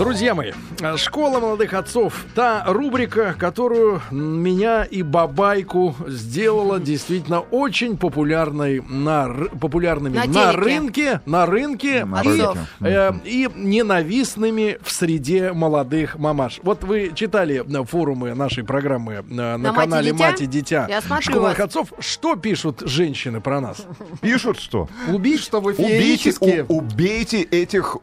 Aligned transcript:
Друзья 0.00 0.34
мои, 0.34 0.52
школа 0.96 1.40
молодых 1.40 1.74
отцов, 1.74 2.24
та 2.34 2.64
рубрика, 2.66 3.36
которую 3.38 4.00
меня 4.10 4.82
и 4.82 5.02
Бабайку 5.02 5.94
сделала 6.08 6.80
действительно 6.80 7.40
очень 7.40 7.98
популярной 7.98 8.80
на, 8.80 9.28
популярными 9.60 10.16
На 10.16 10.24
на, 10.24 10.52
рынке, 10.52 11.20
на 11.26 11.44
рынке, 11.44 12.06
На 12.06 12.22
и, 12.22 12.42
э, 12.80 13.12
и 13.26 13.50
ненавистными 13.54 14.78
в 14.82 14.90
среде 14.90 15.52
молодых 15.52 16.18
мамаш. 16.18 16.60
Вот 16.62 16.82
вы 16.82 17.12
читали 17.14 17.62
э, 17.62 17.84
форумы 17.84 18.32
нашей 18.34 18.64
программы 18.64 19.12
э, 19.12 19.22
на, 19.28 19.58
На 19.58 19.70
«Мать 19.70 19.86
и 19.86 19.90
канале 19.90 20.12
дитя»? 20.12 20.24
Мать 20.24 20.40
и 20.40 20.46
Дитя. 20.46 20.86
Я 20.88 21.02
смотрю 21.02 21.24
Школа 21.24 21.42
молодых 21.42 21.60
отцов. 21.60 21.92
Что 21.98 22.36
пишут 22.36 22.80
женщины 22.86 23.42
про 23.42 23.60
нас? 23.60 23.84
Пишут 24.22 24.60
что? 24.60 24.88
Убить? 25.08 25.40
Что 25.40 25.60
вы 25.60 25.74
Убейте, 25.74 26.32
у- 26.40 26.78
убейте 26.78 27.42
этих 27.42 27.98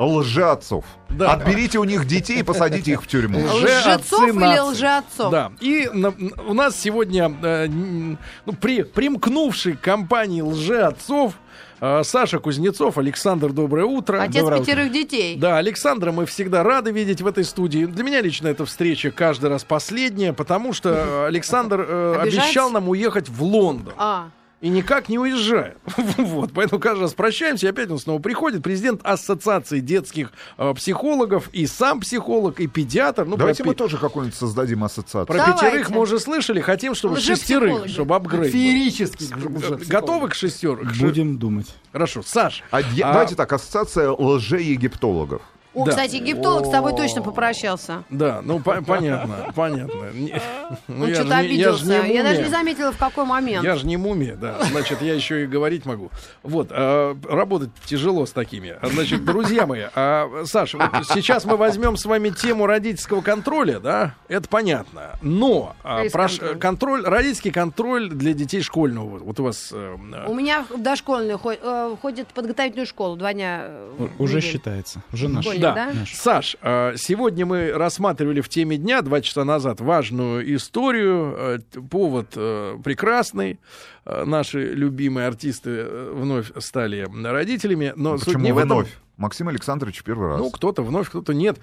лжецов. 0.00 0.84
Да. 1.10 1.32
Отберите 1.32 1.78
у 1.78 1.84
них 1.84 2.06
детей 2.06 2.40
и 2.40 2.42
посадите 2.42 2.92
их 2.92 3.02
в 3.02 3.06
тюрьму. 3.06 3.40
Лжецов 3.40 4.28
или 4.28 4.58
лжеотцов? 4.58 5.30
Да. 5.30 5.52
И 5.60 5.88
на- 5.92 6.14
у 6.46 6.54
нас 6.54 6.76
сегодня 6.78 7.32
э, 7.42 7.66
ну, 7.66 8.52
при, 8.60 8.82
примкнувший 8.82 9.74
к 9.74 9.80
компании 9.80 10.40
лжеотцов 10.40 11.34
э, 11.80 12.02
Саша 12.04 12.38
Кузнецов. 12.38 12.96
Александр, 12.96 13.52
доброе 13.52 13.84
утро. 13.84 14.22
Отец 14.22 14.42
Доброе 14.42 14.60
пятерых 14.60 14.92
детей. 14.92 15.36
Да, 15.36 15.58
Александра 15.58 16.12
мы 16.12 16.26
всегда 16.26 16.62
рады 16.62 16.92
видеть 16.92 17.20
в 17.20 17.26
этой 17.26 17.44
студии. 17.44 17.84
Для 17.84 18.04
меня 18.04 18.22
лично 18.22 18.48
эта 18.48 18.64
встреча 18.64 19.10
каждый 19.10 19.50
раз 19.50 19.64
последняя, 19.64 20.32
потому 20.32 20.72
что 20.72 20.90
э, 20.90 21.26
Александр 21.26 21.84
э, 21.86 22.16
обещал 22.20 22.70
нам 22.70 22.88
уехать 22.88 23.28
в 23.28 23.42
Лондон. 23.42 23.92
А, 23.98 24.28
И 24.60 24.68
никак 24.68 25.08
не 25.08 25.18
уезжает. 25.18 25.78
вот, 26.18 26.52
поэтому 26.54 26.80
каждый 26.80 27.02
раз 27.02 27.14
прощаемся, 27.14 27.66
и 27.66 27.70
опять 27.70 27.90
он 27.90 27.98
снова 27.98 28.20
приходит. 28.20 28.62
Президент 28.62 29.00
Ассоциации 29.04 29.80
детских 29.80 30.32
э, 30.58 30.74
психологов, 30.74 31.48
и 31.52 31.66
сам 31.66 32.00
психолог, 32.00 32.60
и 32.60 32.66
педиатр. 32.66 33.24
Ну, 33.24 33.38
Давайте 33.38 33.62
про, 33.62 33.68
мы 33.70 33.74
пи- 33.74 33.78
тоже 33.78 33.96
какую-нибудь 33.96 34.36
создадим 34.36 34.84
ассоциацию. 34.84 35.24
про 35.24 35.38
Давайте. 35.38 35.60
пятерых 35.64 35.88
мы 35.90 36.00
уже 36.00 36.18
слышали, 36.20 36.60
хотим, 36.60 36.94
чтобы 36.94 37.14
Лжепсихологи. 37.14 37.70
шестерых, 37.70 37.88
чтобы 37.88 38.14
апгрейд. 38.16 38.52
Феерически. 38.52 39.24
Готовы 39.88 40.28
к 40.28 40.34
шестерке? 40.34 40.86
Будем 41.00 41.38
думать. 41.38 41.74
Хорошо, 41.90 42.22
Саш. 42.22 42.62
А 42.70 42.78
а- 42.80 42.82
Давайте 43.12 43.36
так, 43.36 43.50
ассоциация 43.52 44.10
лже-египтологов. 44.10 45.40
О, 45.72 45.84
Да. 45.84 45.90
кстати, 45.92 46.16
египтолог 46.16 46.66
с 46.66 46.70
тобой 46.70 46.92
точно 46.96 47.22
попрощался. 47.22 48.02
Да, 48.10 48.40
ну 48.42 48.58
по- 48.60 48.82
понятно, 48.82 49.52
понятно. 49.54 49.94
Ну, 50.88 51.04
Он 51.04 51.08
я 51.08 51.14
что-то 51.14 51.30
я 51.34 51.38
обиделся. 51.38 52.02
не 52.02 52.14
Я, 52.14 52.22
даже 52.24 52.42
не 52.42 52.48
заметила, 52.48 52.92
в 52.92 52.96
какой 52.98 53.24
момент. 53.24 53.64
Я 53.64 53.76
же 53.76 53.86
не 53.86 53.96
мумия, 53.96 54.34
да. 54.36 54.56
Значит, 54.70 55.00
я 55.02 55.14
еще 55.14 55.44
и 55.44 55.46
говорить 55.46 55.86
могу. 55.86 56.10
Вот, 56.42 56.68
а, 56.70 57.16
работать 57.28 57.70
тяжело 57.84 58.26
с 58.26 58.32
такими. 58.32 58.76
Значит, 58.82 59.24
друзья 59.24 59.66
мои, 59.66 59.84
а, 59.94 60.42
Саша, 60.44 60.78
вот 60.78 61.06
сейчас 61.06 61.44
мы 61.44 61.56
возьмем 61.56 61.96
с 61.96 62.04
вами 62.04 62.30
тему 62.30 62.66
родительского 62.66 63.20
контроля, 63.20 63.78
да? 63.80 64.14
Это 64.28 64.48
понятно. 64.48 65.18
Но 65.22 65.76
а, 65.84 66.04
прош- 66.06 66.38
контроль. 66.38 66.58
контроль, 66.58 67.04
родительский 67.04 67.50
контроль 67.52 68.08
для 68.10 68.32
детей 68.32 68.62
школьного. 68.62 69.08
вот- 69.08 69.22
Вот 69.22 69.40
у 69.40 69.44
вас. 69.44 69.70
э, 69.72 69.96
У 70.26 70.34
меня 70.34 70.66
дошкольный 70.76 71.36
э, 71.36 71.96
ходит 72.02 72.28
в 72.30 72.32
подготовительную 72.34 72.86
школу 72.86 73.16
два 73.16 73.32
дня. 73.32 73.60
э, 73.66 74.08
в 74.18 74.22
Уже 74.22 74.40
считается. 74.40 75.02
Уже 75.12 75.28
наш. 75.28 75.44
Да. 75.60 75.74
да? 75.74 75.92
Саш, 76.12 76.56
э, 76.62 76.94
сегодня 76.96 77.46
мы 77.46 77.72
рассматривали 77.72 78.40
в 78.40 78.48
теме 78.48 78.76
дня 78.76 79.02
два 79.02 79.20
часа 79.20 79.44
назад 79.44 79.80
важную 79.80 80.54
историю. 80.56 81.62
Т- 81.70 81.80
Повод 81.80 82.32
э, 82.36 82.78
прекрасный. 82.82 83.58
Наши 84.04 84.72
любимые 84.72 85.26
артисты 85.26 85.70
э, 85.70 86.12
вновь 86.14 86.50
стали 86.58 87.06
родителями. 87.24 87.92
Но 87.96 88.16
суть 88.18 88.26
Почему 88.26 88.44
не 88.44 88.52
в 88.52 88.58
этом. 88.58 88.68
вновь? 88.78 88.98
Максим 89.16 89.48
Александрович 89.48 90.02
первый 90.02 90.28
раз. 90.30 90.38
Ну, 90.38 90.50
кто-то 90.50 90.82
вновь, 90.82 91.10
кто-то 91.10 91.34
нет. 91.34 91.58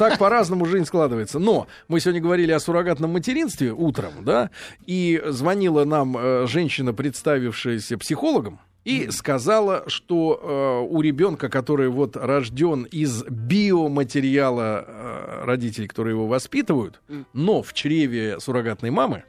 Так 0.00 0.18
по-разному 0.18 0.66
жизнь 0.66 0.84
складывается. 0.84 1.38
Но 1.38 1.68
мы 1.86 2.00
сегодня 2.00 2.20
говорили 2.20 2.50
о 2.50 2.58
суррогатном 2.58 3.12
материнстве 3.12 3.70
утром, 3.72 4.12
да, 4.22 4.50
и 4.84 5.22
звонила 5.28 5.84
нам 5.84 6.16
э, 6.18 6.46
женщина, 6.48 6.92
представившаяся 6.92 7.96
психологом, 7.98 8.58
и 8.84 9.10
сказала, 9.10 9.84
что 9.86 10.40
э, 10.88 10.92
у 10.92 11.00
ребенка, 11.00 11.48
который 11.48 11.88
вот 11.88 12.16
рожден 12.16 12.84
из 12.84 13.24
биоматериала 13.24 14.84
э, 14.86 15.44
родителей, 15.44 15.88
которые 15.88 16.14
его 16.14 16.26
воспитывают, 16.26 17.00
но 17.32 17.62
в 17.62 17.72
чреве 17.72 18.40
суррогатной 18.40 18.90
мамы, 18.90 19.24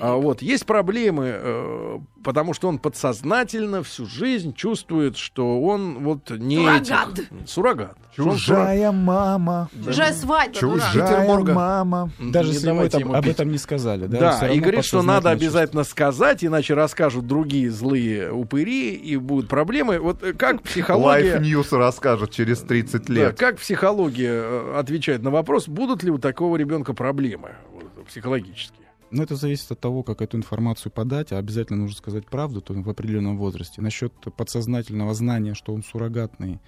а, 0.00 0.14
вот, 0.16 0.42
есть 0.42 0.66
проблемы, 0.66 1.30
э, 1.36 1.98
потому 2.22 2.54
что 2.54 2.68
он 2.68 2.78
подсознательно 2.78 3.82
всю 3.82 4.06
жизнь 4.06 4.54
чувствует, 4.54 5.16
что 5.16 5.60
он 5.62 6.02
вот 6.04 6.30
не 6.30 6.56
Суррогат. 6.56 7.18
этих. 7.18 7.28
Суррогат. 7.46 7.96
Что 8.12 8.22
он 8.24 8.36
Чужая 8.36 8.92
мама. 8.92 9.68
Чужая 9.84 10.12
свадьба. 10.12 10.54
Чужая 10.58 10.92
Петербурга. 10.92 11.52
мама. 11.54 12.10
Даже 12.20 12.48
Не 12.50 12.54
если 12.54 12.66
ему 12.68 12.76
давайте 12.76 12.96
это- 12.98 13.06
ему 13.06 13.14
об 13.14 13.26
этом 13.28 13.50
не 13.50 13.58
сказали. 13.58 14.06
Да, 14.06 14.38
Да, 14.40 14.48
и 14.48 14.60
говорит, 14.60 14.84
что 14.84 15.02
надо 15.02 15.30
обязательно 15.30 15.82
сказать, 15.84 16.44
иначе 16.44 16.74
расскажут 16.74 17.26
другие 17.26 17.70
злые 17.70 18.30
упыри, 18.32 18.94
и 18.94 19.16
будут 19.16 19.48
проблемы. 19.48 19.98
Вот 19.98 20.22
э, 20.22 20.32
как 20.32 20.56
Life 20.56 20.62
психология... 20.62 21.38
News 21.40 21.76
расскажет 21.76 22.30
через 22.30 22.60
30 22.60 23.06
Да, 23.06 23.12
лет. 23.12 23.38
как 23.38 23.58
психология 23.58 24.32
э, 24.32 24.76
отвечает 24.78 25.22
на 25.22 25.30
вопрос, 25.30 25.66
будут 25.68 26.02
ли 26.04 26.10
у 26.10 26.18
такого 26.18 26.56
ребенка 26.56 26.94
проблемы 26.94 27.52
вот, 27.72 28.06
психологические? 28.06 28.83
Но 29.14 29.22
это 29.22 29.36
зависит 29.36 29.70
от 29.70 29.78
того, 29.78 30.02
как 30.02 30.22
эту 30.22 30.36
информацию 30.36 30.90
подать, 30.90 31.30
а 31.30 31.38
обязательно 31.38 31.78
нужно 31.78 31.96
сказать 31.96 32.26
правду 32.26 32.60
то 32.60 32.74
в 32.74 32.90
определенном 32.90 33.38
возрасте. 33.38 33.80
Насчет 33.80 34.12
подсознательного 34.36 35.14
знания, 35.14 35.54
что 35.54 35.72
он 35.72 35.84
суррогатный, 35.84 36.58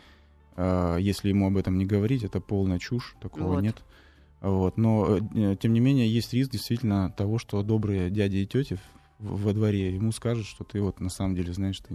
э, 0.54 0.98
если 1.00 1.30
ему 1.30 1.48
об 1.48 1.56
этом 1.56 1.76
не 1.76 1.84
говорить, 1.84 2.22
это 2.22 2.40
полная 2.40 2.78
чушь, 2.78 3.16
такого 3.20 3.54
Вот. 3.54 3.62
нет. 3.62 3.82
Вот. 4.40 4.76
Но, 4.76 5.18
э, 5.34 5.56
тем 5.60 5.72
не 5.72 5.80
менее, 5.80 6.08
есть 6.08 6.32
риск 6.34 6.52
действительно 6.52 7.10
того, 7.10 7.38
что 7.38 7.64
добрые 7.64 8.10
дяди 8.10 8.36
и 8.36 8.46
тети 8.46 8.78
во 9.18 9.52
дворе 9.52 9.92
ему 9.92 10.12
скажут, 10.12 10.46
что 10.46 10.62
ты 10.62 10.80
вот 10.80 11.00
на 11.00 11.10
самом 11.10 11.34
деле 11.34 11.52
знаешь, 11.52 11.80
ты 11.80 11.94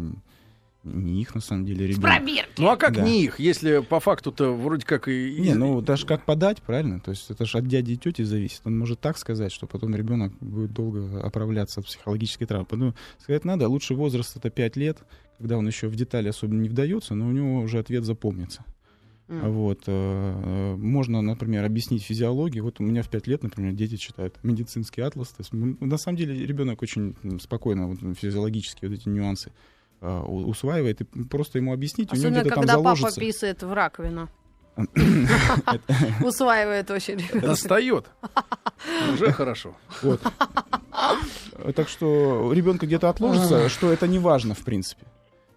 не- 0.84 1.22
их 1.22 1.36
на 1.36 1.42
самом 1.42 1.66
деле 1.66 1.86
С 1.86 1.90
ребенок. 1.98 2.18
пробирки. 2.18 2.50
Ну 2.58 2.70
а 2.70 2.78
как 2.78 2.94
Да. 2.96 3.02
не 3.04 3.24
их, 3.24 3.40
если 3.40 3.80
по 3.82 4.00
факту-то 4.00 4.54
вроде 4.56 4.86
как 4.86 5.08
и... 5.08 5.36
Не, 5.40 5.54
ну 5.54 5.82
даже 5.82 6.06
как 6.06 6.26
подать, 6.26 6.62
правильно? 6.62 7.00
То 7.00 7.12
есть 7.12 7.30
это 7.30 7.46
же 7.46 7.58
от 7.60 7.68
дяди 7.68 7.94
и 7.94 7.98
тети 7.98 8.24
зависит. 8.24 8.62
Он 8.66 8.78
может 8.80 9.00
так 9.00 9.18
сказать, 9.18 9.52
что 9.52 9.68
потом 9.68 9.96
ребенок 9.96 10.34
будет 10.40 10.74
долго 10.74 11.22
оправляться 11.22 11.80
от 11.82 11.86
психологической 11.86 12.48
травмы. 12.48 12.66
Поэтому 12.70 12.96
сказать 13.20 13.46
надо, 13.46 13.68
лучший 13.70 13.96
возраст 13.96 14.36
это 14.38 14.50
5 14.50 14.76
лет, 14.76 14.98
когда 15.38 15.58
он 15.58 15.68
еще 15.68 15.88
в 15.88 15.96
детали 15.96 16.30
особо 16.30 16.54
не 16.56 16.70
вдается, 16.70 17.14
но 17.16 17.28
у 17.28 17.32
него 17.32 17.60
уже 17.62 17.80
ответ 17.80 18.04
запомнится. 18.04 18.64
М. 19.28 19.52
Вот. 19.54 19.84
э, 19.88 19.92
э, 19.94 20.76
Можно, 20.76 21.22
например, 21.22 21.64
объяснить 21.64 22.04
физиологию. 22.04 22.64
Вот 22.66 22.80
у 22.80 22.84
меня 22.84 23.02
в 23.02 23.08
5 23.10 23.28
лет, 23.28 23.44
например, 23.44 23.72
дети 23.74 23.96
читают 23.96 24.38
медицинский 24.44 25.02
атлас. 25.02 25.30
То 25.30 25.38
есть, 25.40 25.52
на 25.54 25.98
самом 25.98 26.18
деле 26.18 26.46
ребенок 26.46 26.82
очень 26.82 27.16
спокойно 27.40 27.88
вот, 27.88 28.00
физиологически 28.18 28.86
вот 28.86 28.94
эти 28.96 29.08
нюансы 29.08 29.52
э, 30.02 30.20
усваивает. 30.20 31.02
И 31.02 31.04
просто 31.04 31.58
ему 31.60 31.74
объяснить, 31.74 32.12
у 32.12 32.16
него 32.16 32.28
Особенно, 32.28 32.42
где-то 32.42 32.56
там 32.56 32.64
когда 32.64 32.74
папа 32.78 32.96
заложится. 32.96 33.20
писает 33.20 33.64
в 33.64 33.74
раковину. 33.74 34.30
Усваивает 36.24 36.90
очень. 36.92 37.22
Достает. 37.40 38.06
Уже 39.14 39.32
хорошо. 39.32 39.76
Вот. 40.02 40.22
Так 41.76 41.90
что 41.90 42.52
ребенка 42.54 42.88
где-то 42.88 43.10
отложится, 43.10 43.70
что 43.70 43.92
это 43.92 44.08
не 44.08 44.20
важно, 44.20 44.56
в 44.56 44.64
принципе. 44.64 45.06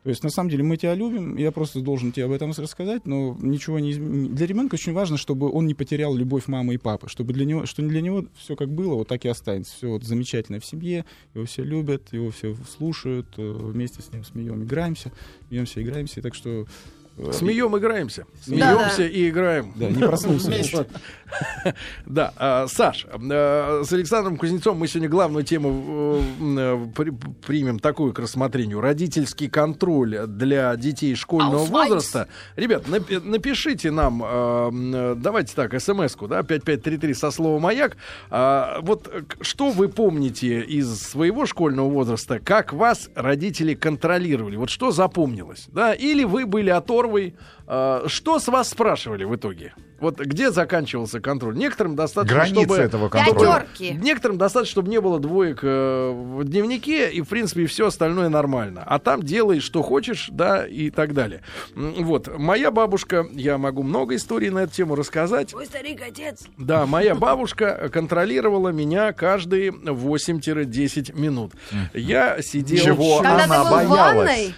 То 0.05 0.11
есть, 0.11 0.23
на 0.23 0.29
самом 0.29 0.51
деле, 0.51 0.63
мы 0.63 0.77
тебя 0.77 0.95
любим, 0.95 1.37
я 1.37 1.51
просто 1.51 1.81
должен 1.81 2.13
тебе 2.13 2.27
об 2.27 2.33
этом 2.33 2.53
рассказать, 2.57 3.07
но 3.07 3.35
ничего 3.41 3.79
не 3.79 3.95
Для 3.95 4.47
ребенка 4.47 4.75
очень 4.75 4.93
важно, 4.93 5.17
чтобы 5.17 5.51
он 5.51 5.67
не 5.67 5.73
потерял 5.73 6.15
любовь 6.15 6.47
мамы 6.47 6.75
и 6.75 6.77
папы, 6.79 7.09
чтобы 7.09 7.33
для 7.33 7.47
него, 7.47 7.65
что 7.65 7.81
для 7.81 8.03
него 8.03 8.27
все 8.37 8.55
как 8.55 8.69
было, 8.69 8.97
вот 8.97 9.09
так 9.09 9.25
и 9.25 9.29
останется. 9.29 9.75
Все 9.75 9.89
вот 9.89 10.05
замечательно 10.05 10.61
в 10.61 10.67
семье, 10.67 11.07
его 11.33 11.47
все 11.47 11.65
любят, 11.65 12.13
его 12.13 12.31
все 12.31 12.55
слушают, 12.77 13.29
э, 13.39 13.51
вместе 13.51 14.03
с 14.03 14.13
ним 14.13 14.25
смеем, 14.25 14.63
играемся, 14.63 15.11
смеемся, 15.49 15.83
играемся. 15.83 16.21
И 16.21 16.23
так 16.23 16.35
что... 16.35 16.67
э, 17.19 17.33
Смеем, 17.33 17.77
играемся. 17.77 18.27
Смеемся 18.43 19.05
и 19.07 19.29
играем. 19.29 19.73
Да, 19.77 19.89
не 19.91 19.99
проснулся. 20.03 20.87
Да, 22.07 22.33
а, 22.37 22.67
Саш, 22.69 23.07
э, 23.13 23.83
с 23.85 23.93
Александром 23.93 24.37
Кузнецовым 24.37 24.79
мы 24.81 24.87
сегодня 24.87 25.09
главную 25.09 25.45
тему 25.45 26.21
э, 26.41 26.87
при- 26.95 27.13
примем 27.45 27.79
такую 27.81 28.13
к 28.13 28.19
рассмотрению. 28.21 28.81
Родительский 28.81 29.49
контроль 29.49 30.27
для 30.29 30.77
детей 30.77 31.15
школьного 31.17 31.65
возраста. 31.65 32.29
Ребят, 32.55 32.87
напи- 32.87 33.21
напишите 33.21 33.91
нам, 33.91 34.23
э, 34.25 35.15
давайте 35.17 35.55
так, 35.57 35.81
смс-ку, 35.81 36.29
да, 36.29 36.43
5533 36.45 37.15
со 37.15 37.31
словом 37.33 37.63
«Маяк». 37.63 37.97
А, 38.31 38.79
Вот 38.83 39.09
э, 39.13 39.23
что 39.41 39.71
вы 39.71 39.89
помните 39.89 40.61
из 40.61 41.01
своего 41.03 41.47
школьного 41.47 41.89
возраста, 41.91 42.39
как 42.39 42.73
вас 42.73 43.11
родители 43.17 43.75
контролировали? 43.75 44.57
Вот 44.57 44.71
что 44.71 44.93
запомнилось? 44.93 45.67
Да? 45.73 45.95
Или 45.95 46.23
вы 46.25 46.47
были 46.47 46.71
оторвой? 47.05 47.37
А, 47.64 47.64
Что 47.67 48.39
с 48.39 48.49
вас 48.49 48.71
спрашивали 48.71 49.25
в 49.25 49.35
итоге? 49.35 49.75
Вот 50.01 50.19
где 50.19 50.51
заканчивался 50.51 51.21
контроль? 51.21 51.57
Некоторым 51.57 51.97
достаточно, 51.97 52.37
Границы 52.37 52.65
чтобы... 52.65 52.77
этого 52.77 53.09
контроля. 53.09 53.61
Пятерки. 53.61 53.99
Некоторым 54.03 54.37
достаточно, 54.37 54.73
чтобы 54.73 54.91
не 54.91 55.01
было 55.01 55.19
двоек 55.19 55.61
э, 55.63 56.11
в 56.11 56.45
дневнике, 56.45 57.11
и, 57.11 57.23
в 57.23 57.29
принципе, 57.29 57.65
все 57.67 57.87
остальное 57.87 58.29
нормально. 58.29 58.83
А 58.85 58.99
там 58.99 59.23
делай, 59.23 59.61
что 59.61 59.83
хочешь, 59.83 60.29
да, 60.31 60.67
и 60.67 60.91
так 60.91 61.15
далее. 61.15 61.41
Вот. 61.75 62.29
Моя 62.37 62.71
бабушка, 62.71 63.27
я 63.33 63.57
могу 63.57 63.83
много 63.83 64.17
историй 64.17 64.51
на 64.51 64.65
эту 64.65 64.75
тему 64.75 64.95
рассказать. 64.95 65.53
Твой 65.53 65.65
старик 65.65 66.03
отец. 66.07 66.43
Да, 66.59 66.85
моя 66.85 67.15
бабушка 67.15 67.89
контролировала 67.91 68.71
меня 68.71 69.13
каждые 69.13 69.71
8-10 69.71 71.19
минут. 71.19 71.53
Я 71.95 72.43
сидел... 72.43 72.85
Чего? 72.85 73.23
Когда 73.23 73.45
Она 73.45 73.71
боялась. 73.71 74.53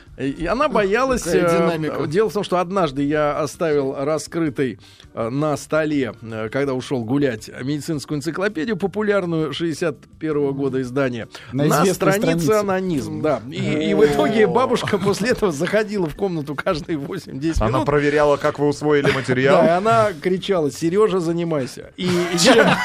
она 0.48 0.68
боялась. 0.68 1.26
Э, 1.26 1.40
динамика. 1.40 2.06
Дело 2.06 2.30
в 2.30 2.32
том, 2.32 2.42
что 2.42 2.58
однажды 2.58 2.95
я 3.02 3.38
оставил 3.38 3.94
раскрытой 3.98 4.78
э, 5.14 5.28
на 5.28 5.56
столе, 5.56 6.14
э, 6.22 6.48
когда 6.50 6.74
ушел 6.74 7.04
гулять, 7.04 7.50
медицинскую 7.62 8.18
энциклопедию 8.18 8.76
популярную 8.76 9.52
61 9.52 10.52
года 10.52 10.80
издания. 10.82 11.28
На 11.52 11.64
На, 11.64 11.84
странице 11.86 11.94
странице. 11.94 12.52
анонизм, 12.52 13.22
да. 13.22 13.40
И, 13.50 13.90
и 13.90 13.94
в 13.94 14.04
итоге 14.04 14.46
бабушка 14.46 14.98
после 14.98 15.30
этого 15.30 15.52
заходила 15.52 16.06
в 16.08 16.14
комнату 16.16 16.54
каждые 16.54 16.98
8-10 16.98 17.54
Она 17.60 17.68
минут. 17.68 17.86
проверяла, 17.86 18.36
как 18.36 18.58
вы 18.58 18.68
усвоили 18.68 19.04
Да, 19.06 19.10
и 19.10 19.14
материал. 19.14 19.76
она 19.78 20.08
кричала, 20.20 20.70
Сережа, 20.70 21.20
занимайся. 21.20 21.92
И 21.96 22.08
я... 22.40 22.78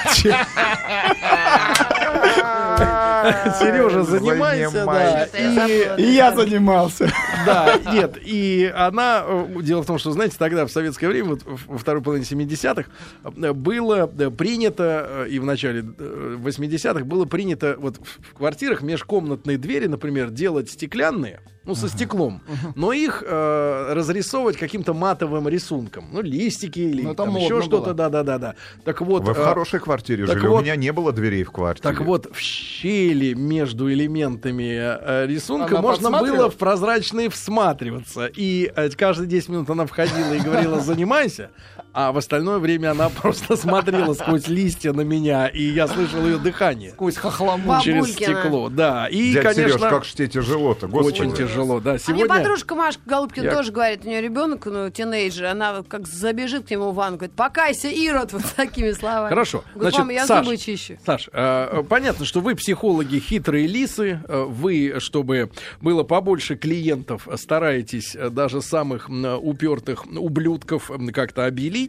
Сережа, 3.59 4.03
занимайся, 4.03 4.85
да. 4.85 5.27
Забыла. 5.35 5.95
И 5.97 6.03
я 6.03 6.35
занимался. 6.35 7.11
Да, 7.43 7.73
нет, 7.91 8.19
и 8.21 8.71
она, 8.75 9.23
э, 9.25 9.61
дело 9.63 9.81
в 9.81 9.87
том, 9.87 9.97
что, 9.97 10.11
знаете, 10.11 10.35
тогда, 10.37 10.67
в 10.67 10.71
советское 10.71 11.07
время, 11.07 11.29
вот 11.29 11.41
во 11.43 11.79
второй 11.79 12.03
половине 12.03 12.23
70-х, 12.23 12.87
э, 13.23 13.53
было 13.53 14.07
э, 14.15 14.29
принято, 14.29 15.25
и 15.27 15.39
в 15.39 15.45
начале 15.45 15.83
э, 15.97 16.37
80-х, 16.39 17.03
было 17.03 17.25
принято 17.25 17.75
вот 17.79 17.97
в 17.97 18.21
в 18.31 18.33
квартирах 18.33 18.81
межкомнатные 18.81 19.57
двери, 19.57 19.87
например, 19.87 20.29
делать 20.29 20.69
стеклянные, 20.69 21.41
ну, 21.63 21.75
со 21.75 21.87
стеклом, 21.89 22.41
но 22.75 22.91
их 22.91 23.23
э, 23.25 23.93
разрисовывать 23.93 24.57
каким-то 24.57 24.93
матовым 24.93 25.47
рисунком. 25.47 26.05
Ну, 26.11 26.21
листики 26.21 26.79
или 26.79 27.03
Ну, 27.03 27.11
это 27.11 27.23
там 27.25 27.35
еще 27.35 27.61
что-то, 27.61 27.85
было. 27.85 27.93
да-да-да-да. 27.93 28.55
Так 28.83 29.01
вот... 29.01 29.23
Вы 29.23 29.33
в 29.33 29.39
э, 29.39 29.43
хорошей 29.43 29.79
квартире 29.79 30.25
так 30.25 30.37
жили. 30.39 30.47
вот- 30.47 30.61
У 30.61 30.63
меня 30.63 30.75
не 30.75 30.91
было 30.91 31.11
дверей 31.11 31.43
в 31.43 31.51
квартире. 31.51 31.83
так 31.83 32.01
вот, 32.05 32.27
в 32.33 32.39
щели 32.39 33.33
между 33.33 33.91
элементами 33.91 34.73
э, 34.73 35.27
рисунка 35.27 35.77
Она 35.77 35.81
можно 35.81 36.09
было 36.09 36.49
в 36.49 36.55
прозрачные 36.55 37.29
всматриваться. 37.29 38.25
И 38.25 38.71
э, 38.75 38.89
каждые 38.89 39.27
10 39.27 39.49
минут 39.49 39.69
она 39.69 39.85
входила 39.85 40.33
и 40.33 40.39
говорила 40.39 40.79
«занимайся», 40.79 41.51
а 41.93 42.11
в 42.11 42.17
остальное 42.17 42.59
время 42.59 42.91
она 42.91 43.09
просто 43.21 43.55
смотрела 43.55 44.13
сквозь 44.13 44.47
листья 44.47 44.93
на 44.93 45.01
меня, 45.01 45.47
и 45.47 45.63
я 45.63 45.87
слышал 45.87 46.25
ее 46.25 46.37
дыхание 46.37 46.91
Сквозь 46.91 47.17
хохлому. 47.17 47.79
Через 47.81 48.13
стекло. 48.13 48.69
Да, 48.69 49.07
и, 49.07 49.33
Дядя 49.33 49.49
конечно, 49.53 49.77
Сереж, 49.79 49.89
как 49.89 50.05
же 50.05 50.13
тебе 50.13 50.27
тяжело-то, 50.27 50.87
господи. 50.87 51.21
очень 51.21 51.33
тяжело. 51.33 51.79
Да, 51.79 51.91
А 51.91 51.93
мне 51.93 51.99
сегодня... 51.99 52.27
подружка 52.27 52.75
Машка 52.75 53.01
Голубкина 53.05 53.45
Я- 53.45 53.55
тоже 53.55 53.71
говорит, 53.71 54.05
у 54.05 54.07
нее 54.07 54.21
ребенок, 54.21 54.65
ну, 54.65 54.89
тинейджер, 54.89 55.45
она 55.45 55.83
как 55.87 56.07
забежит 56.07 56.67
к 56.67 56.71
нему 56.71 56.91
в 56.91 56.95
ванну, 56.95 57.17
говорит, 57.17 57.35
покайся, 57.35 57.87
Ирод, 57.89 58.33
вот 58.33 58.43
такими 58.55 58.91
словами. 58.91 59.29
Хорошо. 59.29 59.63
Говорит, 59.73 59.81
Значит, 59.81 59.99
мама, 59.99 60.13
я 60.13 60.27
Саш, 60.27 60.45
зубы 60.45 60.57
чищу. 60.57 60.97
Саш, 61.05 61.29
э, 61.33 61.83
понятно, 61.87 62.25
что 62.25 62.39
вы 62.41 62.55
психологи 62.55 63.19
хитрые 63.19 63.67
лисы, 63.67 64.21
э, 64.27 64.43
вы, 64.47 64.95
чтобы 64.99 65.51
было 65.81 66.03
побольше 66.03 66.55
клиентов, 66.55 67.27
стараетесь 67.35 68.15
э, 68.15 68.29
даже 68.29 68.61
самых 68.61 69.09
упертых 69.09 70.05
ублюдков 70.05 70.91
как-то 71.13 71.45
обелить, 71.45 71.80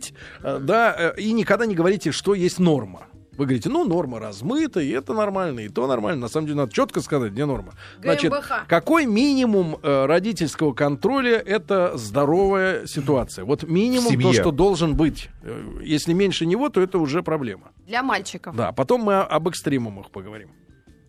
э, 0.43 0.59
да, 0.61 0.95
э, 1.17 1.21
и 1.21 1.33
никогда 1.33 1.67
не 1.67 1.75
говорите, 1.75 2.13
что 2.13 2.35
есть 2.35 2.59
норма. 2.59 3.07
Вы 3.39 3.47
говорите, 3.47 3.71
ну, 3.71 3.85
норма 3.85 4.19
размыта, 4.19 4.81
и 4.81 4.91
это 4.91 5.15
нормально, 5.15 5.61
и 5.61 5.69
то 5.71 5.87
нормально. 5.87 6.21
На 6.21 6.29
самом 6.29 6.47
деле, 6.47 6.59
надо 6.59 6.73
четко 6.73 7.01
сказать, 7.01 7.33
где 7.33 7.47
норма. 7.47 7.73
Значит, 8.03 8.31
ГМБХ. 8.31 8.67
какой 8.69 9.07
минимум 9.07 9.79
э, 9.83 10.05
родительского 10.05 10.75
контроля 10.75 11.39
это 11.39 11.97
здоровая 11.97 12.87
ситуация? 12.87 13.47
Вот 13.47 13.63
минимум 13.63 14.21
то, 14.21 14.33
что 14.35 14.51
должен 14.51 14.97
быть. 14.97 15.31
Э, 15.43 15.81
Если 15.83 16.13
меньше 16.13 16.45
него, 16.45 16.69
то 16.69 16.83
это 16.83 16.99
уже 16.99 17.23
проблема. 17.23 17.73
Для 17.87 18.03
мальчиков. 18.03 18.55
Да, 18.55 18.73
потом 18.73 19.03
мы 19.03 19.21
об 19.21 19.49
экстремумах 19.49 20.11
поговорим. 20.11 20.51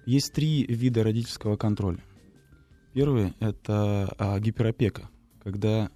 Есть 0.06 0.34
три 0.34 0.66
вида 0.66 1.04
родительского 1.04 1.58
контроля. 1.58 2.00
Первый— 2.94 3.34
это 3.40 4.14
а, 4.18 4.40
гиперопека, 4.40 5.10
когда 5.44 5.90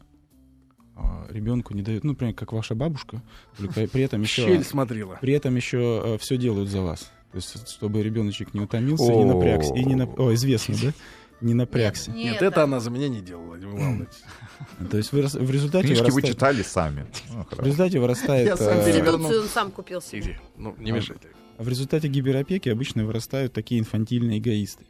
ребенку 1.30 1.74
не 1.74 1.82
дают, 1.82 2.04
ну, 2.04 2.12
например, 2.12 2.34
как 2.34 2.54
ваша 2.54 2.76
бабушка, 2.76 3.22
только 3.58 3.88
при 3.92 4.04
этом 4.04 4.22
еще, 4.22 4.46
Щель 4.46 4.64
смотрела. 4.64 5.18
при 5.22 5.34
этом 5.34 5.56
еще 5.56 6.18
все 6.20 6.38
делают 6.38 6.70
за 6.70 6.82
вас. 6.82 7.12
То 7.32 7.38
есть, 7.38 7.70
чтобы 7.70 8.02
ребеночек 8.02 8.54
не 8.54 8.62
утомился, 8.62 9.12
не 9.14 9.26
напрягся. 9.26 9.74
И 9.74 9.84
не 9.84 9.96
нап- 9.96 10.16
О, 10.18 10.34
известно, 10.34 10.76
да? 10.82 10.94
Не 11.40 11.54
напрягся. 11.54 12.10
Нет, 12.12 12.42
это 12.42 12.64
она 12.64 12.80
за 12.80 12.90
меня 12.90 13.10
не 13.10 13.22
делала, 13.22 13.56
не 13.56 13.66
волнуйтесь. 13.66 14.24
То 14.90 14.98
есть 14.98 15.12
вырас- 15.14 15.38
в 15.38 15.52
результате 15.52 15.88
Книжки 15.88 16.06
вы 16.06 16.12
вырастает, 16.14 16.36
читали 16.36 16.62
сами. 16.64 17.06
Ну, 17.30 17.46
в 17.52 17.60
результате 17.60 18.00
вырастает... 18.00 18.48
Я 18.48 18.58
сам 18.58 18.80
э, 18.80 18.86
перевернул. 18.86 19.12
Конституцию 19.18 19.42
он 19.44 19.48
сам 19.50 19.72
купил 19.72 20.02
себе. 20.02 20.40
Ну, 20.56 20.76
не 20.80 20.92
мешайте. 20.92 21.28
в 21.60 21.68
результате 21.68 22.08
гиперопеки 22.08 22.70
обычно 22.70 23.06
вырастают 23.06 23.54
такие 23.54 23.80
инфантильные 23.80 24.40
эгоисты. 24.40 24.86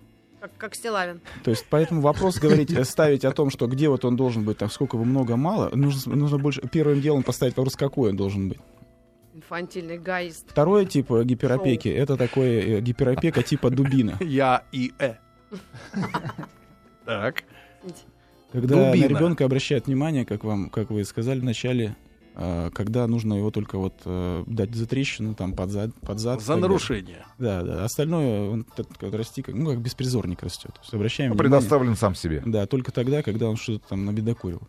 Как, 0.47 0.57
как 0.57 0.75
Стилавин. 0.75 1.21
То 1.44 1.51
есть, 1.51 1.65
поэтому 1.69 2.01
вопрос 2.01 2.38
говорить, 2.39 2.71
э, 2.71 2.83
ставить 2.85 3.25
о 3.25 3.31
том, 3.31 3.49
что 3.49 3.67
где 3.67 3.89
вот 3.89 4.05
он 4.05 4.15
должен 4.15 4.44
быть, 4.44 4.57
там 4.57 4.69
сколько 4.69 4.97
его 4.97 5.05
много, 5.05 5.35
мало, 5.35 5.69
нужно, 5.73 6.15
нужно 6.15 6.38
больше 6.38 6.61
первым 6.61 7.01
делом 7.01 7.23
поставить 7.23 7.57
вопрос, 7.57 7.75
какой 7.75 8.11
он 8.11 8.17
должен 8.17 8.49
быть. 8.49 8.59
Инфантильный 9.33 9.97
гаист. 9.97 10.49
Второй 10.49 10.85
тип 10.85 11.11
э, 11.11 11.23
гиперопеки 11.23 11.89
это 11.89 12.17
такой 12.17 12.47
э, 12.47 12.81
гиперопека 12.81 13.44
типа 13.44 13.69
дубина. 13.69 14.17
Я 14.19 14.63
и 14.71 14.94
э. 14.99 15.15
Так. 17.05 17.43
Когда 18.51 18.91
Дубина. 18.91 19.07
на 19.07 19.09
ребенка 19.09 19.45
обращают 19.45 19.88
внимание, 19.88 20.25
как 20.25 20.43
вам, 20.43 20.69
как 20.69 20.89
вы 20.89 21.03
сказали 21.03 21.39
вначале, 21.39 21.95
когда 22.74 23.07
нужно 23.07 23.34
его 23.34 23.50
только 23.50 23.80
вот 23.80 24.01
э, 24.06 24.44
дать 24.45 24.75
за 24.75 24.86
трещину, 24.86 25.34
там 25.34 25.54
под 25.54 25.72
зад, 25.72 25.94
под 26.01 26.19
зад. 26.19 26.42
За 26.42 26.56
нарушение. 26.56 27.25
Да, 27.39 27.63
да. 27.63 27.84
Остальное 27.84 28.50
он 28.50 28.66
вот 28.78 29.13
расти, 29.16 29.42
как, 29.42 29.56
ну 29.56 29.72
как 29.72 29.80
беспризорник 29.81 30.44
растет. 30.44 30.74
То 30.74 30.81
есть 30.81 30.94
обращаем 30.94 31.31
Ну, 31.31 31.36
внимание. 31.36 31.57
Предоставлен 31.57 31.95
сам 31.95 32.13
себе. 32.13 32.44
Да, 32.45 32.68
только 32.68 32.92
тогда, 32.92 33.24
когда 33.24 33.50
он 33.50 33.56
что-то 33.56 33.89
там 33.89 34.06
набедокурил. 34.06 34.62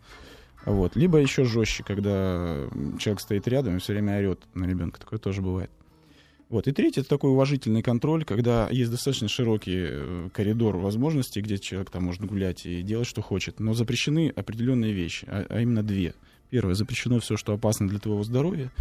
Вот. 0.65 0.95
Либо 0.95 1.19
еще 1.19 1.43
жестче, 1.43 1.83
когда 1.83 2.67
человек 2.97 3.21
стоит 3.21 3.47
рядом 3.47 3.77
и 3.77 3.79
все 3.79 3.93
время 3.93 4.17
орет 4.17 4.39
на 4.55 4.65
ребенка. 4.65 4.99
Такое 4.99 5.19
тоже 5.19 5.41
бывает. 5.41 5.69
Вот. 6.49 6.67
И 6.67 6.71
третье 6.71 7.01
это 7.01 7.09
такой 7.09 7.29
уважительный 7.29 7.83
контроль, 7.83 8.25
когда 8.25 8.67
есть 8.71 8.89
достаточно 8.89 9.27
широкий 9.27 9.85
э, 9.87 10.29
коридор 10.33 10.77
возможностей, 10.77 11.41
где 11.41 11.59
человек 11.59 11.91
там 11.91 12.05
может 12.05 12.25
гулять 12.25 12.65
и 12.65 12.81
делать, 12.81 13.07
что 13.07 13.21
хочет. 13.21 13.59
Но 13.59 13.73
запрещены 13.73 14.33
определенные 14.35 14.91
вещи, 14.91 15.25
а, 15.29 15.45
а 15.47 15.61
именно 15.61 15.83
две. 15.83 16.15
Первое, 16.49 16.73
запрещено 16.73 17.19
все, 17.19 17.37
что 17.37 17.53
опасно 17.53 17.87
для 17.87 17.99
твоего 17.99 18.23
здоровья 18.23 18.71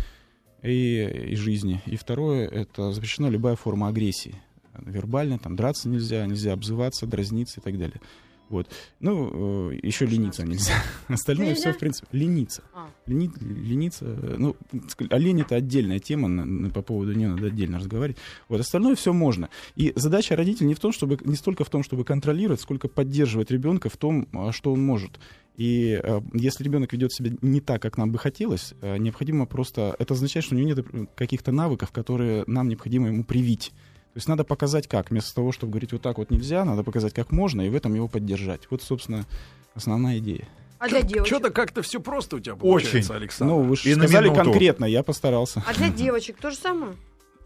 и, 0.62 1.30
и 1.30 1.36
жизни. 1.36 1.82
И 1.86 1.96
второе, 1.96 2.48
это 2.48 2.92
запрещена 2.92 3.26
любая 3.28 3.56
форма 3.56 3.88
агрессии. 3.88 4.34
Вербально, 4.78 5.38
там 5.38 5.56
драться 5.56 5.88
нельзя, 5.88 6.24
нельзя 6.26 6.52
обзываться, 6.52 7.06
дразниться 7.06 7.60
и 7.60 7.62
так 7.62 7.78
далее. 7.78 8.00
Вот. 8.48 8.66
Ну, 9.00 9.70
э, 9.72 9.80
еще 9.82 10.06
лениться 10.06 10.42
нельзя. 10.46 10.72
Остальное 11.08 11.54
все, 11.54 11.72
в 11.74 11.78
принципе, 11.78 12.06
лениться. 12.12 12.62
А. 12.72 12.88
Лени- 13.06 13.30
лениться, 13.40 14.06
э, 14.06 14.36
ну, 14.38 14.56
ск- 14.72 15.08
а 15.10 15.18
лень 15.18 15.42
это 15.42 15.56
отдельная 15.56 15.98
тема, 15.98 16.28
на- 16.28 16.46
на- 16.46 16.70
по 16.70 16.80
поводу 16.80 17.12
нее 17.12 17.28
надо 17.28 17.48
отдельно 17.48 17.78
разговаривать. 17.78 18.16
Вот 18.48 18.60
остальное 18.60 18.94
все 18.94 19.12
можно. 19.12 19.50
И 19.76 19.92
задача 19.96 20.34
родителей 20.34 20.68
не 20.68 20.74
в 20.74 20.80
том, 20.80 20.92
чтобы 20.92 21.18
не 21.24 21.36
столько 21.36 21.64
в 21.64 21.68
том, 21.70 21.82
чтобы 21.82 22.04
контролировать, 22.04 22.62
сколько 22.62 22.88
поддерживать 22.88 23.50
ребенка 23.50 23.90
в 23.90 23.98
том, 23.98 24.26
а, 24.32 24.50
что 24.52 24.72
он 24.72 24.82
может. 24.82 25.20
И 25.58 26.00
э, 26.00 26.20
если 26.34 26.62
ребенок 26.62 26.92
ведет 26.92 27.12
себя 27.12 27.32
не 27.42 27.60
так, 27.60 27.82
как 27.82 27.98
нам 27.98 28.12
бы 28.12 28.18
хотелось, 28.18 28.74
э, 28.80 28.96
необходимо 28.96 29.44
просто. 29.44 29.96
Это 29.98 30.14
означает, 30.14 30.44
что 30.44 30.54
у 30.54 30.58
него 30.58 30.68
нет 30.68 31.10
каких-то 31.16 31.50
навыков, 31.50 31.90
которые 31.90 32.44
нам 32.46 32.68
необходимо 32.68 33.08
ему 33.08 33.24
привить. 33.24 33.72
То 34.14 34.18
есть 34.18 34.28
надо 34.28 34.44
показать 34.44 34.86
как. 34.86 35.10
Вместо 35.10 35.34
того, 35.34 35.50
чтобы 35.50 35.72
говорить 35.72 35.92
вот 35.92 36.00
так 36.00 36.18
вот 36.18 36.30
нельзя, 36.30 36.64
надо 36.64 36.84
показать 36.84 37.12
как 37.12 37.32
можно 37.32 37.60
и 37.62 37.70
в 37.70 37.74
этом 37.74 37.92
его 37.92 38.06
поддержать. 38.06 38.68
Вот, 38.70 38.82
собственно, 38.82 39.26
основная 39.74 40.18
идея. 40.18 40.46
А 40.78 40.88
для 40.88 41.02
девочек? 41.02 41.26
Что-то 41.26 41.50
как-то 41.50 41.82
все 41.82 42.00
просто 42.00 42.36
у 42.36 42.40
тебя 42.40 42.54
получается, 42.54 43.12
Очень. 43.12 43.22
Александр. 43.22 43.52
Ну, 43.52 43.62
вы 43.62 43.76
же 43.76 43.94
сказали 43.94 44.28
минуту. 44.28 44.44
конкретно, 44.44 44.84
я 44.84 45.02
постарался. 45.02 45.64
А 45.66 45.74
для 45.74 45.88
девочек 45.88 46.36
то 46.40 46.52
же 46.52 46.56
самое? 46.56 46.94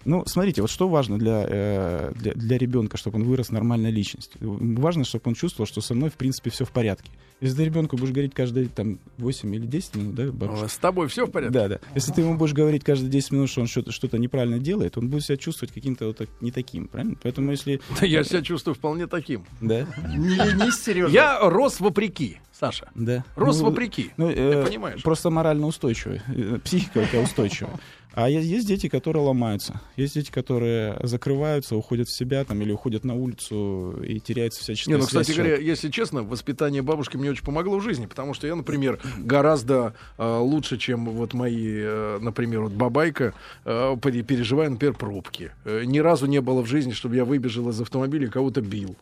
Ну, 0.05 0.25
смотрите, 0.27 0.63
вот 0.63 0.71
что 0.71 0.89
важно 0.89 1.19
для, 1.19 1.45
э, 1.49 2.13
для, 2.15 2.33
для 2.33 2.59
ребенка, 2.59 2.97
чтобы 2.97 3.19
он 3.19 3.25
вырос 3.25 3.51
нормальной 3.51 3.91
личностью. 3.91 4.39
Важно, 4.41 5.05
чтобы 5.05 5.23
он 5.27 5.35
чувствовал, 5.35 5.67
что 5.67 5.81
со 5.81 5.95
мной, 5.95 6.11
в 6.11 6.15
принципе, 6.15 6.51
все 6.51 6.65
в 6.65 6.71
порядке. 6.71 7.11
Если 7.41 7.57
ты 7.57 7.65
ребенку 7.65 7.97
будешь 7.97 8.13
говорить 8.13 8.35
каждые 8.35 8.69
там, 8.69 9.01
8 9.19 9.55
или 9.55 9.67
10 9.67 9.97
минут, 9.97 10.15
да, 10.15 10.31
бабушка? 10.31 10.69
С 10.69 10.77
тобой 10.77 11.09
все 11.09 11.27
в 11.27 11.31
порядке? 11.31 11.53
Да, 11.53 11.69
да. 11.69 11.81
Если 11.95 12.13
ты 12.13 12.21
ему 12.21 12.37
будешь 12.37 12.53
говорить 12.53 12.85
каждые 12.85 13.11
10 13.11 13.33
минут, 13.33 13.51
что 13.51 13.63
он 13.63 13.67
что-то, 13.67 13.91
что-то 13.91 14.17
неправильно 14.19 14.61
делает, 14.61 14.97
он 14.97 15.09
будет 15.09 15.25
себя 15.25 15.37
чувствовать 15.37 15.75
каким-то 15.75 16.07
вот 16.07 16.19
так, 16.19 16.29
не 16.41 16.53
таким, 16.53 16.87
правильно? 16.87 17.17
Поэтому 17.21 17.51
если... 17.51 17.81
Я 18.01 18.23
себя 18.23 18.43
чувствую 18.43 18.77
вполне 18.77 19.09
таким. 19.09 19.45
Да? 19.61 19.87
Не 20.17 20.37
ленись, 20.37 20.83
Сережа. 20.85 21.13
Я 21.13 21.41
рос 21.41 21.81
вопреки, 21.81 22.39
Саша. 22.53 22.89
Да. 22.95 23.25
Рос 23.35 23.59
Ну, 23.59 23.65
вопреки. 23.65 24.13
Ну, 24.17 24.31
э, 24.31 24.65
понимаешь? 24.65 25.03
Просто 25.03 25.31
морально 25.31 25.67
устойчивый. 25.67 26.23
Э, 26.29 26.61
Психика 26.63 26.99
у 26.99 27.07
тебя 27.07 27.23
устойчивая. 27.23 27.81
А 28.15 28.29
есть, 28.29 28.47
есть 28.49 28.67
дети, 28.67 28.89
которые 28.89 29.23
ломаются. 29.25 29.81
Есть 29.97 30.15
дети, 30.15 30.31
которые 30.31 30.99
закрываются, 31.03 31.77
уходят 31.77 32.09
в 32.09 32.17
себя 32.17 32.45
там, 32.45 32.61
или 32.63 32.73
уходят 32.73 33.05
на 33.05 33.15
улицу 33.15 34.03
и 34.07 34.21
теряется 34.21 34.61
всяческая 34.63 34.93
Не, 34.93 34.99
ну, 35.01 35.07
кстати 35.07 35.31
с 35.33 35.35
говоря, 35.37 35.57
если 35.57 35.89
честно, 35.91 36.23
воспитание 36.23 36.83
бабушки 36.83 37.17
мне 37.17 37.31
очень 37.31 37.45
помогло 37.45 37.79
в 37.79 37.83
жизни, 37.83 38.07
потому 38.07 38.35
что 38.35 38.47
я, 38.47 38.55
например, 38.55 38.99
гораздо 39.19 39.95
э, 40.19 40.39
лучше, 40.39 40.77
чем 40.79 41.07
вот 41.07 41.33
мои, 41.35 41.67
э, 41.81 42.19
например, 42.21 42.63
вот 42.63 42.73
бабайка, 42.73 43.33
э, 43.65 43.97
пере- 44.03 44.23
переживаю, 44.23 44.71
например, 44.73 44.95
пробки. 44.95 45.53
Э, 45.65 45.85
ни 45.85 45.99
разу 45.99 46.27
не 46.27 46.41
было 46.41 46.63
в 46.63 46.67
жизни, 46.67 46.93
чтобы 46.93 47.17
я 47.17 47.25
выбежал 47.25 47.71
из 47.71 47.81
автомобиля 47.81 48.27
и 48.27 48.31
кого-то 48.31 48.61
бил. 48.61 48.97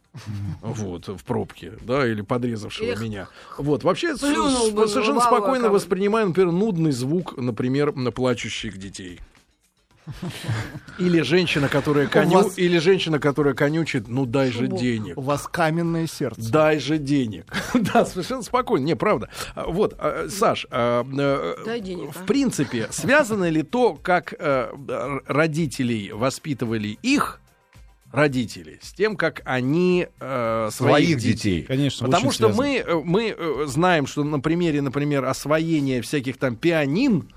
Вот, 0.62 1.08
в 1.08 1.24
пробке, 1.24 1.72
да, 1.82 2.06
или 2.06 2.20
подрезавшего 2.22 2.86
Эх. 2.86 3.00
меня. 3.02 3.28
Вот, 3.58 3.84
вообще 3.84 4.16
с- 4.16 4.20
Плюнул 4.20 4.68
с- 4.68 4.70
бы 4.70 4.88
совершенно 4.88 5.20
спокойно 5.20 5.68
воспринимаю, 5.68 6.28
например, 6.28 6.52
нудный 6.52 6.92
звук, 6.92 7.36
например, 7.36 7.94
на 7.94 8.10
плачущих 8.12 8.78
детей. 8.78 8.99
Или 10.98 11.20
женщина, 11.22 11.68
которая 11.68 12.06
коню... 12.06 12.32
вас- 12.42 12.58
или 12.58 12.78
женщина, 12.78 13.18
которая 13.18 13.54
конючит, 13.54 14.08
ну 14.08 14.26
дай 14.26 14.50
же 14.50 14.66
денег. 14.66 15.16
У 15.16 15.20
вас 15.22 15.46
каменное 15.46 16.06
сердце. 16.06 16.50
Дай 16.50 16.78
же 16.78 16.98
денег. 16.98 17.46
да, 17.74 18.04
совершенно 18.04 18.42
спокойно. 18.42 18.84
Не, 18.84 18.96
правда. 18.96 19.28
А, 19.54 19.66
Вот, 19.66 19.94
а, 19.98 20.26
Саш, 20.28 20.66
а, 20.70 21.04
э, 21.04 21.64
Дай 21.64 21.80
денег, 21.80 22.14
в 22.14 22.26
принципе, 22.26 22.88
связано 22.90 23.48
ли 23.48 23.62
то, 23.62 23.94
как 23.94 24.34
э, 24.38 25.20
родителей 25.26 26.12
воспитывали 26.12 26.98
их 27.02 27.40
родители, 28.12 28.80
с 28.82 28.92
тем, 28.92 29.16
как 29.16 29.40
они 29.44 30.08
э, 30.18 30.68
своих, 30.72 30.92
Своих 30.94 31.18
детей? 31.18 31.32
детей. 31.32 31.62
Конечно, 31.62 32.06
Потому 32.06 32.32
что 32.32 32.52
связано. 32.52 33.02
мы, 33.04 33.04
мы 33.04 33.66
знаем, 33.68 34.06
что 34.08 34.24
на 34.24 34.40
примере, 34.40 34.82
например, 34.82 35.24
освоения 35.26 36.02
всяких 36.02 36.36
там 36.36 36.56
пианин, 36.56 37.30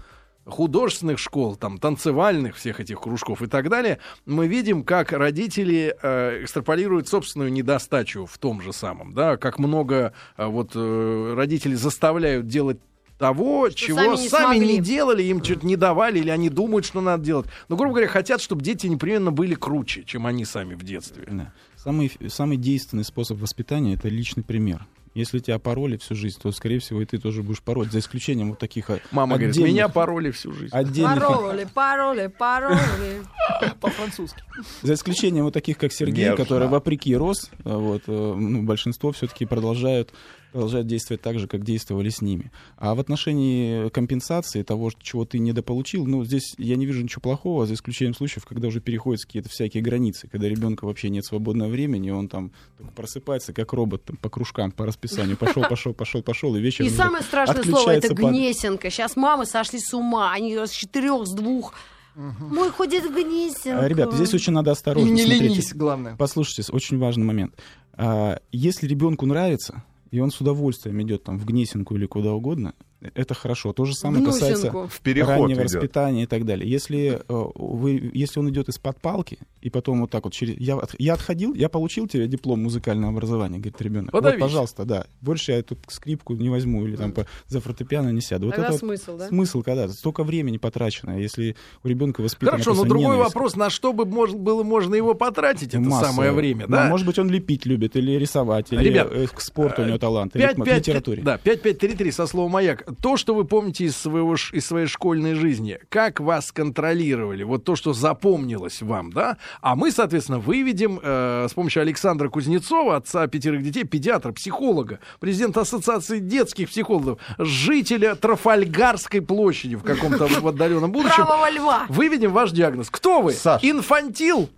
художественных 0.45 1.19
школ, 1.19 1.55
там, 1.55 1.77
танцевальных 1.77 2.55
всех 2.55 2.79
этих 2.79 3.01
кружков 3.01 3.41
и 3.41 3.47
так 3.47 3.69
далее, 3.69 3.99
мы 4.25 4.47
видим, 4.47 4.83
как 4.83 5.11
родители 5.11 5.95
э, 6.01 6.43
экстраполируют 6.43 7.07
собственную 7.07 7.51
недостачу 7.51 8.25
в 8.25 8.37
том 8.37 8.61
же 8.61 8.73
самом, 8.73 9.13
да, 9.13 9.37
как 9.37 9.59
много 9.59 10.13
э, 10.37 10.45
вот 10.45 10.71
э, 10.75 11.33
родители 11.35 11.75
заставляют 11.75 12.47
делать 12.47 12.79
того, 13.17 13.69
чего 13.69 13.97
сами 13.97 14.21
не 14.21 14.29
сами 14.29 14.57
не 14.57 14.79
делали, 14.79 15.23
им 15.23 15.43
что-то 15.43 15.65
не 15.65 15.77
давали, 15.77 16.19
или 16.19 16.29
они 16.29 16.49
думают, 16.49 16.85
что 16.85 16.99
надо 16.99 17.23
делать. 17.23 17.45
Но, 17.69 17.77
грубо 17.77 17.93
говоря, 17.93 18.09
хотят, 18.09 18.41
чтобы 18.41 18.63
дети 18.63 18.87
непременно 18.87 19.31
были 19.31 19.53
круче, 19.55 20.03
чем 20.03 20.25
они 20.25 20.43
сами 20.45 20.73
в 20.73 20.83
детстве. 20.83 21.25
Да. 21.29 21.53
Самый, 21.77 22.11
самый 22.27 22.57
действенный 22.57 23.03
способ 23.03 23.39
воспитания— 23.39 23.93
это 23.95 24.09
личный 24.09 24.43
пример. 24.43 24.85
Если 25.13 25.39
тебя 25.39 25.59
пороли 25.59 25.97
всю 25.97 26.15
жизнь, 26.15 26.39
то, 26.41 26.51
скорее 26.51 26.79
всего, 26.79 27.01
и 27.01 27.05
ты 27.05 27.19
тоже 27.19 27.43
будешь 27.43 27.61
пороть, 27.61 27.91
за 27.91 27.99
исключением 27.99 28.49
вот 28.51 28.59
таких 28.59 28.89
а, 28.89 28.99
Мама 29.11 29.35
говорит, 29.37 29.55
отдельных- 29.55 29.73
меня 29.73 29.87
пороли 29.89 30.31
всю 30.31 30.51
жизнь. 30.53 30.73
отдельных 30.73 31.19
Пароли, 31.19 31.67
пароли, 31.73 32.27
пароли. 32.27 33.21
По-французски. 33.79 34.41
За 34.81 34.93
исключением 34.95 35.43
вот 35.45 35.53
таких, 35.53 35.77
как 35.77 35.93
Сергей, 35.93 36.35
который 36.35 36.67
вопреки 36.67 37.15
рос, 37.15 37.51
вот, 37.63 38.03
э, 38.07 38.11
ну, 38.11 38.63
большинство 38.63 39.11
все-таки 39.11 39.45
продолжают, 39.45 40.11
продолжают 40.53 40.87
действовать 40.87 41.21
так 41.21 41.39
же, 41.39 41.47
как 41.47 41.63
действовали 41.63 42.09
с 42.09 42.21
ними. 42.21 42.51
А 42.77 42.93
в 42.93 42.99
отношении 42.99 43.89
компенсации 43.89 44.61
того, 44.61 44.91
чего 45.01 45.25
ты 45.25 45.39
недополучил, 45.39 46.05
ну, 46.05 46.23
здесь 46.23 46.53
я 46.57 46.75
не 46.75 46.85
вижу 46.85 47.01
ничего 47.01 47.21
плохого, 47.21 47.65
за 47.65 47.73
исключением 47.73 48.13
случаев, 48.13 48.45
когда 48.45 48.67
уже 48.67 48.79
переходят 48.79 49.25
какие-то 49.25 49.49
всякие 49.49 49.81
границы, 49.81 50.27
когда 50.31 50.47
ребенка 50.47 50.85
вообще 50.85 51.09
нет 51.09 51.25
свободного 51.25 51.69
времени, 51.69 52.11
он 52.11 52.29
там 52.29 52.51
просыпается, 52.95 53.51
как 53.51 53.73
робот, 53.73 54.05
там, 54.05 54.15
по 54.17 54.29
кружкам, 54.29 54.71
по 54.71 54.85
расписанию, 54.85 55.37
пошел, 55.37 55.63
пошел, 55.63 55.93
пошел, 55.93 56.21
пошел, 56.21 56.55
и 56.55 56.61
вечером... 56.61 56.87
И 56.87 56.91
самое 56.91 57.23
страшное 57.23 57.63
слово 57.63 57.89
это 57.89 58.13
гнесинка. 58.13 58.89
Сейчас 58.91 59.15
мамы 59.15 59.45
сошли 59.45 59.79
с 59.79 59.93
ума. 59.93 60.31
Они 60.31 60.55
с 60.55 60.69
четырех, 60.71 61.25
с 61.25 61.33
двух. 61.33 61.73
Мой 62.15 62.69
ходит 62.69 63.11
гнесинка. 63.11 63.79
А, 63.79 63.87
Ребята, 63.87 64.15
здесь 64.15 64.33
очень 64.35 64.53
надо 64.53 64.69
И 64.69 64.73
осторожно. 64.73 65.09
не 65.09 65.23
смотрите. 65.23 65.45
ленись, 65.45 65.73
главное. 65.73 66.15
Послушайте, 66.15 66.71
очень 66.71 66.99
важный 66.99 67.25
момент. 67.25 67.55
А, 67.93 68.39
если 68.51 68.87
ребенку 68.87 69.25
нравится, 69.25 69.83
и 70.13 70.19
он 70.19 70.29
с 70.29 70.39
удовольствием 70.39 71.01
идет 71.01 71.23
там 71.23 71.39
в 71.39 71.45
Гнесинку 71.45 71.95
или 71.95 72.05
куда 72.05 72.33
угодно, 72.33 72.75
это 73.15 73.33
хорошо. 73.33 73.73
То 73.73 73.85
же 73.85 73.95
самое 73.95 74.23
касается 74.25 74.69
Гнусинку. 74.69 74.87
В 74.95 75.01
переход 75.01 75.29
раннего 75.29 75.61
идет. 75.61 75.73
воспитания 75.73 76.23
и 76.23 76.25
так 76.25 76.45
далее. 76.45 76.69
Если, 76.69 77.21
э, 77.27 77.45
вы, 77.55 78.11
если 78.13 78.39
он 78.39 78.49
идет 78.49 78.69
из-под 78.69 78.99
палки, 79.01 79.37
и 79.61 79.69
потом 79.69 80.01
вот 80.01 80.09
так 80.11 80.23
вот 80.25 80.33
через... 80.33 80.57
Я, 80.59 80.79
я 80.99 81.13
отходил, 81.13 81.53
я 81.53 81.69
получил 81.69 82.07
тебе 82.07 82.27
диплом 82.27 82.61
музыкального 82.63 83.11
образования, 83.13 83.57
говорит 83.57 83.81
ребенок. 83.81 84.13
Вот, 84.13 84.23
Подавись. 84.23 84.41
пожалуйста, 84.41 84.85
да. 84.85 85.05
Больше 85.21 85.51
я 85.53 85.63
тут 85.63 85.79
скрипку 85.87 86.33
не 86.35 86.49
возьму 86.49 86.85
или 86.85 86.95
там 86.95 87.11
по- 87.11 87.25
за 87.47 87.61
фортепиано 87.61 88.09
не 88.09 88.21
сяду. 88.21 88.45
Вот 88.47 88.55
Тогда 88.55 88.67
это 88.67 88.73
вот 88.73 88.79
смысл, 88.79 89.17
да? 89.17 89.27
смысл, 89.27 89.61
когда 89.63 89.87
столько 89.89 90.23
времени 90.23 90.57
потрачено, 90.57 91.17
если 91.19 91.55
у 91.83 91.87
ребенка 91.87 92.21
воспитано 92.21 92.51
Хорошо, 92.51 92.73
но 92.73 92.83
другой 92.83 93.15
ненависть. 93.15 93.33
вопрос, 93.35 93.55
на 93.55 93.69
что 93.69 93.93
бы 93.93 94.03
мож- 94.05 94.35
было 94.35 94.63
можно 94.63 94.95
его 94.95 95.13
потратить 95.13 95.69
это 95.69 95.79
Масса. 95.79 96.05
самое 96.11 96.31
время, 96.31 96.65
Ну, 96.67 96.75
да? 96.77 96.89
Может 96.89 97.07
быть, 97.07 97.19
он 97.19 97.29
лепить 97.29 97.65
любит, 97.65 97.95
или 97.95 98.11
рисовать, 98.13 98.71
или 98.71 98.83
Ребят, 98.83 99.07
э, 99.11 99.27
к 99.27 99.39
спорту 99.41 99.81
у 99.81 99.85
него 99.85 99.97
талант, 99.97 100.35
или 100.35 100.43
5, 100.43 100.55
к 100.55 100.63
5, 100.63 100.77
литературе. 100.77 101.23
Да, 101.23 101.37
5533 101.37 102.11
со 102.11 102.27
словом 102.27 102.51
«Маяк». 102.51 102.83
То, 103.01 103.17
что 103.17 103.35
вы 103.35 103.45
помните 103.45 103.85
из, 103.85 103.97
своего, 103.97 104.35
из 104.35 104.65
своей 104.65 104.87
школьной 104.87 105.35
жизни, 105.35 105.79
как 105.89 106.19
вас 106.19 106.51
контролировали, 106.51 107.43
вот 107.43 107.63
то, 107.63 107.75
что 107.75 107.93
запомнилось 107.93 108.81
вам, 108.81 109.11
да? 109.11 109.37
А 109.61 109.75
мы, 109.75 109.91
соответственно, 109.91 110.39
выведем 110.39 110.99
э, 111.01 111.47
с 111.49 111.53
помощью 111.53 111.81
Александра 111.81 112.29
Кузнецова, 112.29 112.97
отца 112.97 113.27
пятерых 113.27 113.63
детей, 113.63 113.83
педиатра, 113.83 114.31
психолога, 114.31 114.99
президента 115.19 115.61
Ассоциации 115.61 116.19
детских 116.19 116.69
психологов, 116.69 117.19
жителя 117.37 118.15
Трафальгарской 118.15 119.21
площади 119.21 119.75
в 119.75 119.83
каком-то 119.83 120.27
в 120.27 120.47
отдаленном 120.47 120.91
будущем. 120.91 121.25
Правого 121.25 121.49
льва. 121.49 121.85
Выведем 121.89 122.31
ваш 122.31 122.51
диагноз. 122.51 122.89
Кто 122.89 123.21
вы? 123.21 123.33
Саш. 123.33 123.63
Инфантил 123.63 124.49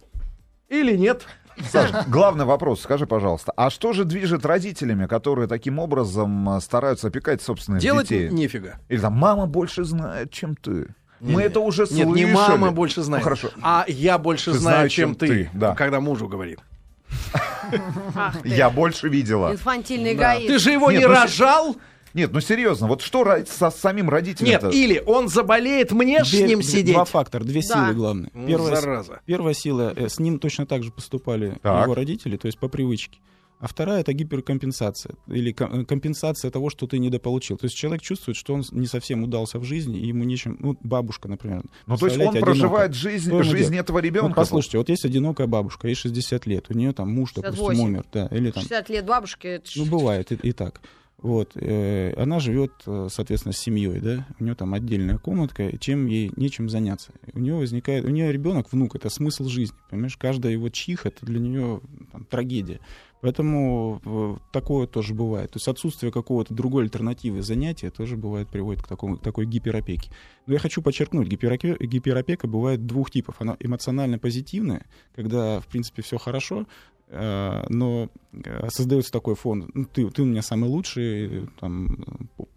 или 0.69 0.95
нет? 0.95 1.23
Саш, 1.71 2.07
главный 2.07 2.45
вопрос, 2.45 2.81
скажи, 2.81 3.05
пожалуйста, 3.07 3.53
а 3.55 3.69
что 3.69 3.93
же 3.93 4.03
движет 4.03 4.45
родителями, 4.45 5.05
которые 5.05 5.47
таким 5.47 5.79
образом 5.79 6.49
э, 6.57 6.61
стараются 6.61 7.07
опекать 7.07 7.41
собственных 7.41 7.81
Делать 7.81 8.09
детей? 8.09 8.29
нефига. 8.29 8.79
Или 8.89 8.99
там 8.99 9.13
мама 9.13 9.45
больше 9.45 9.83
знает, 9.83 10.31
чем 10.31 10.55
ты. 10.55 10.87
Мы 11.21 11.41
это 11.43 11.61
уже 11.61 11.83
Нет, 11.83 11.89
слышали. 11.91 12.13
не 12.13 12.25
мама 12.25 12.71
больше 12.71 13.01
знает, 13.01 13.23
Ну, 13.23 13.29
хорошо. 13.29 13.49
а 13.61 13.85
я 13.87 14.17
больше 14.17 14.51
Ты 14.51 14.59
знаю, 14.59 14.89
чем, 14.89 15.11
чем 15.11 15.15
ты, 15.15 15.27
ты, 15.27 15.49
да. 15.53 15.73
когда 15.75 15.99
мужу 16.01 16.27
говорит. 16.27 16.59
Ах 18.15 18.41
ты. 18.41 18.49
Я 18.49 18.69
больше 18.69 19.07
видела. 19.09 19.51
Инфантильный 19.51 20.13
эгоист. 20.13 20.47
Ты 20.47 20.59
же 20.59 20.71
его 20.71 20.91
Нет, 20.91 21.01
не 21.01 21.07
ну, 21.07 21.13
рожал? 21.13 21.75
Нет, 22.15 22.31
ну 22.31 22.39
серьезно, 22.39 22.87
вот 22.87 23.01
что 23.01 23.25
со 23.45 23.69
самим 23.69 24.09
родителем 24.09 24.49
Нет, 24.49 24.63
или 24.73 25.03
он 25.05 25.27
заболеет, 25.27 25.91
мне 25.91 26.23
ж 26.23 26.27
с 26.29 26.33
ним 26.33 26.61
сидеть. 26.63 26.95
Два 26.95 27.03
фактора, 27.03 27.43
две 27.43 27.61
Да. 27.61 27.67
силы 27.87 27.93
главные. 27.93 28.31
Первая, 28.47 28.75
зараза. 28.77 29.19
первая 29.25 29.53
сила, 29.53 29.93
э, 29.95 30.07
с 30.07 30.17
ним 30.17 30.39
точно 30.39 30.65
так 30.65 30.81
же 30.83 30.91
поступали 30.91 31.57
Так. 31.61 31.83
его 31.83 31.93
родители, 31.93 32.37
то 32.37 32.45
есть 32.47 32.57
по 32.57 32.69
привычке. 32.69 33.19
А 33.59 33.67
вторая 33.67 34.01
это 34.01 34.13
гиперкомпенсация 34.13 35.15
или 35.27 35.51
э, 35.57 35.85
компенсация 35.85 36.51
того, 36.51 36.69
что 36.69 36.87
ты 36.87 36.99
недополучил. 36.99 37.57
То 37.57 37.65
есть 37.65 37.75
человек 37.75 38.01
чувствует, 38.01 38.37
что 38.37 38.53
он 38.53 38.63
не 38.71 38.85
совсем 38.85 39.23
удался 39.23 39.59
в 39.59 39.63
жизни, 39.63 39.99
и 39.99 40.07
ему 40.07 40.23
нечем. 40.23 40.57
Ну, 40.59 40.77
бабушка, 40.81 41.27
например. 41.27 41.63
Ну, 41.85 41.97
то 41.97 42.05
есть 42.05 42.17
он 42.17 42.31
представляете, 42.31 42.45
проживает 42.45 42.93
жизнь, 42.93 43.29
Что 43.29 43.43
жизнь 43.43 43.75
этого 43.77 43.99
ребенка. 43.99 44.27
Вот 44.27 44.35
послушайте, 44.35 44.77
вот 44.77 44.89
есть 44.89 45.05
одинокая 45.05 45.47
бабушка, 45.47 45.87
ей 45.87 45.95
60 45.95 46.45
лет, 46.45 46.65
у 46.69 46.73
нее 46.77 46.91
там 46.93 47.09
муж, 47.11 47.33
допустим, 47.33 47.65
68. 47.65 47.83
умер, 47.85 48.05
да, 48.13 48.27
или 48.31 48.51
там 48.51 48.61
60 48.63 48.89
лет 48.89 49.05
это 49.05 49.69
ж- 49.71 49.75
Ну, 49.77 49.85
бывает 49.85 50.31
и, 50.31 50.35
и 50.35 50.51
так. 50.51 50.81
Вот. 51.21 51.53
э, 51.55 52.13
она 52.17 52.39
живет, 52.39 52.71
э, 52.85 53.07
соответственно, 53.09 53.53
с 53.53 53.57
семьей, 53.57 53.99
да. 53.99 54.27
У 54.39 54.43
нее 54.43 54.55
там 54.55 54.73
отдельная 54.73 55.17
комнатка, 55.17 55.77
чем 55.79 56.05
ей 56.07 56.31
нечем 56.35 56.69
заняться. 56.69 57.13
У 57.33 57.39
нее 57.39 57.55
возникает, 57.55 58.05
у 58.05 58.09
нее 58.09 58.31
ребенок, 58.31 58.71
внук, 58.71 58.95
это 58.95 59.09
смысл 59.09 59.45
жизни. 59.45 59.75
Понимаешь, 59.89 60.17
каждая 60.17 60.51
его 60.53 60.69
чих 60.69 61.05
это 61.05 61.25
для 61.25 61.39
нее 61.39 61.81
там, 62.11 62.25
трагедия. 62.25 62.79
Поэтому 63.21 64.01
э, 64.05 64.35
такое 64.51 64.85
тоже 64.85 65.15
бывает. 65.15 65.51
То 65.51 65.57
есть 65.57 65.67
отсутствие 65.67 66.11
какого-то 66.11 66.53
другой 66.53 66.83
альтернативы 66.83 67.41
занятия 67.41 67.89
тоже 67.89 68.17
бывает 68.17 68.49
приводит 68.49 68.83
к, 68.83 68.87
такому, 68.87 69.17
к 69.17 69.23
такой 69.23 69.47
гиперопеке. 69.47 70.11
Но 70.45 70.53
я 70.53 70.59
хочу 70.59 70.83
подчеркнуть, 70.83 71.27
гиперопе- 71.27 71.83
гиперопека 71.83 72.47
бывает 72.47 72.85
двух 72.85 73.09
типов. 73.09 73.37
Она 73.39 73.57
эмоционально 73.59 74.19
позитивная, 74.19 74.85
когда, 75.15 75.59
в 75.59 75.65
принципе, 75.65 76.03
все 76.03 76.19
хорошо, 76.19 76.67
но 77.09 78.09
э, 78.33 78.67
создается 78.69 79.11
такой 79.11 79.35
фон, 79.35 79.69
ну, 79.73 79.85
ты, 79.85 80.09
ты 80.09 80.21
у 80.23 80.25
меня 80.25 80.41
самый 80.41 80.69
лучший, 80.69 81.47
там, 81.59 81.97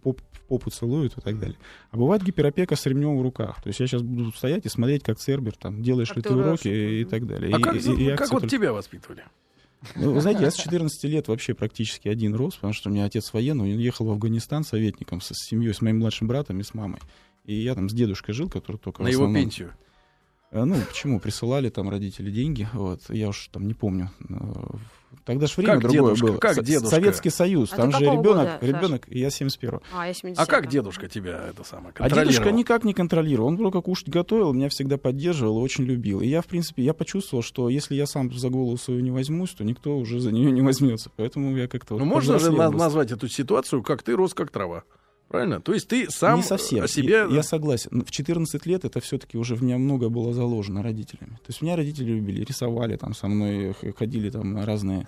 поп, 0.02 0.20
попу 0.48 0.70
целуют 0.70 1.16
и 1.18 1.20
так 1.20 1.38
далее. 1.38 1.56
А 1.90 1.96
бывает 1.98 2.22
гиперопека 2.22 2.74
с 2.74 2.86
ремнем 2.86 3.18
в 3.18 3.22
руках. 3.22 3.62
То 3.62 3.68
есть 3.68 3.80
я 3.80 3.86
сейчас 3.86 4.02
буду 4.02 4.32
стоять 4.32 4.64
и 4.64 4.68
смотреть, 4.70 5.02
как 5.02 5.18
Цербер, 5.18 5.54
там, 5.56 5.82
делаешь 5.82 6.08
Как 6.08 6.16
ли 6.16 6.22
ты 6.22 6.34
уроки. 6.34 6.68
и, 6.68 7.02
и 7.02 7.04
так 7.04 7.26
далее. 7.26 7.54
А 7.54 7.58
И- 7.58 7.62
как, 7.62 7.76
и- 7.76 7.78
и 8.04 8.16
как 8.16 8.30
вот 8.30 8.40
только- 8.42 8.48
тебя 8.48 8.72
воспитывали? 8.72 9.24
Ну, 9.94 10.12
вы 10.12 10.20
знаете, 10.22 10.42
я 10.42 10.50
с 10.50 10.56
14 10.56 11.04
лет 11.04 11.28
вообще 11.28 11.54
практически 11.54 12.08
один 12.08 12.34
рос, 12.34 12.54
потому 12.56 12.72
что 12.72 12.88
у 12.88 12.92
меня 12.92 13.04
отец 13.04 13.32
военный, 13.32 13.74
он 13.74 13.78
ехал 13.78 14.06
в 14.06 14.10
Афганистан 14.10 14.64
советником 14.64 15.20
со, 15.20 15.34
с 15.34 15.46
семьей, 15.46 15.72
с 15.72 15.80
моим 15.82 15.98
младшим 15.98 16.26
братом 16.26 16.58
и 16.58 16.64
с 16.64 16.74
мамой. 16.74 16.98
И 17.44 17.54
я 17.54 17.74
там 17.76 17.88
с 17.88 17.92
дедушкой 17.92 18.34
жил, 18.34 18.48
который 18.50 18.78
только 18.78 19.02
На 19.04 19.08
его 19.08 19.24
основном- 19.24 19.40
пенсию. 19.42 19.72
Э, 20.50 20.64
Ну, 20.64 20.76
почему? 20.88 21.20
Присылали 21.20 21.68
там 21.68 21.88
родители 21.90 22.30
деньги, 22.30 22.68
вот, 22.72 23.00
я 23.10 23.28
уж 23.28 23.48
там 23.48 23.66
не 23.66 23.74
помню. 23.74 24.10
Э, 24.28 24.34
Тогда 25.24 25.46
же 25.46 25.54
время 25.56 25.74
Как 25.74 25.82
другое 25.82 26.14
дедушка? 26.14 26.26
было. 26.26 26.36
Как 26.38 26.64
дедушка? 26.64 26.88
Советский 26.96 27.30
Союз, 27.30 27.72
А 27.72 27.76
там 27.76 27.92
же 27.92 27.98
ребенок, 28.04 28.22
года, 28.24 28.58
ребенок, 28.62 29.08
я 29.08 29.30
71 29.30 29.80
А, 29.94 30.06
я 30.06 30.14
70 30.14 30.38
А 30.40 30.46
как 30.46 30.68
дедушка 30.68 31.06
тебя 31.08 31.48
это 31.50 31.64
самое 31.64 31.92
А 31.98 32.08
дедушка 32.08 32.14
контролировал? 32.24 32.58
никак 32.58 32.84
не 32.84 32.94
контролировал. 32.94 33.48
Он 33.48 33.56
только 33.58 33.80
кушать 33.82 34.08
готовил, 34.08 34.52
меня 34.54 34.68
всегда 34.70 34.96
поддерживал 34.96 35.58
и 35.58 35.62
очень 35.62 35.84
любил. 35.84 36.20
И 36.20 36.26
я, 36.28 36.40
в 36.40 36.46
принципе, 36.46 36.82
я 36.82 36.94
почувствовал, 36.94 37.42
что 37.42 37.68
если 37.68 37.94
я 37.94 38.06
сам 38.06 38.32
за 38.32 38.48
голову 38.48 38.76
свою 38.78 39.00
не 39.00 39.10
возьмусь, 39.10 39.50
то 39.50 39.64
никто 39.64 39.98
уже 39.98 40.18
за 40.20 40.30
нее 40.32 40.50
не 40.50 40.62
возьмется. 40.62 41.10
Поэтому 41.16 41.54
я 41.56 41.68
как-то... 41.68 41.94
вот 41.94 42.00
Ну, 42.00 42.06
можно 42.06 42.38
же 42.38 42.50
назвать 42.50 43.10
эту 43.12 43.28
ситуацию, 43.28 43.82
как 43.82 44.02
ты 44.02 44.14
рос 44.14 44.32
как 44.34 44.50
трава. 44.50 44.84
Правильно? 45.28 45.60
То 45.60 45.74
есть 45.74 45.88
ты 45.88 46.10
сам 46.10 46.38
не 46.38 46.42
совсем. 46.42 46.84
о 46.84 46.88
себе... 46.88 47.10
Я, 47.10 47.24
я 47.26 47.42
согласен. 47.42 48.02
В 48.02 48.10
14 48.10 48.64
лет 48.66 48.84
это 48.84 49.00
все-таки 49.00 49.36
уже 49.36 49.54
в 49.54 49.62
меня 49.62 49.76
много 49.76 50.08
было 50.08 50.32
заложено 50.32 50.82
родителями. 50.82 51.32
То 51.32 51.48
есть 51.48 51.60
меня 51.60 51.76
родители 51.76 52.12
любили, 52.12 52.44
рисовали 52.44 52.96
там 52.96 53.14
со 53.14 53.28
мной, 53.28 53.74
ходили 53.96 54.30
там 54.30 54.54
на 54.54 54.64
разные 54.64 55.06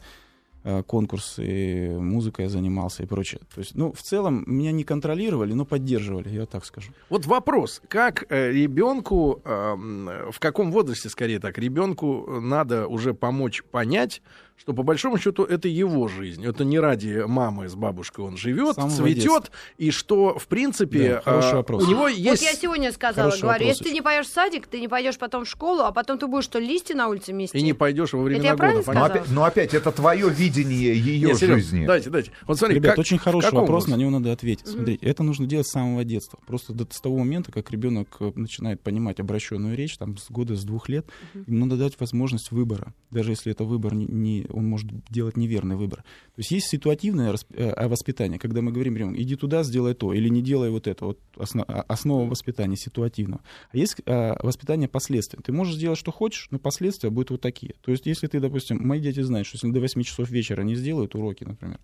э, 0.62 0.82
конкурсы, 0.82 1.96
музыкой 1.98 2.44
я 2.44 2.50
занимался 2.50 3.02
и 3.02 3.06
прочее. 3.06 3.40
То 3.54 3.60
есть, 3.60 3.74
ну, 3.74 3.92
в 3.92 4.02
целом, 4.02 4.44
меня 4.46 4.72
не 4.72 4.84
контролировали, 4.84 5.54
но 5.54 5.64
поддерживали, 5.64 6.28
я 6.28 6.44
так 6.44 6.66
скажу. 6.66 6.92
Вот 7.08 7.24
вопрос, 7.24 7.80
как 7.88 8.26
э, 8.28 8.52
ребенку, 8.52 9.40
эм, 9.46 10.10
в 10.30 10.38
каком 10.38 10.70
возрасте, 10.70 11.08
скорее 11.08 11.38
так, 11.38 11.56
ребенку 11.56 12.40
надо 12.40 12.86
уже 12.88 13.14
помочь 13.14 13.62
понять, 13.62 14.20
что 14.60 14.74
по 14.74 14.82
большому 14.82 15.16
счету 15.18 15.44
это 15.44 15.68
его 15.68 16.06
жизнь, 16.06 16.44
это 16.44 16.64
не 16.64 16.78
ради 16.78 17.24
мамы 17.26 17.68
с 17.68 17.74
бабушкой 17.74 18.26
он 18.26 18.36
живет, 18.36 18.74
самого 18.74 18.94
цветет, 18.94 19.50
и 19.78 19.90
что 19.90 20.38
в 20.38 20.46
принципе 20.48 21.14
Да, 21.14 21.20
хороший 21.22 21.52
э, 21.52 21.56
вопрос. 21.56 21.84
у 21.84 21.90
него 21.90 22.00
Вот 22.02 22.08
есть... 22.10 22.42
я 22.42 22.52
сегодня 22.52 22.92
сказала, 22.92 23.30
Хороший 23.30 23.42
говорю, 23.42 23.64
вопрос 23.64 23.78
если 23.78 23.84
ты 23.84 23.90
не 23.94 24.02
пойдешь 24.02 24.26
в 24.26 24.32
садик, 24.32 24.66
ты 24.66 24.80
не 24.80 24.88
пойдешь 24.88 25.16
потом 25.16 25.46
в 25.46 25.48
школу, 25.48 25.80
а 25.80 25.92
потом 25.92 26.18
ты 26.18 26.26
будешь 26.26 26.44
что, 26.44 26.58
листья 26.58 26.94
на 26.94 27.08
улице 27.08 27.32
месте? 27.32 27.58
И 27.58 27.62
не 27.62 27.72
пойдешь 27.72 28.12
во 28.12 28.22
времена 28.22 28.48
я 28.48 28.56
правильно 28.56 28.82
года. 28.82 28.98
Но 28.98 29.04
опять, 29.04 29.30
но 29.30 29.44
опять, 29.44 29.72
это 29.74 29.92
твое 29.92 30.28
видение 30.28 30.94
ее 30.94 31.28
Не, 31.28 31.34
Серёж, 31.34 31.62
жизни. 31.62 31.86
Дайте, 31.86 32.10
дайте. 32.10 32.30
Вот 32.46 32.58
смотри, 32.58 32.76
Ребят, 32.76 32.92
как- 32.92 32.98
очень 32.98 33.16
хороший 33.18 33.52
вопрос, 33.52 33.86
на 33.86 33.94
него 33.94 34.10
надо 34.10 34.30
ответить. 34.30 34.66
Смотрите, 34.66 35.06
это 35.06 35.22
нужно 35.22 35.46
делать 35.46 35.66
с 35.68 35.70
самого 35.70 36.04
детства. 36.04 36.38
Просто 36.46 36.74
до, 36.74 36.86
с 36.90 37.00
того 37.00 37.16
момента, 37.16 37.50
как 37.50 37.70
ребенок 37.70 38.08
э, 38.20 38.30
начинает 38.34 38.82
понимать 38.82 39.20
обращенную 39.20 39.74
речь, 39.74 39.96
там, 39.96 40.18
с 40.18 40.30
года, 40.30 40.54
с 40.54 40.64
двух 40.64 40.90
лет, 40.90 41.06
ему 41.46 41.64
надо 41.64 41.76
дать 41.82 41.98
возможность 41.98 42.50
выбора. 42.50 42.92
Даже 43.10 43.32
если 43.32 43.52
это 43.52 43.64
выбор, 43.64 43.94
не, 43.94 44.04
не- 44.06 44.49
он 44.50 44.66
может 44.66 44.90
делать 45.08 45.36
неверный 45.36 45.76
выбор. 45.76 45.98
То 46.00 46.38
есть 46.38 46.50
есть 46.50 46.68
ситуативное 46.68 47.34
э, 47.54 47.88
воспитание, 47.88 48.38
когда 48.38 48.62
мы 48.62 48.72
говорим 48.72 48.96
ребенку, 48.96 49.20
иди 49.20 49.36
туда, 49.36 49.62
сделай 49.62 49.94
то, 49.94 50.12
или 50.12 50.28
не 50.28 50.42
делай 50.42 50.70
вот 50.70 50.86
это. 50.86 51.04
Вот 51.06 51.18
а- 51.36 51.84
основа 51.88 52.28
воспитания 52.28 52.76
ситуативного. 52.76 53.42
А 53.72 53.76
есть 53.76 53.96
э, 54.04 54.34
воспитание 54.42 54.88
последствий. 54.88 55.40
Ты 55.42 55.52
можешь 55.52 55.74
сделать, 55.74 55.98
что 55.98 56.12
хочешь, 56.12 56.48
но 56.50 56.58
последствия 56.58 57.10
будут 57.10 57.30
вот 57.30 57.40
такие. 57.40 57.74
То 57.82 57.90
есть 57.90 58.06
если 58.06 58.26
ты, 58.26 58.40
допустим, 58.40 58.86
мои 58.86 59.00
дети 59.00 59.20
знают, 59.20 59.46
что 59.46 59.56
если 59.56 59.70
до 59.70 59.80
8 59.80 60.02
часов 60.02 60.30
вечера 60.30 60.62
не 60.62 60.74
сделают 60.74 61.14
уроки, 61.14 61.44
например, 61.44 61.78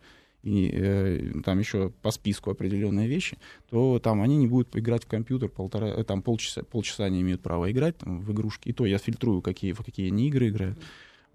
и 0.47 0.71
э, 0.73 1.33
там 1.45 1.59
еще 1.59 1.91
по 2.03 2.13
списку 2.13 2.53
определенные 2.53 3.09
вещи, 3.09 3.37
то 3.69 3.99
там 3.99 4.23
они 4.23 4.37
не 4.37 4.47
будут 4.47 4.77
играть 4.77 5.03
в 5.03 5.09
компьютер 5.09 5.49
полтора, 5.49 5.89
э, 5.89 6.05
там 6.05 6.23
полчаса, 6.23 6.63
полчаса 6.63 7.05
они 7.05 7.21
имеют 7.21 7.43
право 7.43 7.71
играть 7.71 7.99
там, 7.99 8.21
в 8.21 8.33
игрушки. 8.33 8.69
И 8.69 8.73
то 8.73 8.87
я 8.87 8.99
фильтрую, 8.99 9.43
какие, 9.43 9.73
в 9.73 9.79
какие 9.79 10.07
они 10.07 10.29
игры 10.29 10.51
играют. 10.51 10.79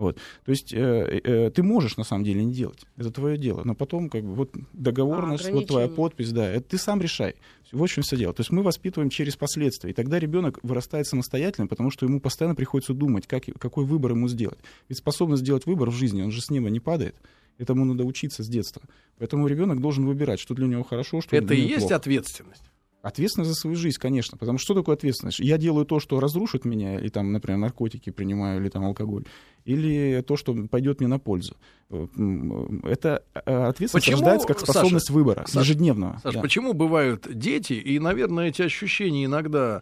Вот. 0.01 0.17
То 0.45 0.51
есть 0.51 0.73
э, 0.73 1.21
э, 1.23 1.51
ты 1.51 1.61
можешь 1.61 1.95
на 1.95 2.03
самом 2.03 2.23
деле 2.23 2.43
не 2.43 2.51
делать. 2.51 2.85
Это 2.97 3.11
твое 3.11 3.37
дело. 3.37 3.61
Но 3.63 3.75
потом, 3.75 4.09
как 4.09 4.23
бы, 4.23 4.33
вот 4.33 4.49
договорность, 4.73 5.47
А, 5.47 5.51
вот 5.51 5.67
твоя 5.67 5.87
подпись, 5.87 6.31
да, 6.31 6.49
это 6.49 6.69
ты 6.69 6.79
сам 6.79 6.99
решай. 6.99 7.35
В 7.71 7.83
общем, 7.83 8.01
все 8.01 8.17
дело. 8.17 8.33
То 8.33 8.41
есть 8.41 8.49
мы 8.49 8.63
воспитываем 8.63 9.11
через 9.11 9.35
последствия. 9.35 9.91
И 9.91 9.93
тогда 9.93 10.17
ребенок 10.17 10.57
вырастает 10.63 11.05
самостоятельным, 11.05 11.67
потому 11.67 11.91
что 11.91 12.07
ему 12.07 12.19
постоянно 12.19 12.55
приходится 12.55 12.95
думать, 12.95 13.27
как, 13.27 13.43
какой 13.59 13.85
выбор 13.85 14.13
ему 14.13 14.27
сделать. 14.27 14.57
Ведь 14.89 14.97
способность 14.97 15.43
сделать 15.43 15.67
выбор 15.67 15.91
в 15.91 15.93
жизни, 15.93 16.23
он 16.23 16.31
же 16.31 16.41
с 16.41 16.49
неба 16.49 16.71
не 16.71 16.79
падает. 16.79 17.15
Этому 17.59 17.85
надо 17.85 18.03
учиться 18.03 18.41
с 18.41 18.47
детства. 18.47 18.81
Поэтому 19.19 19.45
ребенок 19.45 19.79
должен 19.81 20.07
выбирать, 20.07 20.39
что 20.39 20.55
для 20.55 20.65
него 20.65 20.81
хорошо, 20.83 21.21
что 21.21 21.35
Это 21.35 21.45
для 21.45 21.57
и 21.57 21.59
него 21.59 21.69
есть 21.69 21.81
плохо. 21.81 21.95
ответственность. 21.97 22.63
Ответственность 23.01 23.49
за 23.49 23.55
свою 23.55 23.75
жизнь, 23.75 23.97
конечно. 23.99 24.37
Потому 24.37 24.57
что 24.59 24.65
что 24.65 24.73
такое 24.75 24.95
ответственность? 24.95 25.39
Я 25.39 25.57
делаю 25.57 25.85
то, 25.85 25.99
что 25.99 26.19
разрушит 26.19 26.65
меня, 26.65 26.99
и 26.99 27.09
там, 27.09 27.31
например, 27.31 27.57
наркотики 27.59 28.11
принимаю, 28.11 28.61
или 28.61 28.69
там 28.69 28.85
алкоголь, 28.85 29.25
или 29.65 30.21
то, 30.27 30.37
что 30.37 30.53
пойдет 30.69 30.99
мне 30.99 31.07
на 31.07 31.17
пользу. 31.19 31.55
Э, 31.89 32.07
м, 32.15 32.79
Это 32.85 33.23
э, 33.33 33.39
ответственность 33.63 34.05
Почему, 34.05 34.17
рождается 34.17 34.47
как 34.47 34.59
Саша, 34.59 34.71
способность 34.73 35.09
выбора, 35.09 35.45
Саша, 35.47 35.59
ежедневного. 35.61 36.19
Саш, 36.21 36.35
Да. 36.35 36.41
почему 36.41 36.73
бывают 36.73 37.27
дети, 37.33 37.73
и, 37.73 37.97
наверное, 37.99 38.49
эти 38.49 38.61
ощущения 38.61 39.25
иногда 39.25 39.81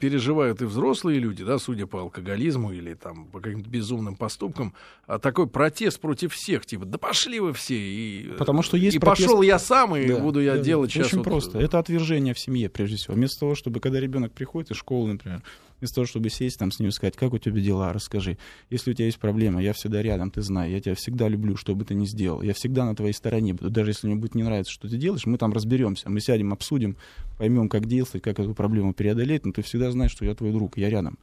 переживают 0.00 0.60
и 0.62 0.64
взрослые 0.64 1.18
люди, 1.20 1.44
да, 1.44 1.58
судя 1.58 1.86
по 1.86 2.00
алкоголизму 2.00 2.72
или 2.72 2.94
там 2.94 3.26
по 3.26 3.40
каким-то 3.40 3.70
безумным 3.70 4.16
поступкам, 4.16 4.74
а 5.06 5.18
такой 5.18 5.46
протест 5.46 6.00
против 6.00 6.34
всех, 6.34 6.66
типа, 6.66 6.84
да 6.84 6.98
пошли 6.98 7.40
вы 7.40 7.52
все, 7.52 7.76
и, 7.76 8.32
Потому 8.36 8.62
что 8.62 8.76
есть 8.76 8.96
и 8.96 8.98
протест- 8.98 9.26
пошел 9.26 9.42
я 9.42 9.58
сам, 9.58 9.94
и 9.96 10.06
Да, 10.06 10.18
буду 10.18 10.40
я 10.40 10.56
да, 10.56 10.62
делать 10.62 10.90
сейчас 10.90 11.06
Очень 11.06 11.18
вот- 11.18 11.24
просто. 11.24 11.58
Это 11.58 11.78
отвержение 11.78 12.34
в 12.34 12.38
семье, 12.38 12.68
прежде 12.68 12.96
всего. 12.96 13.14
Вместо 13.14 13.40
того, 13.40 13.54
чтобы, 13.54 13.80
когда 13.80 14.00
ребенок 14.00 14.32
приходит 14.32 14.70
из 14.72 14.76
школы, 14.76 15.12
например, 15.12 15.42
вместо 15.80 15.96
того, 15.96 16.06
чтобы 16.06 16.30
сесть 16.30 16.58
там 16.58 16.70
с 16.70 16.78
ним 16.78 16.90
и 16.90 16.92
сказать, 16.92 17.16
как 17.16 17.32
у 17.32 17.38
тебя 17.38 17.60
дела, 17.60 17.92
расскажи. 17.92 18.38
Если 18.68 18.90
у 18.90 18.94
тебя 18.94 19.06
есть 19.06 19.18
проблема, 19.18 19.62
я 19.62 19.72
всегда 19.72 20.02
рядом, 20.02 20.30
ты 20.30 20.42
знаешь, 20.42 20.72
я 20.72 20.80
тебя 20.80 20.94
всегда 20.94 21.28
люблю, 21.28 21.56
что 21.56 21.74
бы 21.74 21.84
ты 21.84 21.94
ни 21.94 22.06
сделал. 22.06 22.42
Я 22.42 22.54
всегда 22.54 22.84
на 22.84 22.94
твоей 22.94 23.12
стороне 23.12 23.54
буду. 23.54 23.70
Даже 23.70 23.90
если 23.90 24.06
мне 24.06 24.16
будет 24.16 24.34
не 24.34 24.42
нравиться, 24.42 24.72
что 24.72 24.88
ты 24.88 24.96
делаешь, 24.96 25.26
мы 25.26 25.38
там 25.38 25.52
разберемся. 25.52 26.10
Мы 26.10 26.20
сядем, 26.20 26.52
обсудим, 26.52 26.96
поймем, 27.38 27.68
как 27.68 27.86
действовать, 27.86 28.22
как 28.22 28.38
эту 28.38 28.54
проблему 28.54 28.94
преодолеть. 28.94 29.44
Но 29.44 29.52
ты 29.52 29.62
всегда 29.62 29.90
знаешь, 29.90 30.12
что 30.12 30.24
я 30.24 30.34
твой 30.34 30.52
друг, 30.52 30.76
я 30.76 30.90
рядом. 30.90 31.18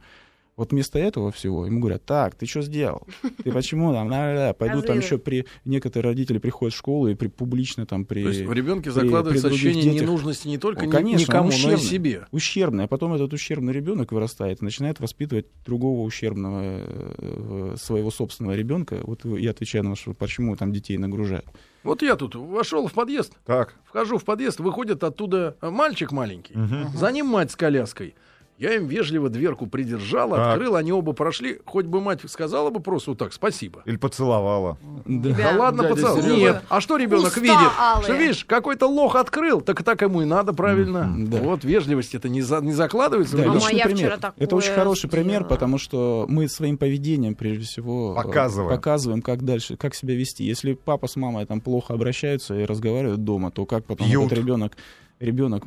Вот 0.58 0.72
вместо 0.72 0.98
этого 0.98 1.30
всего 1.30 1.64
ему 1.66 1.78
говорят, 1.80 2.04
так, 2.04 2.34
ты 2.34 2.44
что 2.44 2.62
сделал? 2.62 3.06
Ты 3.44 3.52
почему 3.52 3.92
там? 3.92 4.08
Да-да-да». 4.10 4.52
Пойду 4.54 4.82
там 4.82 4.98
еще 4.98 5.16
при... 5.16 5.46
Некоторые 5.64 6.10
родители 6.10 6.38
приходят 6.38 6.74
в 6.74 6.76
школу 6.76 7.06
и 7.08 7.14
при 7.14 7.28
публично 7.28 7.86
там 7.86 8.04
при... 8.04 8.24
То 8.24 8.28
есть 8.30 8.42
в 8.42 8.52
ребенке 8.52 8.90
при- 8.90 9.00
закладывается 9.00 9.48
при 9.48 9.54
других 9.54 9.66
ощущение 9.70 9.92
детях. 9.92 10.08
ненужности 10.08 10.48
не 10.48 10.58
только 10.58 10.84
Ну, 10.84 10.90
конечно, 10.90 11.22
никому, 11.22 11.44
но 11.48 11.54
и 11.54 11.56
ущербный. 11.56 11.78
себе. 11.78 12.26
ущербный, 12.32 12.84
а 12.84 12.86
потом 12.88 13.14
этот 13.14 13.32
ущербный 13.32 13.72
ребенок 13.72 14.10
вырастает 14.12 14.60
и 14.60 14.64
начинает 14.64 14.98
воспитывать 15.00 15.46
другого 15.64 16.02
ущербного 16.02 16.60
э, 16.62 17.74
своего 17.80 18.10
собственного 18.10 18.54
ребенка. 18.56 18.98
Вот 19.04 19.24
я 19.24 19.50
отвечаю 19.52 19.84
на 19.84 19.90
ваш 19.90 20.00
вопрос, 20.06 20.16
почему 20.18 20.56
там 20.56 20.72
детей 20.72 20.98
нагружают. 20.98 21.46
Вот 21.84 22.02
я 22.02 22.16
тут 22.16 22.34
вошел 22.34 22.88
в 22.88 22.92
подъезд, 22.92 23.34
Так. 23.46 23.76
вхожу 23.84 24.18
в 24.18 24.24
подъезд, 24.24 24.58
выходит 24.58 25.04
оттуда 25.04 25.56
мальчик 25.62 26.10
маленький, 26.10 26.54
за 26.96 27.12
ним 27.12 27.26
мать 27.26 27.52
с 27.52 27.56
коляской. 27.56 28.16
Я 28.58 28.74
им 28.74 28.86
вежливо 28.86 29.28
дверку 29.28 29.68
придержал, 29.68 30.30
Так. 30.30 30.54
открыл, 30.54 30.74
они 30.74 30.90
оба 30.92 31.12
прошли. 31.12 31.60
Хоть 31.64 31.86
бы 31.86 32.00
мать 32.00 32.20
сказала 32.26 32.70
бы 32.70 32.80
просто 32.80 33.12
вот 33.12 33.18
так, 33.18 33.32
спасибо. 33.32 33.82
Или 33.84 33.96
поцеловала. 33.96 34.78
Да. 35.06 35.30
Да 35.32 35.52
ладно, 35.56 35.84
пацан. 35.84 36.20
Серёга. 36.20 36.36
Нет. 36.36 36.62
А 36.68 36.80
что 36.80 36.96
ребенок 36.96 37.28
Уста 37.28 37.40
видит? 37.40 37.56
алые. 37.78 38.02
Что 38.04 38.14
видишь, 38.14 38.44
какой-то 38.44 38.86
лох 38.88 39.14
открыл, 39.14 39.60
так 39.60 39.84
так 39.84 40.02
ему 40.02 40.22
и 40.22 40.24
надо, 40.24 40.52
правильно. 40.52 41.08
Да. 41.16 41.38
Вот 41.38 41.62
вежливость 41.62 42.16
это 42.16 42.28
не, 42.28 42.42
за- 42.42 42.60
не 42.60 42.72
закладывается. 42.72 43.36
Да, 43.36 43.44
А 43.44 43.46
моя 43.54 43.84
пример. 43.84 43.96
вчера 43.96 44.16
такое 44.16 44.44
Это 44.44 44.56
очень 44.56 44.72
хороший 44.72 45.08
пример, 45.08 45.44
потому 45.44 45.78
что 45.78 46.26
мы 46.28 46.48
своим 46.48 46.78
поведением, 46.78 47.36
прежде 47.36 47.64
всего, 47.64 48.12
э, 48.18 48.22
Показываем. 48.22 48.70
показываем, 48.76 49.22
как 49.22 49.44
дальше, 49.44 49.76
как 49.76 49.94
себя 49.94 50.16
вести. 50.16 50.42
Если 50.44 50.72
папа 50.74 51.06
с 51.06 51.14
мамой 51.14 51.46
там 51.46 51.60
плохо 51.60 51.94
обращаются 51.94 52.58
и 52.58 52.64
разговаривают 52.64 53.22
дома, 53.22 53.52
то 53.52 53.66
как 53.66 53.84
потом 53.84 54.08
Бьют. 54.08 54.26
этот 54.26 54.38
ребенок 54.38 54.76
ребенок, 55.20 55.64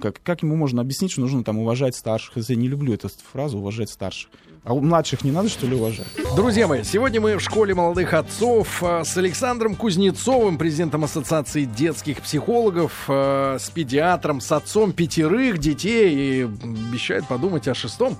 как, 0.00 0.22
как 0.22 0.42
ему 0.42 0.56
можно 0.56 0.80
объяснить, 0.80 1.12
что 1.12 1.20
нужно 1.20 1.44
там 1.44 1.58
уважать 1.58 1.94
старших? 1.94 2.36
Я 2.36 2.56
не 2.56 2.68
люблю 2.68 2.94
эту 2.94 3.08
фразу 3.32 3.58
уважать 3.58 3.90
старших. 3.90 4.30
А 4.64 4.74
у 4.74 4.80
младших 4.80 5.24
не 5.24 5.32
надо, 5.32 5.48
что 5.48 5.66
ли, 5.66 5.74
уважать? 5.74 6.06
Друзья 6.36 6.68
мои, 6.68 6.84
сегодня 6.84 7.20
мы 7.20 7.36
в 7.36 7.40
школе 7.40 7.74
молодых 7.74 8.14
отцов 8.14 8.80
а, 8.84 9.02
с 9.02 9.16
Александром 9.16 9.74
Кузнецовым, 9.74 10.56
президентом 10.56 11.02
Ассоциации 11.02 11.64
детских 11.64 12.22
психологов, 12.22 13.06
а, 13.08 13.56
с 13.58 13.70
педиатром, 13.70 14.40
с 14.40 14.52
отцом 14.52 14.92
пятерых 14.92 15.58
детей 15.58 16.14
и 16.14 16.42
обещает 16.44 17.26
подумать 17.26 17.66
о 17.66 17.74
шестом. 17.74 18.16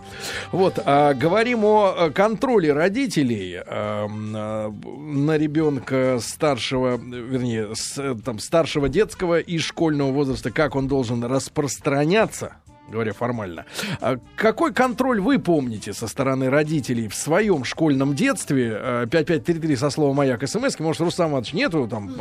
Вот, 0.51 0.81
а, 0.85 1.15
говорим 1.15 1.65
о 1.65 1.95
а, 1.97 2.11
контроле 2.11 2.73
родителей 2.73 3.59
м, 3.65 4.33
а, 4.35 4.69
на 4.69 5.39
ребенка 5.39 6.19
старшего, 6.21 6.97
вернее, 6.97 7.69
э, 7.99 8.17
там, 8.25 8.41
старшего 8.41 8.89
детского 8.89 9.39
и 9.39 9.59
школьного 9.59 10.11
возраста, 10.11 10.51
как 10.51 10.72
он 10.77 10.89
должен 10.89 11.25
распространяться 11.25 12.57
говоря 12.93 13.13
формально. 13.13 13.65
А 14.01 14.19
какой 14.37 14.73
контроль 14.73 15.21
вы 15.21 15.39
помните 15.39 15.93
со 15.93 16.07
стороны 16.07 16.51
родителей 16.51 17.09
в 17.09 17.15
своем 17.15 17.65
школьном 17.65 18.15
детстве? 18.15 18.77
Э, 18.79 19.07
5533 19.11 19.77
со 19.77 19.91
словом 19.91 20.17
«Маяк» 20.17 20.47
смс 20.47 20.79
Может, 20.79 21.01
Рустам 21.01 21.31
Иванович, 21.31 21.55
нету 21.55 21.89
там 21.89 22.13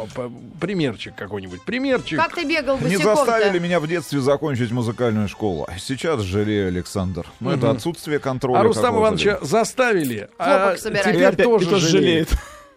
примерчик 0.59 1.13
какой-нибудь? 1.15 1.63
Примерчик. 1.63 2.17
Как 2.17 2.33
ты 2.33 2.45
бегал 2.45 2.79
Не 2.79 2.97
заставили 2.97 3.59
меня 3.59 3.79
в 3.79 3.87
детстве 3.87 4.19
закончить 4.21 4.71
музыкальную 4.71 5.27
школу. 5.27 5.67
Сейчас 5.77 6.21
жалею, 6.21 6.69
Александр. 6.69 7.27
Но 7.39 7.53
это 7.53 7.69
отсутствие 7.69 8.19
контроля. 8.19 8.59
А 8.59 8.63
какого-то 8.63 8.97
Ивановича 8.97 9.39
заставили. 9.41 10.29
а 10.37 10.59
Хлопок 10.59 10.79
собирать. 10.79 11.15
теперь 11.15 11.33
И 11.33 11.43
тоже 11.43 11.65
и 11.65 11.69
тоже 11.69 11.87
жалеет. 11.87 12.29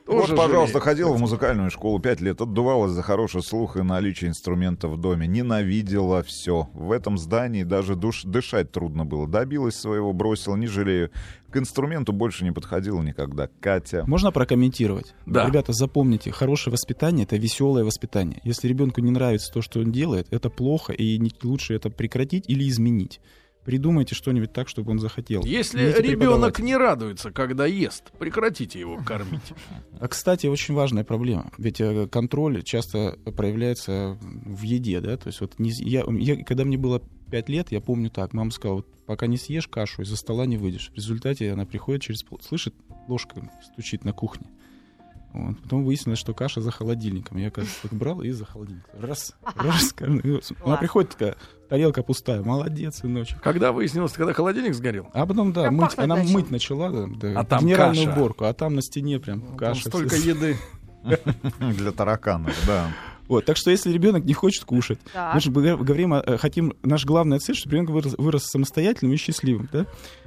Жалеет. 0.06 0.20
Вот, 0.20 0.20
Тоже 0.22 0.36
пожалуйста, 0.36 0.78
жалеет. 0.78 0.84
ходила 0.84 1.12
в 1.12 1.20
музыкальную 1.20 1.70
школу 1.70 1.98
пять 1.98 2.20
лет, 2.20 2.40
отдувалась 2.40 2.92
за 2.92 3.02
хороший 3.02 3.42
слух 3.42 3.76
и 3.76 3.82
наличие 3.82 4.30
инструментов 4.30 4.92
в 4.92 5.00
доме, 5.00 5.26
ненавидела 5.26 6.22
все. 6.22 6.68
В 6.74 6.92
этом 6.92 7.18
здании 7.18 7.62
даже 7.62 7.96
душ, 7.96 8.22
дышать 8.24 8.70
трудно 8.70 9.04
было. 9.04 9.26
Добилась 9.26 9.76
своего, 9.76 10.12
бросила, 10.12 10.56
не 10.56 10.66
жалею. 10.66 11.10
К 11.50 11.56
инструменту 11.58 12.12
больше 12.12 12.44
не 12.44 12.50
подходила 12.50 13.00
никогда. 13.00 13.48
Катя. 13.60 14.04
Можно 14.06 14.32
прокомментировать? 14.32 15.14
Да. 15.24 15.46
Ребята, 15.46 15.72
запомните, 15.72 16.32
хорошее 16.32 16.72
воспитание— 16.72 17.24
это 17.24 17.36
веселое 17.36 17.84
воспитание. 17.84 18.40
Если 18.42 18.66
ребенку 18.66 19.00
не 19.00 19.12
нравится 19.12 19.52
то, 19.52 19.62
что 19.62 19.80
он 19.80 19.92
делает, 19.92 20.26
это 20.30 20.50
плохо, 20.50 20.92
и 20.92 21.20
лучше 21.42 21.74
это 21.74 21.90
прекратить 21.90 22.44
или 22.48 22.68
изменить. 22.68 23.20
Придумайте 23.64 24.14
что-нибудь 24.14 24.52
так, 24.52 24.68
чтобы 24.68 24.90
он 24.92 24.98
захотел. 24.98 25.42
Если 25.44 25.80
ребенок 26.02 26.58
не 26.58 26.76
радуется, 26.76 27.30
когда 27.30 27.66
ест, 27.66 28.12
прекратите 28.18 28.78
его 28.78 28.98
кормить. 29.02 29.40
А, 29.98 30.08
кстати, 30.08 30.46
очень 30.46 30.74
важная 30.74 31.04
проблема. 31.04 31.50
Ведь 31.56 31.80
э, 31.80 32.06
контроль 32.08 32.62
часто 32.62 33.18
проявляется 33.36 34.18
в 34.20 34.62
еде, 34.62 35.00
да? 35.00 35.16
То 35.16 35.28
есть 35.28 35.40
вот 35.40 35.58
не, 35.58 35.70
я, 35.70 36.04
я- 36.08 36.44
когда 36.44 36.64
мне 36.64 36.76
было 36.76 37.00
5 37.30 37.48
лет, 37.48 37.72
я 37.72 37.80
помню 37.80 38.10
так, 38.10 38.32
мама 38.34 38.50
сказала, 38.50 38.76
вот 38.76 38.86
пока 39.06 39.26
не 39.26 39.36
съешь 39.38 39.66
кашу, 39.68 40.02
из-за 40.02 40.16
стола 40.16 40.46
не 40.46 40.56
выйдешь. 40.56 40.90
В 40.92 40.96
результате 40.96 41.50
она 41.50 41.64
приходит 41.64 42.02
через 42.02 42.22
пол, 42.22 42.40
слышит, 42.42 42.74
ложка 43.08 43.50
стучит 43.72 44.04
на 44.04 44.12
кухне. 44.12 44.46
Вот. 45.34 45.58
Потом 45.62 45.84
выяснилось, 45.84 46.18
что 46.20 46.32
каша 46.32 46.60
за 46.62 46.70
холодильником. 46.70 47.36
Я, 47.38 47.50
кажется, 47.50 47.76
так 47.82 47.92
брал 47.92 48.22
и 48.22 48.30
за 48.30 48.44
холодильник. 48.46 48.84
Раз, 48.98 49.34
раз. 49.56 49.92
Она 50.00 50.20
Класс. 50.20 50.78
приходит 50.78 51.10
такая, 51.10 51.36
тарелка 51.68 52.02
пустая. 52.02 52.40
Молодец, 52.42 53.00
сыночек. 53.00 53.40
Когда 53.42 53.72
выяснилось, 53.72 54.12
когда 54.12 54.32
холодильник 54.32 54.74
сгорел? 54.74 55.08
А 55.12 55.26
потом, 55.26 55.52
да, 55.52 55.70
мыть, 55.72 55.92
она 55.98 56.16
начал. 56.16 56.30
мыть 56.32 56.50
начала, 56.50 56.90
да, 56.90 57.06
да, 57.20 57.40
А 57.40 57.44
там 57.44 57.60
генеральную 57.64 58.06
каша. 58.06 58.16
уборку, 58.18 58.44
а 58.44 58.54
там 58.54 58.74
на 58.76 58.82
стене 58.82 59.18
прям 59.18 59.40
Там 59.42 59.56
каша. 59.56 59.88
столько 59.88 60.14
еды. 60.16 60.56
Для 61.60 61.90
тараканов, 61.92 62.54
да. 62.66 62.90
Вот, 63.28 63.44
так 63.44 63.56
что 63.56 63.70
если 63.70 63.90
ребенок 63.90 64.24
не 64.24 64.34
хочет 64.34 64.64
кушать, 64.64 64.98
Так. 65.12 65.34
мы 65.34 65.40
же 65.40 65.50
говор- 65.50 65.82
говорим, 65.82 66.12
о- 66.14 66.20
э, 66.24 66.36
хотим, 66.38 66.74
наша 66.82 67.06
главная 67.06 67.38
цель, 67.38 67.56
чтобы 67.56 67.72
ребенок 67.76 67.90
вырос, 67.90 68.14
вырос 68.18 68.44
самостоятельным 68.44 69.12
и 69.14 69.16
счастливым, 69.16 69.68
да? 69.72 69.86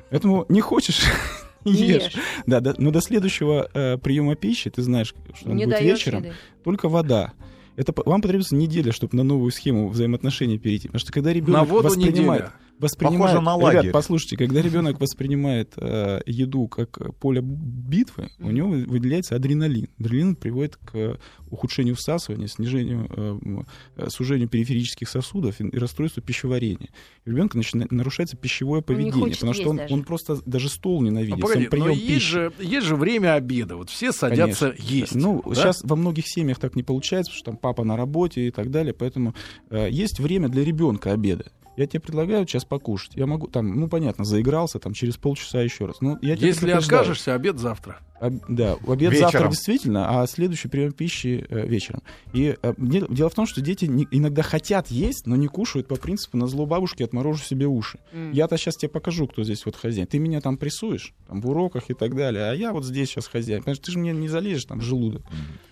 Поэтому 0.10 0.46
не 0.50 0.62
хочешь, 0.62 1.04
ешь. 1.72 2.04
ешь. 2.04 2.14
Да, 2.46 2.60
да, 2.60 2.74
но 2.78 2.92
до 2.92 3.02
следующего 3.02 3.70
э, 3.74 3.98
приема 3.98 4.36
пищи, 4.36 4.70
ты 4.70 4.82
знаешь, 4.82 5.14
что 5.36 5.50
он 5.50 5.56
Не 5.58 5.66
будет 5.66 5.78
даешь 5.78 6.00
вечером, 6.00 6.24
еды. 6.24 6.36
только 6.64 6.90
вода. 6.90 7.34
Это 7.76 7.94
по- 7.94 8.04
вам 8.10 8.22
потребуется 8.22 8.56
неделя, 8.56 8.92
чтобы 8.92 9.16
на 9.16 9.24
новую 9.24 9.52
схему 9.52 9.88
взаимоотношений 9.90 10.58
перейти. 10.58 10.88
Потому 10.88 11.00
что 11.00 11.12
когда 11.12 11.32
ребенок 11.32 11.62
На 11.62 11.64
воду 11.64 11.90
воспринимает, 11.90 12.44
неделя. 12.46 12.54
Воспринимает, 12.80 13.22
Похоже 13.22 13.42
на 13.42 13.56
лагерь. 13.56 13.82
ребят, 13.82 13.94
послушайте, 13.94 14.38
когда 14.38 14.62
ребенок 14.62 15.00
воспринимает 15.00 15.74
э, 15.78 16.22
еду 16.26 16.68
как 16.68 17.16
поле 17.18 17.42
битвы, 17.42 18.30
у 18.40 18.52
него 18.52 18.70
выделяется 18.70 19.36
адреналин. 19.36 19.90
Адреналин 20.00 20.36
приводит 20.36 20.78
к 20.78 21.20
ухудшению 21.50 21.96
всасывания, 21.96 22.48
снижению, 22.48 23.08
э, 23.10 23.64
э, 23.98 24.10
сужению 24.10 24.50
периферических 24.50 25.10
сосудов 25.10 25.60
и, 25.60 25.78
расстройству 25.78 26.22
пищеварения. 26.22 26.90
У 27.26 27.32
ребенка 27.32 27.58
начинает 27.58 27.92
нарушается 27.92 28.38
пищевое 28.38 28.82
поведение, 28.82 29.34
потому 29.34 29.54
что 29.54 29.70
он, 29.70 29.78
даже. 29.78 29.94
он 29.94 30.04
просто 30.04 30.40
даже 30.46 30.70
стол 30.70 31.02
ненавидит. 31.02 31.38
Ну, 31.38 31.42
погоди, 31.42 31.62
сам 31.64 31.70
прием 31.70 31.86
но 31.88 31.92
есть 31.94 32.08
пищи. 32.08 32.32
же, 32.32 32.54
есть 32.60 32.86
же 32.86 32.96
время 32.96 33.34
обеда. 33.34 33.76
Вот 33.78 33.90
все 33.90 34.12
садятся 34.12 34.72
Конечно. 34.72 34.94
есть. 34.94 35.16
Ну, 35.16 35.44
да? 35.46 35.56
сейчас 35.56 35.82
во 35.84 35.96
многих 35.96 36.28
семьях 36.28 36.60
так 36.60 36.76
не 36.76 36.84
получается, 36.84 37.32
потому 37.32 37.38
что 37.38 37.52
там 37.52 37.58
папа 37.58 37.84
на 37.84 37.98
работе 37.98 38.48
и 38.48 38.52
так 38.52 38.72
далее, 38.72 38.94
поэтому 38.94 39.34
э, 39.70 39.90
есть 39.90 40.20
время 40.20 40.50
для 40.50 40.64
ребенка 40.64 41.12
обеда. 41.14 41.46
Я 41.78 41.86
тебе 41.86 42.00
предлагаю 42.00 42.48
сейчас 42.48 42.66
покушать. 42.66 43.12
Я 43.16 43.28
могу 43.28 43.48
там, 43.48 43.80
ну 43.80 43.88
понятно, 43.88 44.26
заигрался 44.26 44.80
там 44.80 44.94
через 44.94 45.16
полчаса 45.18 45.62
еще 45.62 45.86
раз. 45.86 46.02
Ну, 46.02 46.18
я 46.24 46.34
Если 46.34 46.72
откажешься, 46.72 47.36
обед 47.36 47.60
завтра. 47.60 48.00
Об- 48.20 48.40
да, 48.48 48.78
обед 48.88 49.12
Вечером. 49.12 49.32
завтра 49.32 49.50
действительно, 49.50 50.22
а 50.22 50.28
следующий 50.28 50.68
прием 50.68 50.92
пищи 50.92 51.46
э, 51.50 51.68
вечером. 51.68 52.02
И 52.34 52.56
э, 52.62 52.74
дело 52.78 53.30
в 53.30 53.34
том, 53.36 53.46
что 53.46 53.62
дети 53.62 53.86
не- 53.86 54.08
иногда 54.12 54.42
хотят 54.42 54.88
есть, 54.90 55.28
но 55.28 55.36
не 55.36 55.48
кушают 55.48 55.88
по 55.88 55.96
принципу 55.96 56.38
на 56.38 56.48
зло 56.48 56.66
бабушки 56.66 57.04
отморожу 57.04 57.44
себе 57.44 57.68
уши. 57.68 58.00
М. 58.14 58.32
Я-то 58.32 58.58
сейчас 58.58 58.76
тебе 58.76 58.90
покажу, 58.90 59.28
кто 59.28 59.44
здесь 59.44 59.66
вот 59.66 59.76
хозяин. 59.76 60.08
Ты 60.08 60.20
меня 60.20 60.42
там 60.42 60.58
прессуешь, 60.58 61.14
там 61.28 61.42
в 61.42 61.50
уроках 61.50 61.90
и 61.90 61.94
так 61.94 62.16
далее, 62.16 62.50
а 62.50 62.54
я 62.54 62.74
вот 62.74 62.86
здесь 62.86 63.10
сейчас 63.10 63.28
хозяин. 63.28 63.60
Потому 63.62 63.76
что 63.76 63.86
ты 63.86 63.92
же 63.92 64.00
мне 64.00 64.14
не 64.14 64.28
залезешь 64.30 64.66
там 64.66 64.80
в 64.80 64.84
желудок. 64.84 65.22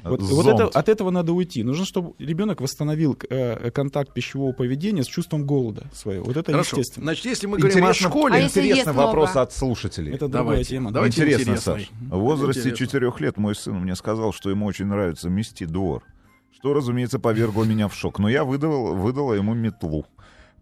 Вот, 0.03 0.21
вот 0.21 0.45
Зонт. 0.45 0.59
это, 0.59 0.67
от 0.79 0.87
этого 0.89 1.09
надо 1.09 1.33
уйти. 1.33 1.63
Нужно, 1.63 1.83
чтобы 1.85 2.13
ребенок 2.19 2.61
восстановил 2.61 3.17
э, 3.29 3.71
контакт 3.71 4.13
пищевого 4.13 4.51
поведения 4.51 5.03
с 5.03 5.07
чувством 5.07 5.45
голода 5.45 5.87
своего. 5.93 6.25
Вот 6.25 6.37
это 6.37 6.51
Хорошо. 6.51 6.77
естественно. 6.77 7.05
Значит, 7.05 7.25
если 7.25 7.47
мы 7.47 7.57
говорим 7.57 7.77
о 7.77 7.87
Интересно, 7.89 8.09
школе... 8.09 8.35
А 8.35 8.41
интересный 8.41 8.93
вопрос 8.93 9.29
много? 9.29 9.41
от 9.41 9.53
слушателей. 9.53 10.11
Это 10.13 10.27
другая 10.27 10.43
Давайте, 10.43 10.69
тема. 10.69 10.91
давайте 10.91 11.21
Интересно, 11.21 11.41
интересный. 11.41 11.73
Саш. 11.73 11.89
В 12.11 12.34
возрасте 12.35 12.69
Интересно. 12.69 12.85
четырех 12.85 13.19
лет 13.19 13.37
мой 13.37 13.55
сын 13.55 13.75
мне 13.75 13.95
сказал, 13.95 14.33
что 14.33 14.49
ему 14.49 14.65
очень 14.65 14.85
нравится 14.85 15.29
мести 15.29 15.65
двор. 15.65 16.03
Что, 16.51 16.73
разумеется, 16.73 17.19
повергло 17.19 17.63
меня 17.63 17.87
в 17.87 17.95
шок. 17.95 18.19
Но 18.19 18.29
я 18.29 18.43
выдал, 18.43 18.95
выдала 18.95 19.33
ему 19.33 19.53
метлу. 19.53 20.05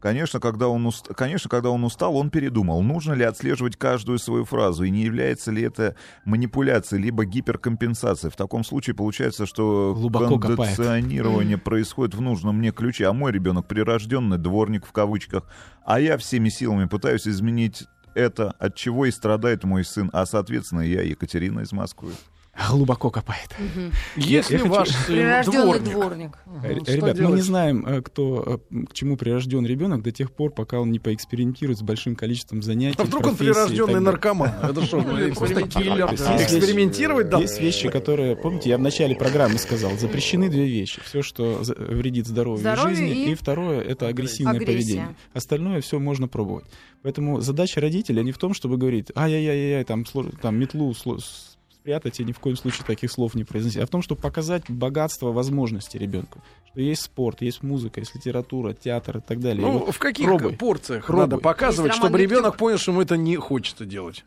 Конечно 0.03 0.41
когда, 0.41 0.67
он 0.67 0.85
уст... 0.85 1.07
Конечно, 1.15 1.49
когда 1.49 1.69
он 1.69 1.85
устал, 1.85 2.17
он 2.17 2.29
передумал, 2.29 2.81
нужно 2.81 3.13
ли 3.13 3.23
отслеживать 3.23 3.77
каждую 3.77 4.19
свою 4.19 4.43
фразу, 4.43 4.83
и 4.83 4.89
не 4.89 5.03
является 5.03 5.49
ли 5.49 5.61
это 5.61 5.95
манипуляцией, 6.25 7.01
либо 7.01 7.23
гиперкомпенсацией. 7.23 8.29
В 8.29 8.35
таком 8.35 8.65
случае 8.65 8.97
получается, 8.97 9.45
что 9.45 9.93
Глубоко 9.95 10.39
копает. 10.39 10.75
кондиционирование 10.75 11.57
происходит 11.57 12.15
в 12.15 12.19
нужном 12.19 12.57
мне 12.57 12.71
ключе, 12.71 13.07
а 13.07 13.13
мой 13.13 13.31
ребенок 13.31 13.65
прирожденный 13.69 14.37
дворник 14.37 14.85
в 14.85 14.91
кавычках, 14.91 15.45
а 15.85 16.01
я 16.01 16.17
всеми 16.17 16.49
силами 16.49 16.83
пытаюсь 16.83 17.25
изменить 17.25 17.85
это, 18.15 18.51
от 18.59 18.75
чего 18.75 19.05
и 19.05 19.11
страдает 19.11 19.63
мой 19.63 19.85
сын, 19.85 20.09
а, 20.13 20.25
соответственно, 20.25 20.81
я 20.81 21.01
Екатерина 21.01 21.61
из 21.61 21.71
Москвы. 21.71 22.11
Глубоко 22.69 23.09
копает. 23.09 23.49
Если 24.15 24.53
Я 24.53 24.59
хочу- 24.59 24.71
ваш 24.71 24.89
сын 24.89 25.05
Прирожденный 25.15 25.79
дворник, 25.79 25.91
дворник. 25.91 26.37
Что 26.83 26.91
Ребят, 26.93 27.09
мы 27.09 27.13
делать? 27.15 27.35
не 27.37 27.41
знаем, 27.41 27.83
э, 27.87 28.01
кто, 28.03 28.61
э, 28.69 28.85
к 28.85 28.93
чему 28.93 29.17
прирожден 29.17 29.65
ребенок 29.65 30.03
до 30.03 30.11
тех 30.11 30.31
пор, 30.31 30.51
пока 30.51 30.79
он 30.79 30.91
не 30.91 30.99
поэкспериментирует 30.99 31.79
с 31.79 31.81
большим 31.81 32.15
количеством 32.15 32.61
занятий. 32.61 32.95
а 32.99 33.05
вдруг 33.05 33.25
он 33.25 33.35
профессий 33.35 33.45
и 33.45 33.47
так 33.53 33.63
прирожденный 33.65 33.87
далее. 33.93 33.99
наркоман? 34.01 34.51
Это 34.61 34.85
что, 34.85 34.99
Экспериментировать 34.99 37.29
да? 37.29 37.39
Есть 37.39 37.59
вещи, 37.59 37.89
которые, 37.89 38.35
помните, 38.35 38.69
я 38.69 38.77
в 38.77 38.81
начале 38.81 39.15
программы 39.15 39.57
сказал, 39.57 39.91
запрещены 39.97 40.49
две 40.49 40.65
вещи. 40.67 41.01
Все, 41.05 41.21
что 41.21 41.61
вредит 41.77 42.27
здоровью, 42.27 42.71
и 42.71 42.75
жизни, 42.77 43.31
и- 43.31 43.35
второе 43.35 43.81
это 43.81 44.07
агрессивное 44.07 44.59
поведение. 44.59 45.15
Остальное 45.33 45.81
все 45.81 45.99
можно 45.99 46.27
пробовать. 46.27 46.65
Поэтому 47.03 47.41
задача 47.41 47.79
родителя 47.81 48.23
не 48.23 48.31
в 48.31 48.37
том, 48.37 48.53
чтобы 48.53 48.77
говорить, 48.77 49.07
ай-яй-яй-яй, 49.15 49.83
там, 49.83 50.05
там 50.41 50.55
метлу 50.57 50.93
с- 50.93 51.57
спрятать 51.73 52.19
и 52.21 52.23
ни 52.23 52.31
в 52.31 52.39
коем 52.39 52.55
случае 52.55 52.85
таких 52.87 53.11
слов 53.11 53.35
не 53.35 53.43
произносить, 53.43 53.81
а 53.81 53.85
в 53.85 53.89
том, 53.89 54.01
чтобы 54.01 54.21
показать 54.21 54.63
богатство 54.69 55.33
возможностей 55.33 55.97
ребенку. 55.99 56.39
Что 56.71 56.79
есть 56.79 57.01
спорт, 57.03 57.41
есть 57.41 57.61
музыка, 57.61 57.99
есть 57.99 58.15
литература, 58.15 58.73
театр 58.73 59.17
и 59.17 59.21
так 59.21 59.39
далее. 59.41 59.61
Ну, 59.67 59.79
вот 59.79 59.93
в 59.93 59.99
каких 59.99 60.25
пробуй. 60.25 60.53
порциях 60.53 61.05
Пробуй. 61.05 61.23
надо 61.25 61.37
показывать, 61.39 61.91
Есть 61.91 61.99
чтобы 61.99 62.17
ребенок 62.17 62.55
понял, 62.55 62.77
что 62.77 62.91
ему 62.91 63.01
это 63.01 63.17
не 63.17 63.35
хочется 63.35 63.85
делать? 63.85 64.23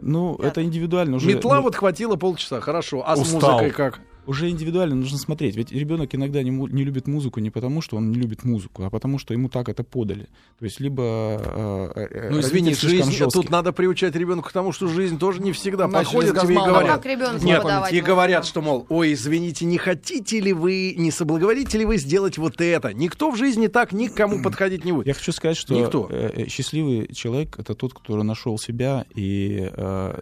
Ну, 0.00 0.36
Да. 0.38 0.48
это 0.48 0.62
индивидуально 0.64 1.16
уже. 1.16 1.28
Метла 1.28 1.56
ну, 1.58 1.62
вот 1.62 1.76
хватило 1.76 2.16
полчаса, 2.16 2.60
хорошо. 2.60 3.02
А 3.06 3.16
с 3.16 3.20
Устал. 3.22 3.52
музыкой 3.52 3.70
как? 3.70 4.00
Уже 4.26 4.50
индивидуально 4.50 4.94
нужно 4.94 5.18
смотреть. 5.18 5.56
Ведь 5.56 5.72
ребенок 5.72 6.14
иногда 6.14 6.42
не, 6.42 6.50
му- 6.50 6.66
не 6.66 6.84
любит 6.84 7.06
музыку 7.06 7.40
не 7.40 7.50
потому, 7.50 7.80
что 7.80 7.96
он 7.96 8.10
не 8.10 8.16
любит 8.18 8.44
музыку, 8.44 8.84
а 8.84 8.90
потому, 8.90 9.18
что 9.18 9.32
ему 9.34 9.48
так 9.48 9.68
это 9.68 9.84
подали. 9.84 10.28
То 10.58 10.64
есть 10.64 10.80
либо... 10.80 11.92
э, 11.94 12.06
э, 12.10 12.30
Ну, 12.30 12.40
извини, 12.40 12.74
жизнь, 12.74 13.12
жесткий. 13.12 13.40
тут 13.40 13.50
надо 13.50 13.72
приучать 13.72 14.14
ребенка 14.16 14.48
к 14.48 14.52
тому, 14.52 14.72
что 14.72 14.88
жизнь 14.88 15.18
тоже 15.18 15.40
не 15.40 15.52
всегда 15.52 15.86
Начали 15.86 16.04
подходит 16.04 16.40
тебе 16.40 16.54
и. 16.54 16.58
А 16.58 16.66
говорят. 16.66 16.96
как 16.96 17.06
ребенку 17.06 17.44
Нет, 17.44 17.64
и 17.92 18.00
говорят, 18.00 18.44
что, 18.46 18.62
мол, 18.62 18.86
ой, 18.88 19.12
извините, 19.12 19.64
не 19.64 19.78
хотите 19.78 20.40
ли 20.40 20.52
вы, 20.52 20.94
не 20.96 21.10
соблаговолите 21.10 21.78
ли 21.78 21.84
вы 21.84 21.98
сделать 21.98 22.38
вот 22.38 22.60
это? 22.60 22.92
Никто 22.92 23.30
в 23.30 23.36
жизни 23.36 23.68
так 23.68 23.92
никому 23.92 24.42
подходить 24.42 24.84
не 24.84 24.92
будет. 24.92 25.06
Я 25.06 25.14
хочу 25.14 25.32
сказать, 25.32 25.56
что 25.56 25.74
Никто. 25.74 26.08
э, 26.10 26.30
э, 26.34 26.48
счастливый 26.48 27.12
человек 27.14 27.58
это 27.58 27.74
тот, 27.74 27.94
который 27.94 28.24
нашел 28.24 28.58
себя 28.58 29.04
и 29.14 29.70
э, 29.72 30.20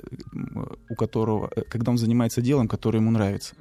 у 0.88 0.95
которого, 0.95 1.51
э, 1.55 1.62
когда 1.69 1.90
он 1.93 1.99
занимается 1.99 2.40
делом, 2.43 2.69
которое 2.69 2.99
ему 2.99 3.11
нравится. 3.11 3.55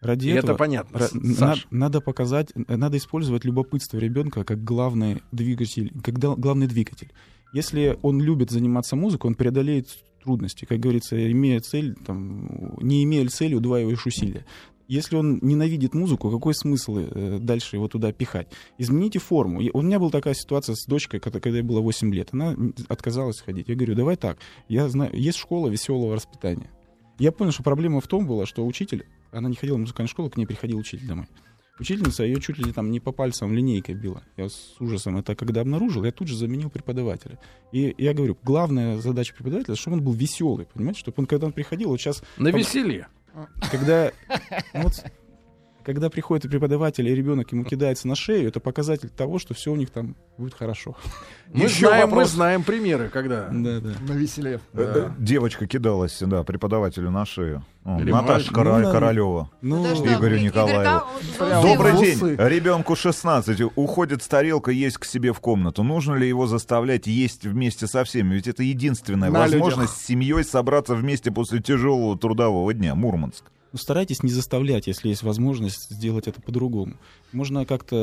Ради 0.00 0.28
И 0.28 0.30
этого 0.30 0.52
это 0.52 0.58
понятно, 0.58 1.00
С- 1.00 1.12
на- 1.12 1.56
надо 1.70 2.00
показать, 2.00 2.52
э, 2.54 2.76
надо 2.76 2.96
использовать 2.98 3.44
любопытство 3.44 3.98
ребенка 3.98 4.44
как 4.44 4.62
главный 4.62 5.22
двигатель, 5.32 5.92
как 6.02 6.18
главный 6.18 6.66
двигатель. 6.68 7.10
Если 7.52 7.98
он 8.02 8.20
любит 8.20 8.50
заниматься 8.50 8.94
музыкой, 8.94 9.28
он 9.28 9.34
преодолеет 9.34 9.88
трудности. 10.22 10.66
Как 10.66 10.78
говорится, 10.78 11.30
имея 11.32 11.60
цель, 11.60 11.96
там, 12.06 12.76
не 12.80 13.02
имея 13.04 13.26
цели, 13.28 13.54
удваиваешь 13.54 14.06
усилия. 14.06 14.44
Если 14.86 15.16
он 15.16 15.38
ненавидит 15.42 15.94
музыку, 15.94 16.30
какой 16.30 16.54
смысл 16.54 16.98
э, 16.98 17.38
дальше 17.40 17.76
его 17.76 17.88
туда 17.88 18.10
пихать? 18.12 18.48
Измените 18.78 19.18
форму. 19.18 19.60
У 19.74 19.82
меня 19.82 19.98
была 19.98 20.10
такая 20.10 20.34
ситуация 20.34 20.76
с 20.76 20.86
дочкой, 20.86 21.20
когда, 21.20 21.40
ей 21.50 21.62
было 21.62 21.80
8 21.80 22.14
лет. 22.14 22.28
Она 22.32 22.56
отказалась 22.88 23.40
ходить. 23.40 23.68
Я 23.68 23.74
говорю, 23.74 23.94
давай 23.94 24.16
так, 24.16 24.38
я 24.68 24.88
знаю, 24.88 25.10
есть 25.14 25.38
школа 25.38 25.68
веселого 25.68 26.12
воспитания. 26.12 26.70
Я 27.18 27.32
понял, 27.32 27.52
что 27.52 27.62
проблема 27.62 28.00
в 28.00 28.06
том 28.06 28.26
была, 28.26 28.46
что 28.46 28.64
учитель, 28.66 29.04
она 29.32 29.48
не 29.48 29.56
ходила 29.56 29.76
в 29.76 29.80
музыкальную 29.80 30.08
школу, 30.10 30.30
к 30.30 30.36
ней 30.36 30.46
приходил 30.46 30.78
учитель 30.78 31.06
домой. 31.06 31.26
Учительница 31.80 32.24
ее 32.24 32.40
чуть 32.40 32.58
ли 32.58 32.72
там 32.72 32.90
не 32.90 32.98
по 32.98 33.12
пальцам 33.12 33.54
линейкой 33.54 33.94
била. 33.94 34.22
Я 34.36 34.48
с 34.48 34.74
ужасом 34.80 35.16
это 35.16 35.36
когда 35.36 35.60
обнаружил, 35.60 36.04
я 36.04 36.10
тут 36.10 36.26
же 36.26 36.36
заменил 36.36 36.70
преподавателя. 36.70 37.38
И 37.70 37.94
я 37.98 38.14
говорю, 38.14 38.36
главная 38.42 38.98
задача 38.98 39.32
преподавателя, 39.34 39.76
чтобы 39.76 39.98
он 39.98 40.02
был 40.02 40.12
веселый, 40.12 40.66
понимаете, 40.66 41.00
чтобы 41.00 41.14
он, 41.18 41.26
когда 41.26 41.46
он 41.46 41.52
приходил, 41.52 41.90
вот 41.90 42.00
сейчас, 42.00 42.22
На 42.36 42.48
веселье. 42.48 43.06
когда, 43.70 44.10
вот, 44.74 45.04
когда 45.84 46.10
приходит 46.10 46.50
преподаватель, 46.50 47.08
и 47.08 47.14
ребенок 47.14 47.52
ему 47.52 47.64
кидается 47.64 48.06
на 48.08 48.14
шею, 48.14 48.48
это 48.48 48.60
показатель 48.60 49.08
того, 49.08 49.38
что 49.38 49.54
все 49.54 49.72
у 49.72 49.76
них 49.76 49.90
там 49.90 50.16
будет 50.36 50.54
хорошо. 50.54 50.96
Мы 51.52 51.64
Еще 51.64 51.86
знаем, 51.86 52.10
мы 52.10 52.24
знаем 52.26 52.62
примеры, 52.62 53.08
когда... 53.08 53.48
Да, 53.48 53.80
да. 53.80 53.90
На 54.06 54.12
веселе. 54.12 54.60
Э, 54.74 55.08
Девочка 55.18 55.66
кидалась, 55.66 56.18
да, 56.20 56.42
преподавателю 56.42 57.10
на 57.10 57.24
шею. 57.24 57.64
О, 57.84 57.98
Наташа. 57.98 58.52
Кора- 58.52 58.78
Ну, 58.78 58.84
да. 58.84 58.92
Королева. 58.92 59.50
Ну, 59.62 59.82
Да 59.82 59.94
Игорю 59.94 60.36
Игорь- 60.36 60.42
Николаеву. 60.42 61.04
Ну, 61.40 61.62
Добрый 61.62 61.96
день. 61.96 62.18
Ребенку 62.36 62.94
16. 62.94 63.62
Уходит 63.76 64.22
с 64.22 64.28
тарелкой 64.28 64.76
есть 64.76 64.98
к 64.98 65.06
себе 65.06 65.32
в 65.32 65.40
комнату. 65.40 65.82
Нужно 65.82 66.16
ли 66.16 66.28
его 66.28 66.46
заставлять 66.46 67.06
есть 67.06 67.44
вместе 67.46 67.86
со 67.86 68.04
всеми? 68.04 68.34
Ведь 68.34 68.46
это 68.46 68.62
единственная 68.62 69.30
На 69.30 69.38
возможность 69.40 69.96
с 69.96 70.04
семьей 70.04 70.44
собраться 70.44 70.94
вместе 70.94 71.30
после 71.30 71.60
тяжелого 71.62 72.18
трудового 72.18 72.74
дня. 72.74 72.94
Мурманск. 72.94 73.44
Ну, 73.72 73.78
старайтесь 73.78 74.22
не 74.22 74.30
заставлять, 74.30 74.86
если 74.86 75.08
есть 75.08 75.22
возможность 75.22 75.90
сделать 75.90 76.26
это 76.26 76.40
по-другому. 76.40 76.94
Можно 77.32 77.66
как-то, 77.66 77.94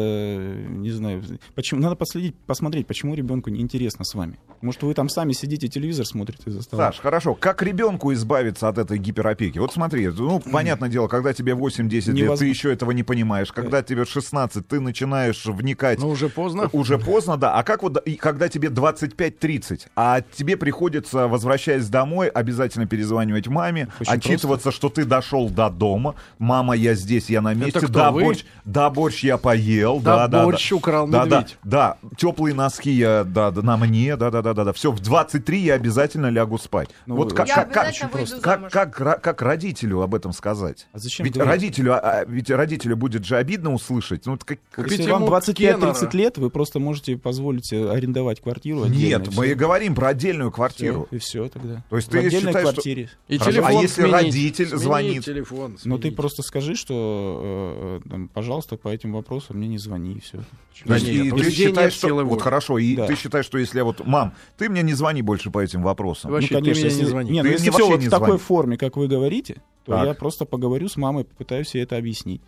не 0.70 0.92
знаю, 0.92 1.24
почему 1.56 1.82
надо 1.82 1.96
последить, 1.96 2.36
посмотреть, 2.46 2.86
почему 2.86 3.16
ребенку 3.16 3.50
неинтересно 3.50 4.06
с 4.06 4.14
вами. 4.14 4.38
Может, 4.62 4.84
вы 4.84 4.94
там 4.94 5.10
сами 5.10 5.34
сидите, 5.34 5.68
телевизор 5.68 6.06
смотрите 6.06 6.52
за 6.52 6.62
столом. 6.62 6.86
Саш, 6.86 7.00
хорошо. 7.00 7.34
Как 7.34 7.64
ребенку 7.64 8.14
избавиться 8.14 8.68
от 8.68 8.78
этой 8.78 9.00
гиперопеки? 9.00 9.58
Вот 9.58 9.74
смотри, 9.74 10.08
ну, 10.10 10.40
понятное 10.40 10.90
дело, 10.90 11.08
когда 11.08 11.34
тебе 11.34 11.54
8-10 11.54 12.12
лет, 12.12 12.38
ты 12.38 12.46
еще 12.46 12.72
этого 12.72 12.92
не 12.92 13.02
понимаешь. 13.02 13.52
Когда 13.52 13.82
тебе 13.82 14.06
16, 14.06 14.68
ты 14.68 14.80
начинаешь 14.80 15.46
вникать 15.46 16.00
Но 16.00 16.10
уже 16.10 16.30
поздно. 16.30 16.70
Уже 16.74 17.00
поздно, 17.00 17.38
да. 17.38 17.56
А 17.56 17.64
как 17.64 17.82
вот, 17.82 17.98
и 18.06 18.16
когда 18.16 18.50
тебе 18.50 18.70
25-30, 18.70 19.88
а 19.96 20.22
тебе 20.22 20.58
приходится, 20.58 21.28
возвращаясь 21.28 21.88
домой, 21.90 22.28
обязательно 22.28 22.86
перезванивать 22.86 23.48
маме, 23.48 23.88
Очень 24.00 24.12
отчитываться, 24.12 24.72
что 24.72 24.90
ты 24.90 25.06
дошел 25.06 25.50
до 25.56 25.70
дома. 25.70 26.16
Мама, 26.40 26.76
я 26.76 26.94
здесь, 26.94 27.30
я 27.30 27.42
на 27.42 27.54
месте. 27.54 27.80
кто, 27.80 27.88
да, 27.88 28.12
вы? 28.12 28.24
борщ, 28.24 28.44
да, 28.66 28.90
борщ 28.90 29.24
я 29.24 29.38
поел. 29.38 30.00
Да, 30.00 30.16
Да, 30.16 30.28
да, 30.28 30.44
борщ 30.44 30.70
да. 30.70 30.76
украл 30.76 31.08
да, 31.08 31.26
да, 31.26 31.40
медведь. 31.40 31.58
да, 31.64 31.98
теплые 32.18 32.54
носки 32.54 32.92
я, 32.92 33.24
да, 33.24 33.52
да, 33.52 33.62
на 33.62 33.78
мне, 33.78 34.16
да, 34.18 34.30
да, 34.32 34.42
да, 34.42 34.54
да, 34.54 34.64
да. 34.66 34.74
Все, 34.74 34.92
в 34.92 35.00
23 35.00 35.60
я 35.60 35.74
обязательно 35.76 36.28
лягу 36.28 36.58
спать. 36.58 36.90
Ну, 37.06 37.16
вот 37.16 37.34
как, 37.34 37.48
как, 37.48 37.72
как, 37.72 37.94
как, 38.42 38.70
как, 38.72 39.02
ра- 39.02 39.20
как 39.20 39.42
родителю 39.42 40.02
об 40.02 40.14
этом 40.14 40.34
сказать? 40.34 40.88
А 40.94 41.00
зачем 41.00 41.24
ведь 41.26 41.38
родителю, 41.38 41.94
а, 41.94 42.00
а, 42.00 42.26
ведь 42.26 42.50
родителю 42.50 42.98
будет 42.98 43.26
же 43.26 43.38
обидно 43.38 43.74
услышать. 43.74 44.26
Ну, 44.26 44.34
вот 44.34 44.44
как, 44.44 44.60
как- 44.72 44.92
Если 44.92 45.10
вам 45.10 45.24
ему 45.24 45.32
25-30 45.32 45.54
Кеннера. 45.54 46.10
лет, 46.14 46.38
вы 46.38 46.50
просто 46.50 46.80
можете 46.80 47.18
позволить 47.18 47.72
арендовать 47.72 48.42
квартиру. 48.42 48.86
Нет, 48.86 49.30
мы 49.36 49.48
и 49.48 49.54
говорим 49.54 49.96
про 49.96 50.10
отдельную 50.10 50.52
квартиру. 50.52 51.08
И 51.12 51.18
все 51.18 51.48
тогда. 51.48 51.84
То 51.90 51.96
есть 51.96 52.08
в 52.08 52.12
ты 52.12 52.20
отдельной 52.20 52.48
считаешь, 52.50 52.66
что- 52.68 52.74
квартире. 52.74 53.10
И 53.28 53.38
Хорошо, 53.38 53.52
телефон 53.52 53.70
а 53.78 53.82
если 53.82 54.02
сменить. 54.02 54.14
родитель 54.14 54.66
Сменить 54.68 54.84
звонит? 54.84 55.24
телефон. 55.26 55.45
Но 55.52 55.68
Ну, 55.86 55.98
ты 55.98 56.04
сменить. 56.04 56.16
просто 56.16 56.42
скажи, 56.44 56.76
что, 56.76 58.00
э, 58.06 58.10
там, 58.10 58.28
пожалуйста, 58.28 58.78
по 58.78 58.90
этим 58.90 59.14
вопросам 59.14 59.58
мне 59.58 59.68
не 59.68 59.78
звони, 59.78 60.14
и 60.14 60.20
все. 60.20 60.38
Есть 60.86 60.86
Да 60.86 60.98
и 61.12 61.22
нет, 61.22 61.36
ты 61.36 61.52
считаешь, 61.52 61.94
нет 61.94 62.00
что... 62.00 62.14
Вот 62.16 62.24
воли. 62.26 62.40
хорошо, 62.40 62.78
и 62.78 62.96
Да. 62.96 63.08
ты 63.08 63.16
считаешь, 63.16 63.46
что 63.46 63.58
если 63.58 63.78
я 63.80 63.84
вот... 63.84 64.06
Мам, 64.06 64.34
ты 64.58 64.70
мне 64.70 64.82
не 64.84 64.94
звони 64.94 65.22
больше 65.22 65.52
по 65.52 65.60
этим 65.62 65.82
вопросам. 65.84 66.32
Вообще, 66.32 66.56
ты 66.56 66.62
мне 66.62 66.72
не 66.74 66.80
если, 66.80 67.06
звони. 67.06 67.32
Не, 67.32 67.42
Ты 67.42 67.48
ну, 67.48 67.52
если 67.54 67.70
мне 67.70 67.78
все 67.78 67.88
вот 67.90 68.00
не 68.00 68.08
в 68.08 68.12
такой 68.12 68.28
звони. 68.28 68.40
форме, 68.42 68.78
как 68.78 68.98
вы 68.98 69.08
говорите, 69.08 69.62
то 69.86 69.94
Так. 69.94 70.06
я 70.08 70.14
просто 70.14 70.46
поговорю 70.46 70.88
с 70.90 70.98
мамой, 70.98 71.24
попытаюсь 71.26 71.74
ей 71.76 71.84
это 71.84 71.98
объяснить. 71.98 72.42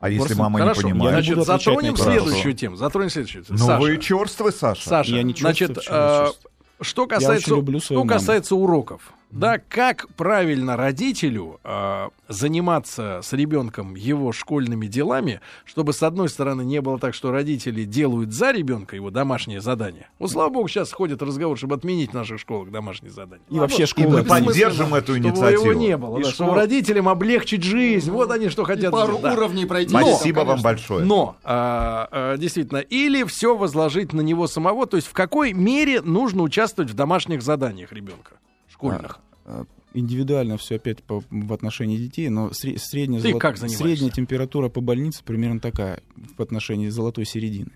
А 0.00 0.08
если 0.10 0.20
Просто- 0.26 0.38
мама 0.42 0.58
Хорошо, 0.58 0.82
не 0.82 0.90
понимает? 0.92 1.10
Я 1.12 1.16
значит, 1.22 1.34
буду 1.36 1.46
затронем 1.46 1.96
следующую 1.96 2.34
вопросы. 2.34 2.52
тему. 2.54 2.76
Затронем 2.76 3.10
следующую 3.10 3.44
тему. 3.44 3.58
Ну 3.58 3.64
Саша, 3.66 3.80
вы 3.80 3.96
черствый, 3.98 4.52
Саша. 4.52 4.88
Саша, 4.88 5.10
Я 5.14 5.22
не 5.22 5.32
значит, 5.34 5.74
чувствую, 5.76 5.98
я 5.98 6.22
э, 6.24 6.26
чувствую. 6.26 6.50
что 6.82 7.06
касается, 7.06 7.50
люблю 7.50 7.80
свою 7.80 8.00
что 8.00 8.04
маму. 8.06 8.18
касается 8.18 8.54
уроков, 8.56 9.12
да, 9.34 9.58
как 9.58 10.06
правильно 10.16 10.76
родителю 10.76 11.58
э, 11.64 12.08
заниматься 12.28 13.20
с 13.22 13.32
ребенком 13.32 13.96
его 13.96 14.30
школьными 14.32 14.86
делами, 14.86 15.40
чтобы 15.64 15.92
с 15.92 16.02
одной 16.04 16.28
стороны 16.28 16.62
не 16.62 16.80
было 16.80 16.98
так, 17.00 17.14
что 17.14 17.32
родители 17.32 17.82
делают 17.84 18.32
за 18.32 18.52
ребенка 18.52 18.94
его 18.94 19.10
домашнее 19.10 19.60
задание. 19.60 20.08
Вот 20.20 20.30
слава 20.30 20.50
богу, 20.50 20.68
сейчас 20.68 20.92
ходит 20.92 21.20
разговор, 21.20 21.58
чтобы 21.58 21.74
отменить 21.74 22.10
в 22.10 22.14
наших 22.14 22.38
школах 22.38 22.70
домашние 22.70 23.10
задания. 23.10 23.44
И 23.50 23.58
вообще 23.58 23.82
И 23.82 23.86
школа... 23.86 24.06
мы 24.08 24.18
это- 24.20 24.28
поддержим 24.28 24.94
эту 24.94 25.14
чтобы 25.14 25.18
инициативу. 25.28 25.64
его 25.64 25.72
не 25.72 25.96
было, 25.96 26.18
И 26.18 26.22
да, 26.22 26.28
что? 26.28 26.44
чтобы 26.44 26.54
родителям 26.54 27.08
облегчить 27.08 27.64
жизнь. 27.64 28.10
Вот 28.12 28.30
они 28.30 28.48
что 28.50 28.62
И 28.62 28.66
хотят 28.66 28.92
пару 28.92 29.14
сделать, 29.18 29.22
да. 29.22 29.32
уровней 29.34 29.66
пройти. 29.66 29.90
Спасибо 29.90 30.40
вам 30.40 30.62
большое. 30.62 31.04
Но, 31.04 31.36
а, 31.42 32.08
а, 32.10 32.36
действительно, 32.36 32.78
или 32.78 33.24
все 33.24 33.56
возложить 33.56 34.12
на 34.12 34.20
него 34.20 34.46
самого, 34.46 34.86
то 34.86 34.96
есть 34.96 35.08
в 35.08 35.12
какой 35.12 35.52
мере 35.52 36.00
нужно 36.02 36.42
участвовать 36.44 36.90
в 36.90 36.94
домашних 36.94 37.42
заданиях 37.42 37.92
ребенка 37.92 38.34
школьных. 38.74 39.20
э, 39.46 39.64
Индивидуально 39.96 40.56
все 40.56 40.74
опять 40.76 41.04
по- 41.04 41.22
в 41.30 41.52
отношении 41.52 41.96
детей, 41.96 42.28
но 42.28 42.48
сре- 42.48 42.78
средняя, 42.78 43.22
Ты 43.22 43.30
золо- 43.30 43.38
как 43.38 43.56
занимаешься? 43.56 43.84
средняя 43.84 44.10
температура 44.10 44.68
по 44.68 44.80
больнице 44.80 45.22
примерно 45.22 45.60
такая 45.60 46.02
в 46.36 46.42
отношении 46.42 46.88
золотой 46.88 47.24
середины. 47.24 47.70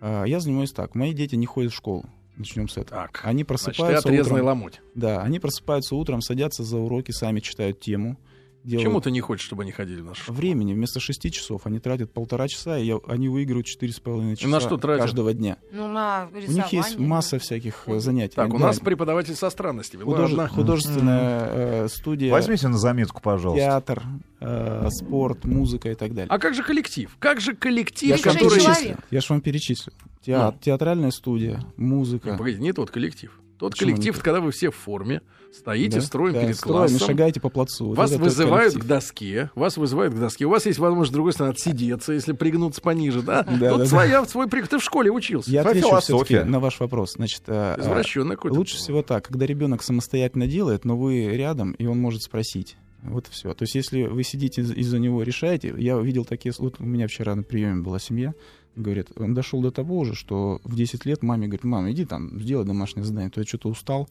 А, 0.00 0.24
Я 0.24 0.40
занимаюсь 0.40 0.72
так. 0.72 0.94
Мои 0.94 1.12
дети 1.12 1.34
не 1.34 1.44
ходят 1.46 1.72
в 1.72 1.76
школу. 1.76 2.04
Начнем 2.38 2.66
с 2.68 2.78
этого. 2.78 3.02
Так, 3.02 3.20
Они 3.24 3.44
Значит, 3.44 3.44
ты 3.44 3.44
просыпаются 3.44 4.08
утром. 4.10 4.46
ломоть. 4.46 4.80
Да, 4.94 5.22
они 5.22 5.38
просыпаются 5.38 5.94
утром, 5.94 6.22
садятся 6.22 6.64
за 6.64 6.78
уроки, 6.78 7.10
сами 7.10 7.40
читают 7.40 7.80
тему. 7.80 8.16
Делают 8.64 8.86
Почему 8.86 9.00
ты 9.00 9.10
не 9.10 9.20
хочешь, 9.20 9.44
чтобы 9.46 9.62
они 9.62 9.72
ходили 9.72 10.00
в 10.00 10.04
нашу 10.06 10.22
школу? 10.22 10.38
Времени 10.38 10.72
вместо 10.74 11.00
шести 11.00 11.30
часов 11.30 11.62
они 11.66 11.78
тратят 11.80 12.12
полтора 12.12 12.48
часа, 12.48 12.78
и 12.78 12.84
я- 12.86 13.00
они 13.08 13.28
выигрывают 13.28 13.66
четыре 13.66 13.92
с 13.92 14.00
половиной 14.00 14.36
часа 14.36 14.48
на 14.48 14.60
что 14.60 14.76
тратят? 14.76 15.02
каждого 15.06 15.32
дня. 15.34 15.56
Ну, 15.72 15.88
на 15.88 16.28
У 16.32 16.36
них 16.36 16.48
есть 16.48 16.72
рисование. 16.72 17.08
масса 17.08 17.38
всяких 17.38 17.84
э, 17.86 17.98
занятий. 17.98 18.34
Так, 18.36 18.52
у 18.54 18.58
Да, 18.58 18.66
нас 18.66 18.78
преподаватель 18.80 19.34
со 19.34 19.50
странностями. 19.50 20.02
художе- 20.02 20.36
Ладно. 20.36 20.54
художественная 20.54 21.48
э, 21.84 21.88
студия, 21.88 22.30
Возьмите 22.30 22.68
на 22.68 22.78
заметку, 22.78 23.20
пожалуйста. 23.20 23.64
театр, 23.64 24.02
э, 24.40 24.88
спорт, 24.90 25.44
музыка 25.44 25.90
и 25.90 25.94
так 25.94 26.10
далее. 26.14 26.28
А 26.30 26.38
как 26.38 26.54
же 26.54 26.62
коллектив? 26.62 27.14
Как 27.18 27.40
же 27.40 27.54
коллектив, 27.54 28.10
я 28.10 28.16
же 28.16 28.22
который- 28.22 28.50
перечислил. 28.50 28.96
Я 29.10 29.20
же 29.20 29.26
вам 29.30 29.40
перечислил. 29.40 29.92
Театр, 30.24 30.58
театральная 30.60 31.10
студия, 31.10 31.64
музыка. 31.76 32.36
Погоди, 32.36 32.58
не 32.58 32.72
тот 32.72 32.90
коллектив. 32.90 33.36
Тот 33.62 33.72
Почему 33.74 33.90
коллектив, 33.92 34.18
когда 34.20 34.40
вы 34.40 34.50
все 34.50 34.70
в 34.72 34.74
форме, 34.74 35.22
стоите, 35.52 36.00
Да, 36.00 36.02
строим 36.02 36.34
да, 36.34 36.40
перед 36.40 36.56
строим 36.56 36.88
классом. 36.88 37.06
шагаете 37.06 37.40
по 37.40 37.48
плацу. 37.48 37.92
Вас 37.92 38.10
тот 38.10 38.18
вызывают 38.20 38.72
коллектив. 38.72 38.82
к 38.82 38.86
доске, 38.88 39.50
вас 39.54 39.76
вызывают 39.76 40.14
к 40.14 40.18
доске. 40.18 40.46
У 40.46 40.50
вас 40.50 40.66
есть 40.66 40.80
возможность, 40.80 41.12
с 41.12 41.14
другой 41.14 41.32
стороны, 41.32 41.52
отсидеться, 41.52 42.12
если 42.12 42.32
пригнуться 42.32 42.80
пониже, 42.80 43.22
да? 43.22 43.44
Да, 43.60 43.70
Тут 43.70 43.78
да, 43.78 43.86
своя, 43.86 44.24
свой 44.24 44.48
прик. 44.48 44.66
Ты 44.66 44.78
в 44.78 44.82
школе 44.82 45.12
учился. 45.12 45.48
Я 45.48 45.62
Своя 45.62 45.70
отвечу 45.78 45.88
философия. 45.90 46.24
все-таки 46.24 46.50
на 46.50 46.58
ваш 46.58 46.80
вопрос. 46.80 47.12
Значит, 47.12 47.42
э, 47.46 47.76
Извращенный 47.78 48.34
какой-то. 48.34 48.56
лучше 48.58 48.76
всего 48.78 49.02
так, 49.02 49.28
когда 49.28 49.46
ребенок 49.46 49.84
самостоятельно 49.84 50.48
делает, 50.48 50.84
но 50.84 50.96
вы 50.96 51.28
рядом, 51.36 51.70
и 51.74 51.86
он 51.86 52.00
может 52.00 52.22
спросить. 52.22 52.76
Вот 53.04 53.28
и 53.28 53.30
все. 53.30 53.52
То 53.54 53.62
есть, 53.62 53.76
если 53.76 54.02
вы 54.02 54.22
сидите 54.24 54.62
из- 54.62 54.72
из-за 54.72 54.98
него 54.98 55.22
решаете, 55.22 55.74
я 55.76 55.98
видел 55.98 56.24
такие... 56.24 56.52
Вот 56.58 56.80
у 56.80 56.84
меня 56.84 57.06
вчера 57.08 57.34
на 57.36 57.42
приеме 57.44 57.80
была 57.82 57.98
семья, 57.98 58.32
говорит, 58.76 59.10
он 59.16 59.34
дошел 59.34 59.60
до 59.60 59.70
того 59.70 60.04
же, 60.04 60.14
что 60.14 60.60
в 60.64 60.74
10 60.74 61.04
лет 61.06 61.22
маме 61.22 61.46
говорит, 61.46 61.64
мама, 61.64 61.90
иди 61.92 62.04
там, 62.04 62.40
сделай 62.40 62.64
домашнее 62.64 63.04
задание, 63.04 63.30
то 63.30 63.40
я 63.40 63.46
что-то 63.46 63.68
устал 63.68 64.08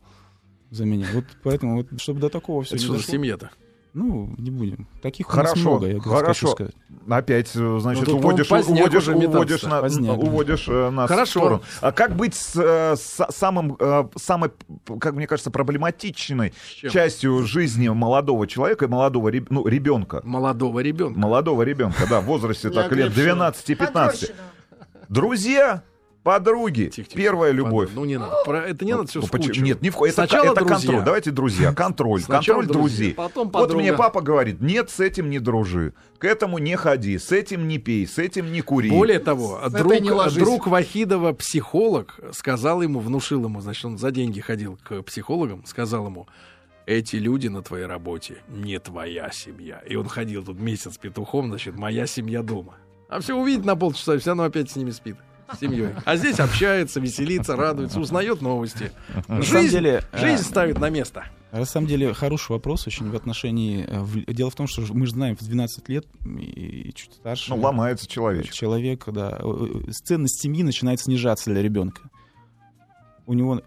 за 0.70 0.86
меня. 0.86 1.08
Вот 1.14 1.26
поэтому, 1.44 1.78
вот, 1.78 2.02
чтобы 2.02 2.20
до 2.20 2.30
такого 2.30 2.64
все 2.64 2.76
Это 2.76 2.84
не 2.84 2.86
что 2.86 2.94
за 2.94 3.00
дошло, 3.00 3.14
семья-то? 3.14 3.52
Ну, 3.94 4.34
не 4.38 4.52
будем. 4.52 4.88
Таких 5.02 5.28
у 5.28 5.38
нас 5.38 5.48
Хорошо, 5.48 5.70
много, 5.70 5.88
я 5.88 6.00
хочу 6.00 6.10
хорошо. 6.10 6.48
сказать. 6.48 6.76
Опять, 7.10 7.52
э, 7.56 7.80
значит, 7.82 8.08
Ну, 8.08 8.14
тут, 8.14 8.24
уводишь, 8.24 8.48
поздняк 8.48 8.88
уводишь, 8.88 9.08
уводишь, 9.08 9.64
на- 9.64 9.82
Поздняк, 9.82 10.18
уводишь 10.18 10.68
э, 10.68 10.90
нас 10.90 11.10
Хорошо. 11.10 11.40
в 11.40 11.44
сторону. 11.44 11.62
А 11.82 11.92
как 11.92 12.16
быть 12.16 12.36
с, 12.36 12.56
э, 12.56 12.96
с 12.96 13.28
самым, 13.32 13.78
самой, 14.16 14.52
как 15.00 15.16
мне 15.16 15.28
кажется, 15.28 15.52
проблематичной 15.52 16.54
частью 16.90 17.44
жизни 17.44 17.90
молодого 17.90 18.48
человека 18.48 18.86
и 18.86 18.88
молодого 18.88 19.32
ну, 19.50 19.68
ребенка? 19.68 20.22
Молодого 20.24 20.80
ребенка. 20.80 21.20
Молодого 21.20 21.64
ребенка, 21.64 22.08
да, 22.10 22.22
в 22.22 22.26
возрасте 22.26 22.70
так 22.70 22.92
лет 22.92 23.16
Неокрепшего. 23.16 23.52
12-15. 23.52 23.92
Подрощенного. 23.92 24.36
Друзья, 25.10 25.84
подруги, 26.24 26.90
Тихо, 26.94 27.08
тихо. 27.10 27.18
первая 27.18 27.52
любовь. 27.52 27.90
Ну, 27.94 28.06
не 28.06 28.18
надо. 28.18 28.36
Про- 28.46 28.62
Это 28.68 28.86
не 28.86 28.94
надо 28.94 29.08
все 29.08 29.22
Ну, 29.22 29.28
почему-. 29.28 29.66
Нет, 29.66 29.82
ни 29.82 29.90
в 29.90 29.96
ко- 29.98 30.06
это, 30.06 30.14
Сначала 30.14 30.46
это 30.52 30.56
друзья. 30.56 30.76
контроль. 30.78 31.04
Давайте 31.06 31.32
друзья, 31.32 31.74
контроль. 31.74 32.22
Сначала 32.22 32.60
контроль 32.60 32.78
друзья, 32.82 32.98
друзей. 33.00 33.14
потом 33.16 33.46
вот 33.48 33.54
подруга. 33.54 33.82
мне 33.82 33.94
папа 33.94 34.22
говорит, 34.22 34.62
нет, 34.62 34.90
с 34.90 35.00
этим 35.00 35.30
не 35.30 35.40
дружи, 35.40 35.94
к 36.20 36.26
этому 36.26 36.58
не 36.60 36.76
ходи, 36.76 37.18
с 37.18 37.32
этим 37.32 37.68
не 37.68 37.78
пей, 37.80 38.06
с 38.08 38.18
этим 38.20 38.52
не 38.52 38.62
кури. 38.62 38.90
Более 38.90 39.20
того, 39.20 39.60
этой 39.66 39.80
друг, 40.02 40.34
друг 40.34 40.68
Вахидова, 40.68 41.34
психолог, 41.34 42.20
сказал 42.34 42.82
ему, 42.82 43.00
внушил 43.00 43.44
ему, 43.46 43.62
значит, 43.62 43.86
он 43.86 43.98
за 43.98 44.12
деньги 44.12 44.40
ходил 44.40 44.78
к 44.84 45.02
психологам, 45.02 45.66
сказал 45.66 46.06
ему, 46.06 46.28
эти 46.86 47.16
люди 47.16 47.48
на 47.48 47.62
твоей 47.62 47.86
работе 47.86 48.38
не 48.50 48.78
твоя 48.80 49.32
семья. 49.32 49.82
И 49.88 49.96
он 49.96 50.08
ходил 50.08 50.44
тут 50.44 50.60
месяц 50.60 50.98
петухом, 50.98 51.48
значит, 51.50 51.76
моя 51.78 52.06
семья 52.08 52.42
дома. 52.42 52.76
А 53.08 53.20
все 53.20 53.36
увидит 53.36 53.66
на 53.66 53.76
полчаса, 53.76 54.16
и 54.16 54.18
все 54.18 54.30
равно 54.32 54.44
опять 54.44 54.70
с 54.72 54.76
ними 54.76 54.92
спит. 54.92 55.16
Семьей. 55.60 55.90
А 56.06 56.16
здесь 56.16 56.40
общается, 56.40 57.00
веселится, 57.00 57.56
радуется, 57.56 58.00
узнает 58.00 58.42
новости. 58.42 58.92
На 59.14 59.24
самом 59.24 59.44
Жизнь, 59.44 59.72
деле, 59.78 60.04
э, 60.12 60.18
жизнь 60.20 60.44
ставит 60.44 60.80
на 60.80 60.90
место. 60.90 61.26
На 61.52 61.66
самом 61.66 61.88
деле 61.88 62.14
хороший 62.14 62.52
вопрос 62.54 62.88
очень 62.88 63.10
в 63.10 63.16
отношении... 63.16 63.86
э, 63.88 64.00
в- 64.00 64.32
Дело 64.34 64.50
в 64.50 64.56
том, 64.56 64.68
что 64.68 64.82
мы 64.94 65.06
же 65.06 65.12
знаем, 65.14 65.36
в 65.36 65.42
12 65.44 65.90
лет 65.90 66.06
и 66.26 66.42
и 66.90 66.94
чуть 66.94 67.14
старше... 67.14 67.54
Ну, 67.54 67.62
ломается 67.62 68.08
человечек. 68.08 68.54
Человек, 68.54 69.04
да. 69.08 69.38
э, 69.42 69.92
Ценность 69.92 70.42
семьи 70.42 70.64
начинает 70.64 71.00
снижаться 71.02 71.50
для 71.52 71.62
ребенка. 71.62 72.02
У 73.26 73.34
него 73.34 73.62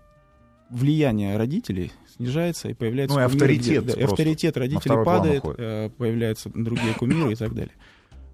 влияние 0.70 1.37
родителей 1.37 1.92
снижается 2.16 2.68
и 2.68 2.75
появляется... 2.75 3.18
Ну, 3.18 3.25
и 3.25 3.29
кумиры, 3.29 3.44
авторитет 3.53 3.85
где- 3.85 3.97
да, 3.97 4.05
авторитет 4.05 4.57
родителей 4.57 5.05
падает, 5.05 5.38
уходит. 5.44 5.94
появляются 5.97 6.51
другие 6.55 6.94
кумиры 6.94 7.33
и 7.33 7.37
так 7.37 7.55
далее. 7.55 7.73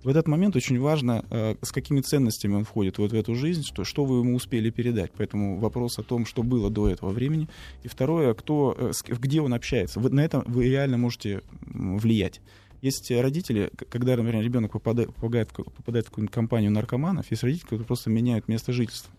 В 0.02 0.08
этот 0.08 0.28
момент 0.28 0.56
очень 0.56 0.80
важно, 0.80 1.24
э, 1.30 1.56
с 1.60 1.72
какими 1.72 2.00
ценностями 2.00 2.54
он 2.54 2.64
входит 2.64 2.96
вот 2.98 3.12
в 3.12 3.14
эту 3.14 3.34
жизнь, 3.34 3.62
что, 3.64 3.84
что 3.84 4.04
вы 4.04 4.20
ему 4.20 4.34
успели 4.34 4.70
передать. 4.70 5.12
Поэтому 5.16 5.58
вопрос 5.58 5.98
о 5.98 6.02
том, 6.02 6.24
что 6.24 6.42
было 6.42 6.70
до 6.70 6.88
этого 6.88 7.10
времени. 7.10 7.48
И 7.82 7.88
второе, 7.88 8.32
кто, 8.32 8.74
э, 8.78 8.92
где 9.08 9.42
он 9.42 9.52
общается. 9.52 10.00
Вот 10.00 10.12
на 10.12 10.20
это 10.20 10.42
вы 10.46 10.68
реально 10.68 10.96
можете 10.96 11.42
влиять. 11.60 12.40
Есть 12.80 13.10
родители, 13.10 13.70
когда, 13.90 14.16
например, 14.16 14.42
ребенок 14.42 14.72
попадает, 14.72 15.14
попадает 15.14 16.06
в 16.06 16.10
какую-нибудь 16.10 16.34
компанию 16.34 16.70
наркоманов, 16.70 17.30
есть 17.30 17.42
родители, 17.42 17.64
которые 17.64 17.86
просто 17.86 18.08
меняют 18.08 18.48
место 18.48 18.72
жительства. 18.72 19.12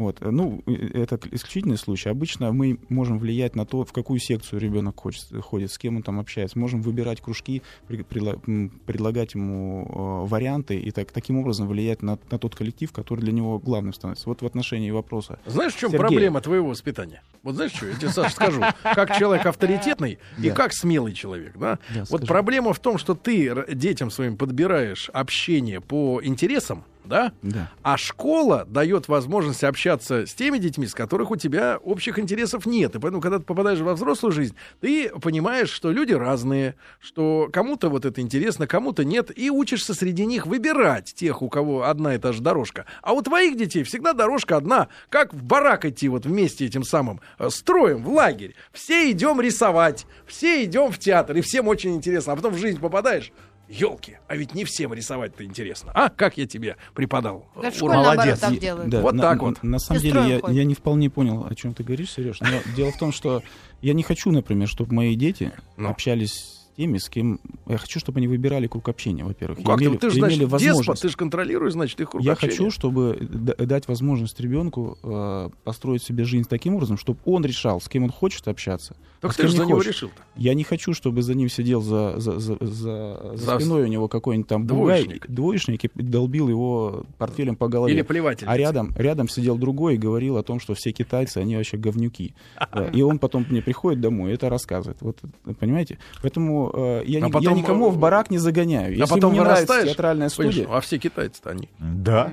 Вот. 0.00 0.16
э, 0.22 0.30
Ну, 0.30 0.62
э, 0.66 0.72
это 1.02 1.18
исключительный 1.30 1.76
случай. 1.76 2.08
Обычно 2.08 2.52
мы 2.52 2.78
можем 2.88 3.18
влиять 3.18 3.54
на 3.54 3.66
то, 3.66 3.84
в 3.84 3.92
какую 3.92 4.18
секцию 4.18 4.58
ребенок 4.60 4.98
хочет, 4.98 5.24
ходит, 5.44 5.70
с 5.70 5.78
кем 5.78 5.96
он 5.96 6.02
там 6.02 6.18
общается. 6.18 6.58
Можем 6.58 6.80
выбирать 6.80 7.20
кружки, 7.20 7.62
при- 7.86 8.04
м, 8.46 8.70
предлагать 8.86 9.34
ему 9.34 10.24
э, 10.24 10.28
варианты 10.28 10.78
и 10.80 10.90
так, 10.90 11.12
таким 11.12 11.38
образом 11.38 11.68
влиять 11.68 12.02
на, 12.02 12.18
на 12.30 12.38
тот 12.38 12.54
коллектив, 12.54 12.90
который 12.92 13.20
для 13.20 13.32
него 13.32 13.58
главным 13.58 13.92
становится. 13.92 14.28
Вот 14.28 14.40
в 14.42 14.46
отношении 14.46 14.90
вопроса. 14.90 15.38
Знаешь, 15.46 15.74
в 15.74 15.78
чем 15.78 15.90
Сергей. 15.90 16.06
проблема 16.06 16.40
твоего 16.40 16.68
воспитания? 16.70 17.22
Вот 17.42 17.54
знаешь 17.56 17.72
что, 17.72 17.86
я 17.86 17.94
тебе, 17.94 18.08
Саша, 18.08 18.30
скажу. 18.34 18.62
Как 18.82 19.16
человек 19.18 19.44
авторитетный 19.46 20.18
и 20.38 20.48
Да. 20.48 20.54
как 20.54 20.72
смелый 20.72 21.12
человек, 21.12 21.56
да? 21.58 21.78
Да, 21.94 22.04
Вот 22.10 22.26
проблема 22.26 22.72
в 22.72 22.78
том, 22.78 22.96
что 22.98 23.14
ты 23.14 23.66
детям 23.74 24.10
своим 24.10 24.36
подбираешь 24.38 25.10
общение 25.12 25.80
по 25.80 26.20
интересам, 26.22 26.84
да? 27.10 27.32
Да. 27.42 27.70
А 27.82 27.98
школа 27.98 28.64
дает 28.66 29.08
возможность 29.08 29.64
общаться 29.64 30.24
с 30.26 30.32
теми 30.32 30.56
детьми, 30.56 30.86
с 30.86 30.94
которых 30.94 31.30
у 31.30 31.36
тебя 31.36 31.78
общих 31.82 32.18
интересов 32.18 32.64
нет. 32.64 32.94
И 32.94 32.98
поэтому, 32.98 33.20
когда 33.20 33.38
ты 33.38 33.44
попадаешь 33.44 33.80
во 33.80 33.94
взрослую 33.94 34.32
жизнь, 34.32 34.54
ты 34.80 35.10
понимаешь, 35.20 35.68
что 35.68 35.90
люди 35.90 36.12
разные, 36.14 36.76
что 37.00 37.50
кому-то 37.52 37.90
вот 37.90 38.06
это 38.06 38.20
интересно, 38.20 38.66
кому-то 38.66 39.04
нет, 39.04 39.36
и 39.36 39.50
учишься 39.50 39.92
среди 39.92 40.24
них 40.24 40.46
выбирать 40.46 41.12
тех, 41.12 41.42
у 41.42 41.48
кого 41.50 41.82
одна 41.84 42.14
и 42.14 42.18
та 42.18 42.32
же 42.32 42.40
дорожка. 42.40 42.86
А 43.02 43.12
у 43.12 43.20
твоих 43.20 43.58
детей 43.58 43.82
всегда 43.82 44.12
дорожка 44.12 44.56
одна. 44.56 44.88
Как 45.08 45.34
в 45.34 45.42
барак 45.42 45.84
идти 45.84 46.08
вот 46.08 46.24
вместе 46.24 46.64
этим 46.64 46.84
самым 46.84 47.20
э, 47.38 47.50
строем 47.50 48.04
в 48.04 48.12
лагерь. 48.12 48.54
Все 48.72 49.10
идем 49.10 49.40
рисовать, 49.40 50.06
все 50.26 50.64
идем 50.64 50.92
в 50.92 50.98
театр, 50.98 51.36
и 51.36 51.40
всем 51.40 51.66
очень 51.66 51.96
интересно. 51.96 52.32
А 52.32 52.36
потом 52.36 52.54
в 52.54 52.58
жизнь 52.58 52.78
попадаешь, 52.78 53.32
Елки, 53.70 54.18
а 54.26 54.36
ведь 54.36 54.54
не 54.54 54.64
всем 54.64 54.92
рисовать-то 54.92 55.44
интересно. 55.44 55.92
А 55.94 56.08
как 56.08 56.36
я 56.36 56.46
тебе 56.46 56.76
преподал? 56.94 57.46
Да 57.62 57.70
в 57.70 57.82
Ура. 57.82 57.94
Молодец. 57.98 58.40
так 58.40 58.58
делают. 58.58 58.90
да, 58.90 59.00
Вот 59.00 59.14
на, 59.14 59.22
так 59.22 59.38
на- 59.40 59.48
вот. 59.48 59.62
На 59.62 59.78
самом 59.78 60.00
Все 60.00 60.10
деле, 60.10 60.40
я, 60.44 60.50
я 60.52 60.64
не 60.64 60.74
вполне 60.74 61.08
понял, 61.08 61.46
о 61.48 61.54
чем 61.54 61.72
ты 61.74 61.84
говоришь, 61.84 62.10
Сереж. 62.12 62.40
Но 62.40 62.48
дело 62.76 62.90
в 62.90 62.98
том, 62.98 63.12
что 63.12 63.42
я 63.80 63.92
не 63.94 64.02
хочу, 64.02 64.32
например, 64.32 64.66
чтобы 64.68 64.92
мои 64.94 65.14
дети 65.14 65.52
Ну. 65.76 65.88
общались 65.88 66.32
с 66.32 66.60
теми, 66.76 66.98
с 66.98 67.08
кем... 67.08 67.38
Я 67.66 67.76
хочу, 67.78 68.00
чтобы 68.00 68.18
они 68.18 68.26
выбирали 68.28 68.66
круг 68.66 68.88
общения, 68.88 69.22
во-первых. 69.24 69.58
Ну 69.58 69.64
Как 69.66 69.78
ты, 69.78 69.84
имели, 69.84 69.96
ты 69.98 70.10
же, 70.10 70.18
имели 70.18 70.26
значит, 70.28 70.50
деспот, 70.50 70.62
возможность. 70.78 71.02
ты 71.02 71.08
же 71.10 71.16
контролируешь, 71.16 71.72
значит, 71.74 72.00
их 72.00 72.10
круг 72.10 72.22
Я 72.24 72.32
общения. 72.32 72.52
хочу, 72.52 72.70
чтобы 72.70 73.18
д- 73.20 73.54
дать 73.66 73.86
возможность 73.86 74.40
ребенку 74.40 74.98
э, 75.02 75.50
построить 75.62 76.02
себе 76.02 76.24
жизнь 76.24 76.48
таким 76.48 76.76
образом, 76.76 76.96
чтобы 76.96 77.20
он 77.26 77.44
решал, 77.44 77.80
с 77.82 77.88
кем 77.88 78.04
он 78.04 78.10
хочет 78.10 78.48
общаться. 78.48 78.96
Так 79.20 79.32
а 79.32 79.34
ты 79.34 79.42
же 79.48 79.52
не 79.52 79.56
за 79.58 79.66
него 79.66 79.82
решил-то. 79.82 80.22
Я 80.36 80.54
не 80.54 80.64
хочу, 80.64 80.94
чтобы 80.94 81.22
за 81.22 81.34
ним 81.34 81.50
сидел 81.50 81.82
за, 81.82 82.18
за, 82.18 82.38
за, 82.38 82.56
за- 82.60 83.36
за 83.36 83.58
спиной 83.58 83.82
у 83.82 83.86
него 83.86 84.08
какой-нибудь 84.08 84.48
там 84.48 84.66
бугай, 84.66 85.02
Двоечник. 85.04 85.26
двоечник 85.28 85.84
и 85.84 85.90
долбил 86.02 86.48
его 86.48 87.04
портфелем 87.18 87.54
по 87.56 87.68
голове. 87.68 87.92
Или 87.92 88.00
плеватель. 88.02 88.46
А 88.48 88.56
рядом, 88.56 88.94
рядом 88.96 89.28
сидел 89.28 89.58
другой 89.58 89.96
и 89.96 89.98
говорил 89.98 90.38
о 90.38 90.42
том, 90.42 90.58
что 90.58 90.72
все 90.74 90.92
китайцы, 90.92 91.36
они 91.38 91.54
вообще 91.56 91.76
говнюки. 91.76 92.34
И 92.94 93.02
он 93.02 93.18
потом 93.18 93.44
мне 93.50 93.60
приходит 93.60 94.00
домой 94.00 94.30
и 94.30 94.34
это 94.34 94.48
рассказывает. 94.48 94.96
Вот, 95.02 95.18
понимаете? 95.58 95.98
Поэтому 96.22 96.70
э, 96.74 97.02
я, 97.06 97.22
А 97.22 97.28
ни- 97.28 97.30
потом, 97.30 97.54
я 97.54 97.60
никому 97.60 97.88
э, 97.88 97.90
в 97.90 97.98
барак 97.98 98.30
не 98.30 98.38
загоняю. 98.38 98.96
Если 98.96 99.04
потом 99.12 99.32
ему 99.34 99.42
не 99.42 99.48
нравится 99.48 99.84
театральная 99.84 100.30
Понимаешь, 100.30 100.54
студия, 100.54 100.74
а 100.74 100.80
все 100.80 100.98
китайцы-то 100.98 101.50
они. 101.50 101.68
Да. 101.78 102.30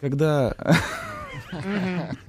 когда... 0.00 0.54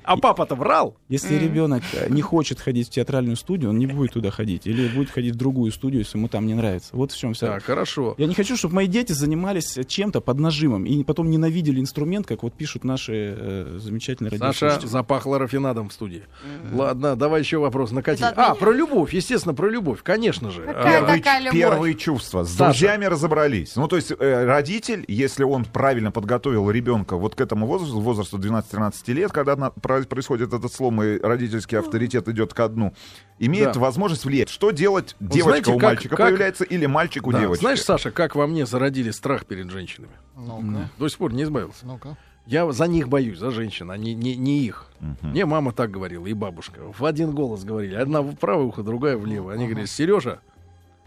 А 0.04 0.18
папа-то 0.18 0.56
врал. 0.56 0.96
Если 1.10 1.36
ребенок 1.36 1.84
э, 1.94 2.10
не 2.10 2.22
хочет 2.22 2.60
ходить 2.60 2.88
в 2.88 2.92
театральную 2.92 3.36
студию, 3.36 3.72
он 3.72 3.80
не 3.80 3.88
будет 3.88 4.14
туда 4.14 4.30
ходить. 4.32 4.68
Или 4.68 4.88
будет 4.88 5.10
ходить 5.10 5.34
в 5.34 5.38
другую 5.38 5.72
студию, 5.72 6.00
если 6.02 6.18
ему 6.18 6.28
там 6.28 6.46
не 6.46 6.54
нравится. 6.54 6.90
Вот 6.94 7.12
в 7.12 7.18
чем 7.18 7.34
вся 7.34 7.48
Так, 7.48 7.64
хорошо. 7.64 8.16
Я 8.18 8.28
не 8.28 8.36
хочу, 8.36 8.56
чтобы 8.56 8.76
мои 8.76 8.88
дети 8.88 9.12
занимались 9.14 9.78
чем-то 9.88 10.22
под 10.22 10.40
нажимом 10.40 10.86
и 10.86 11.04
потом 11.04 11.30
ненавидели 11.30 11.80
инструмент, 11.80 12.28
как 12.28 12.44
вот 12.44 12.54
пишут 12.54 12.84
наши 12.84 13.36
э, 13.38 13.78
замечательные 13.80 14.32
Саша 14.32 14.44
радиослушатели. 14.66 14.88
запахло 14.90 15.40
рафинадом 15.40 15.90
в 15.90 15.94
студии. 15.94 16.24
Ладно, 16.72 17.16
давай 17.16 17.42
еще 17.42 17.58
вопрос 17.58 17.92
от 17.92 18.38
А, 18.38 18.56
про 18.56 18.72
любовь, 18.72 19.14
естественно, 19.14 19.54
про 19.54 19.70
любовь, 19.70 20.00
конечно 20.04 20.52
же. 20.52 20.62
Какая 20.62 21.04
А, 21.06 21.40
любовь? 21.40 21.54
первые 21.54 21.96
чувства. 21.96 22.44
С 22.44 22.52
Саша. 22.52 22.72
друзьями 22.72 23.06
разобрались. 23.06 23.76
Ну, 23.76 23.88
то 23.88 23.96
есть 23.96 24.12
э, 24.12 24.46
родитель, 24.46 25.06
если 25.08 25.44
он 25.44 25.66
правильно 25.66 26.12
подготовил 26.12 26.70
ребенка 26.70 27.18
вот 27.18 27.36
к 27.36 27.42
этому 27.42 27.66
возрасту, 27.66 28.00
возрасту 28.00 28.38
12-13 28.38 28.94
лет, 29.14 29.15
когда 29.32 29.56
на- 29.56 29.70
про- 29.72 30.04
происходит 30.04 30.54
этот 30.54 30.72
слом, 30.74 31.02
и 31.04 31.20
родительский 31.20 31.78
авторитет 31.80 32.28
идет 32.28 32.54
ко 32.54 32.68
дну, 32.68 32.94
имеет 33.40 33.74
Да. 33.74 33.80
возможность 33.80 34.26
влиять. 34.26 34.50
Что 34.50 34.72
делать? 34.72 35.16
Вот 35.20 35.30
Девочка 35.32 35.50
знаете, 35.50 35.72
у 35.72 35.80
как- 35.80 35.90
мальчика 35.90 36.16
как- 36.16 36.28
появляется 36.28 36.64
или 36.64 36.86
мальчик 36.86 37.28
у 37.28 37.32
да, 37.32 37.40
девочки? 37.40 37.62
Знаешь, 37.62 37.82
Саша, 37.82 38.12
как 38.12 38.36
во 38.36 38.48
мне 38.48 38.66
зародили 38.66 39.12
страх 39.12 39.46
перед 39.46 39.70
женщинами? 39.70 40.14
Ну-ка, 40.36 40.90
До 40.98 41.08
сих 41.10 41.18
пор 41.18 41.34
не 41.34 41.44
избавился. 41.44 41.86
ну-ка. 41.86 42.18
Я 42.48 42.72
за 42.72 42.86
них 42.86 43.10
боюсь, 43.10 43.40
за 43.40 43.50
женщин, 43.50 43.90
а 43.90 43.98
не, 43.98 44.14
не, 44.14 44.36
не 44.36 44.60
их. 44.66 44.88
Мне 45.22 45.46
мама 45.48 45.72
так 45.72 45.90
говорила, 45.90 46.28
и 46.28 46.34
бабушка. 46.34 46.80
В 46.96 47.04
один 47.04 47.32
голос 47.32 47.64
говорили. 47.64 47.96
Одна 47.96 48.22
в 48.22 48.36
правое 48.36 48.66
ухо, 48.66 48.84
другая 48.84 49.18
влево. 49.18 49.52
Они 49.52 49.66
говорили, 49.66 49.88
Сережа, 49.88 50.42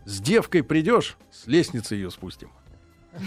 с 0.05 0.19
девкой 0.21 0.65
придешь, 0.65 1.17
с 1.31 1.47
лестницы 1.47 1.95
ее 1.95 2.11
спустим. 2.11 2.49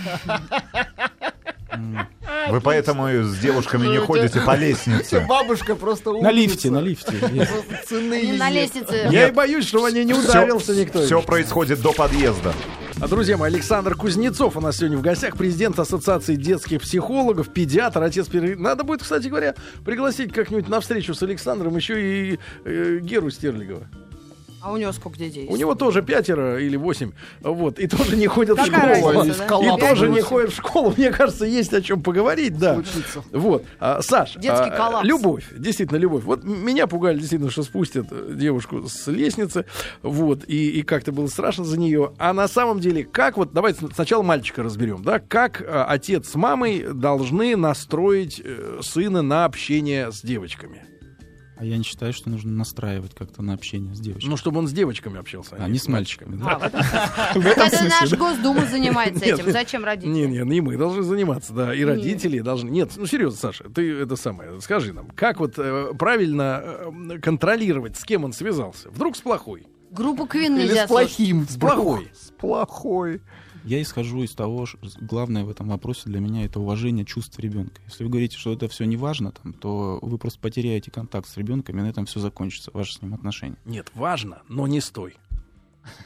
Вы 2.52 2.62
поэтому 2.62 3.08
и 3.10 3.24
с 3.24 3.38
девушками 3.38 3.88
не 3.88 4.00
ходите 4.00 4.42
по 4.42 4.56
лестнице. 4.58 5.26
Бабушка 5.28 5.76
просто 5.76 6.12
На 6.12 6.32
лифте, 6.32 6.70
на 6.70 6.80
лифте. 6.80 7.14
Не 7.92 8.38
на 8.38 8.50
лестнице. 8.50 9.08
Я 9.10 9.30
и 9.30 9.32
боюсь, 9.32 9.66
чтобы 9.66 9.88
они 9.88 10.04
не 10.04 10.14
ударился 10.14 10.74
никто. 10.76 11.02
Все 11.04 11.22
происходит 11.22 11.82
до 11.82 11.94
подъезда. 11.94 12.54
А, 13.00 13.08
друзья 13.08 13.38
мои, 13.38 13.52
Александр 13.52 13.96
Кузнецов 13.96 14.58
у 14.58 14.62
нас 14.62 14.78
сегодня 14.78 14.98
в 14.98 15.02
гостях, 15.02 15.36
президент 15.36 15.80
Ассоциации 15.80 16.36
детских 16.36 16.82
психологов, 16.82 17.50
педиатр, 17.50 18.04
отец... 18.04 18.28
Надо 18.32 18.84
будет, 18.84 19.02
кстати 19.02 19.28
говоря, 19.28 19.56
пригласить 19.84 20.32
как-нибудь 20.32 20.68
на 20.70 20.82
встречу 20.82 21.16
с 21.16 21.24
Александром 21.24 21.76
еще 21.76 22.00
и 22.00 22.40
э, 22.64 23.00
Геру 23.02 23.32
Стерлигова. 23.32 23.88
А 24.62 24.72
у 24.72 24.78
него 24.78 24.92
сколько 24.92 25.18
детей? 25.18 25.48
У 25.50 25.56
него 25.58 25.74
тоже 25.74 26.04
пятеро 26.04 26.60
или 26.60 26.76
восемь, 26.76 27.12
вот, 27.42 27.80
и 27.80 27.88
тоже 27.88 28.16
не 28.16 28.28
ходят 28.28 28.60
в 28.60 28.66
школу. 28.66 29.12
разница, 29.12 29.46
да? 29.50 29.76
И 29.76 29.80
тоже 29.80 30.10
не 30.10 30.22
ходят 30.22 30.52
в 30.52 30.56
школу. 30.56 30.94
Мне 30.96 31.12
кажется, 31.12 31.46
есть 31.46 31.74
о 31.74 31.82
чем 31.82 32.04
поговорить, 32.04 32.58
да. 32.58 32.76
Случится. 32.76 33.24
Вот, 33.32 33.66
а, 33.80 34.02
Саш, 34.02 34.34
Детский 34.34 34.70
а, 34.70 34.78
коллапс. 34.78 35.08
любовь, 35.08 35.46
действительно 35.58 35.98
любовь. 35.98 36.24
Вот 36.24 36.44
меня 36.44 36.86
пугали 36.86 37.18
действительно, 37.18 37.50
что 37.50 37.64
спустят 37.64 38.08
э, 38.12 38.34
девушку 38.36 38.88
с 38.88 39.08
лестницы, 39.08 39.66
вот, 40.04 40.44
и, 40.48 40.80
и 40.80 40.84
как-то 40.84 41.12
было 41.12 41.28
страшно 41.28 41.66
за 41.66 41.80
нее. 41.80 42.14
А 42.20 42.32
на 42.34 42.48
самом 42.48 42.80
деле, 42.80 43.04
как 43.04 43.38
вот, 43.38 43.54
давайте 43.54 43.88
сначала 43.94 44.22
мальчика 44.22 44.62
разберем, 44.62 45.04
да, 45.04 45.20
как 45.20 45.64
а, 45.66 45.86
отец 45.86 46.30
с 46.30 46.36
мамой 46.36 46.86
должны 46.94 47.56
настроить 47.56 48.40
э, 48.44 48.80
сына 48.82 49.24
на 49.24 49.46
общение 49.46 50.12
с 50.12 50.22
девочками? 50.22 50.86
А 51.62 51.64
я 51.64 51.78
не 51.78 51.84
считаю, 51.84 52.12
что 52.12 52.28
нужно 52.28 52.52
настраивать 52.54 53.14
как-то 53.14 53.44
на 53.44 53.54
общение 53.54 53.94
с 53.94 54.00
девочкой. 54.00 54.32
Ну, 54.32 54.36
чтобы 54.36 54.58
он 54.58 54.68
с 54.68 54.74
девочками 54.74 55.20
общался. 55.20 55.58
а 55.60 55.70
не 55.70 55.78
с 55.78 55.88
мальчиками. 55.88 56.36
да. 56.36 56.58
А, 56.60 57.38
этом 57.38 57.46
Это 57.46 57.84
наш. 57.84 58.12
Госдума 58.14 58.66
занимается 58.66 59.24
этим. 59.24 59.52
Зачем 59.52 59.86
родители? 59.86 60.10
Не, 60.12 60.26
не, 60.26 60.40
не 60.40 60.60
мы 60.60 60.76
должны 60.76 61.04
заниматься, 61.04 61.54
да, 61.54 61.76
и 61.76 61.84
родители 61.84 62.40
должны. 62.40 62.72
Нет, 62.72 62.94
ну 62.98 63.06
серьезно, 63.06 63.38
Саша, 63.38 63.70
ты 63.70 63.94
это 63.94 64.16
самое, 64.16 64.60
скажи 64.60 64.92
нам, 64.92 65.10
как 65.14 65.40
вот 65.40 65.54
э, 65.60 65.94
правильно 66.00 66.64
э, 66.64 67.20
контролировать, 67.20 67.96
с 67.96 68.06
кем 68.06 68.24
он 68.24 68.34
связался? 68.34 68.90
Вдруг 68.90 69.16
с 69.16 69.22
плохой? 69.22 69.68
Группу 69.92 70.26
Квин 70.26 70.56
Или 70.58 70.64
нельзя 70.64 70.86
с 70.86 70.88
слушать. 70.88 71.16
плохим. 71.16 71.48
С 71.48 71.58
плохой. 71.58 72.12
Плохой. 72.40 73.22
Я 73.64 73.82
исхожу 73.82 74.24
из 74.24 74.32
того, 74.34 74.66
что 74.66 74.80
главное 75.00 75.44
в 75.44 75.50
этом 75.50 75.70
вопросе 75.70 76.04
для 76.06 76.20
меня 76.20 76.46
это 76.46 76.60
уважение 76.60 77.06
чувств 77.06 77.38
ребенка. 77.40 77.82
Если 77.88 78.04
вы 78.04 78.10
говорите, 78.10 78.38
что 78.38 78.54
это 78.54 78.68
все 78.68 78.86
не 78.86 78.98
важно, 78.98 79.32
там, 79.32 79.54
то 79.54 80.00
вы 80.02 80.18
просто 80.18 80.40
потеряете 80.40 80.90
контакт 80.92 81.28
с 81.30 81.38
ребенком, 81.38 81.78
и 81.78 81.82
на 81.82 81.88
этом 81.88 82.06
все 82.06 82.20
закончится, 82.20 82.72
ваши 82.74 82.96
с 82.96 83.02
ним 83.02 83.14
отношения. 83.14 83.58
Нет, 83.66 83.92
важно, 83.94 84.42
но 84.48 84.66
не 84.68 84.82
стой. 84.82 85.16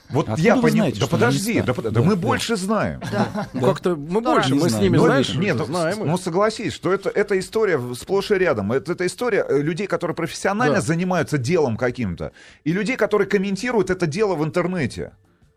Вот 0.09 0.29
Откуда 0.29 0.41
я 0.41 0.55
понимаю. 0.55 0.91
Да 0.93 0.97
что 0.97 1.07
подожди, 1.09 1.61
да, 1.61 1.73
да 1.73 1.91
Да, 1.91 2.01
мы 2.01 2.15
да. 2.15 2.21
больше 2.21 2.55
знаем. 2.55 3.01
Да. 3.11 3.49
Ну, 3.53 3.61
Как-то 3.61 3.95
мы 3.97 4.21
Сто 4.21 4.33
больше, 4.33 4.55
мы 4.55 4.69
с 4.69 4.79
ними, 4.79 4.95
Ну, 4.97 5.03
знаешь, 5.03 5.35
Нет, 5.35 5.57
ну, 5.57 5.65
знаем. 5.65 5.97
ну 6.05 6.17
согласись, 6.17 6.71
что 6.73 6.93
это, 6.93 7.09
эта 7.09 7.37
история 7.37 7.77
сплошь 7.93 8.31
и 8.31 8.35
рядом. 8.35 8.71
Это, 8.71 8.93
это 8.93 9.05
история 9.05 9.45
э, 9.47 9.61
людей, 9.61 9.87
которые 9.87 10.15
профессионально 10.15 10.75
Да. 10.75 10.81
занимаются 10.81 11.37
делом 11.37 11.75
каким-то, 11.75 12.31
и 12.63 12.71
людей, 12.71 12.95
которые 12.95 13.27
комментируют 13.27 13.89
это 13.89 14.07
дело 14.07 14.35
в 14.35 14.45
интернете. 14.45 15.11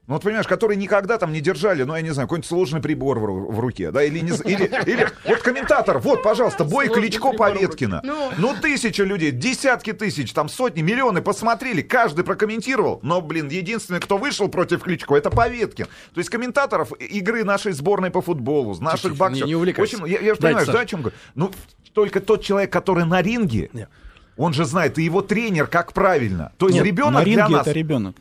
Ну, 0.09 0.15
вот 0.15 0.23
понимаешь, 0.23 0.47
которые 0.47 0.79
никогда 0.79 1.19
там 1.19 1.35
не 1.35 1.43
держали, 1.43 1.83
ну, 1.83 1.95
я 1.95 2.01
не 2.01 2.09
знаю, 2.11 2.27
какой-нибудь 2.29 2.49
сложный 2.49 2.81
прибор 2.81 3.19
в, 3.19 3.53
в 3.53 3.61
руке, 3.61 3.91
да, 3.91 4.03
или, 4.03 4.21
не 4.21 4.31
или, 4.51 4.65
или 4.91 5.07
вот 5.27 5.41
комментатор, 5.43 5.99
вот, 5.99 6.23
пожалуйста, 6.23 6.65
бой 6.65 6.89
Кличко 6.89 7.33
Поветкина. 7.33 8.01
Ну. 8.03 8.31
Ну, 8.39 8.55
тысяча 8.59 9.05
людей, 9.05 9.33
десятки 9.33 9.93
тысяч, 9.93 10.33
там 10.33 10.49
сотни, 10.49 10.81
миллионы 10.81 11.21
посмотрели, 11.21 11.83
каждый 11.83 12.25
прокомментировал, 12.25 13.01
но, 13.03 13.21
блин, 13.21 13.49
единственный, 13.49 14.01
кто 14.01 14.17
вышел 14.17 14.49
против 14.49 14.83
Кличко, 14.83 15.15
это 15.15 15.29
Поветкин. 15.29 15.85
То 16.15 16.19
есть 16.19 16.31
комментаторов 16.31 16.93
игры 16.99 17.45
нашей 17.45 17.73
сборной 17.73 18.11
по 18.11 18.23
футболу, 18.23 18.73
с 18.75 18.81
наших 18.81 19.13
Тихо, 19.13 19.15
боксеров. 19.17 19.45
не- 19.45 19.49
не 19.51 19.57
увлекайся. 19.57 19.97
Очень, 19.99 20.09
я, 20.09 20.21
я 20.21 20.35
же 20.35 20.41
понимаю, 20.41 20.67
да, 20.67 20.81
о 20.81 20.87
чем 20.87 21.03
говорю? 21.03 21.17
Ну, 21.35 21.51
только 21.93 22.21
тот 22.21 22.43
человек, 22.43 22.73
который 22.73 23.05
на 23.05 23.21
ринге, 23.21 23.69
Не. 23.75 23.89
он 24.39 24.55
же 24.55 24.65
знает, 24.65 24.99
и 24.99 25.03
его 25.03 25.21
тренер, 25.21 25.67
как 25.67 25.93
правильно. 25.93 26.53
То 26.57 26.69
есть 26.69 26.79
Нет, 26.79 26.87
ребенок 26.87 27.13
на 27.21 27.25
ринге 27.25 27.47
для 27.47 27.57
нас... 27.59 27.67
это 27.67 27.77
ребенок. 27.77 28.17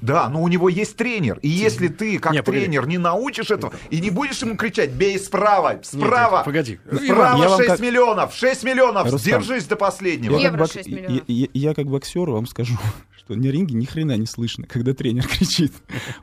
Да, 0.00 0.28
но 0.28 0.42
у 0.42 0.48
него 0.48 0.68
есть 0.68 0.96
тренер. 0.96 1.38
И 1.42 1.48
если 1.48 1.88
ты, 1.88 2.18
как 2.18 2.32
Не, 2.32 2.42
погоди. 2.42 2.64
тренер, 2.64 2.86
не 2.86 2.98
научишь 2.98 3.50
этого 3.50 3.72
и 3.90 4.00
не 4.00 4.10
будешь 4.10 4.40
ему 4.42 4.56
кричать, 4.56 4.90
бей 4.92 5.18
справа, 5.18 5.80
справа, 5.82 6.36
Нет, 6.38 6.44
погоди. 6.44 6.78
справа 7.04 7.42
я 7.42 7.48
вам 7.48 7.58
6 7.58 7.68
как- 7.68 7.80
миллионов, 7.80 8.34
6 8.34 8.64
миллионов, 8.64 9.10
Рустам, 9.12 9.40
держись 9.40 9.64
до 9.66 9.76
последнего. 9.76 10.38
Евро 10.38 10.58
как 10.64 10.72
6 10.72 10.88
бок- 10.88 10.96
миллионов. 10.96 11.22
я, 11.28 11.34
я- 11.42 11.48
я 11.52 11.74
как 11.74 11.86
боксер 11.86 12.30
вам 12.30 12.46
скажу, 12.46 12.74
что 13.18 13.34
на 13.34 13.46
ринге 13.50 13.74
ни 13.74 13.84
хрена 13.84 14.16
не 14.16 14.26
слышно, 14.26 14.66
когда 14.66 14.94
тренер 14.94 15.26
кричит. 15.28 15.72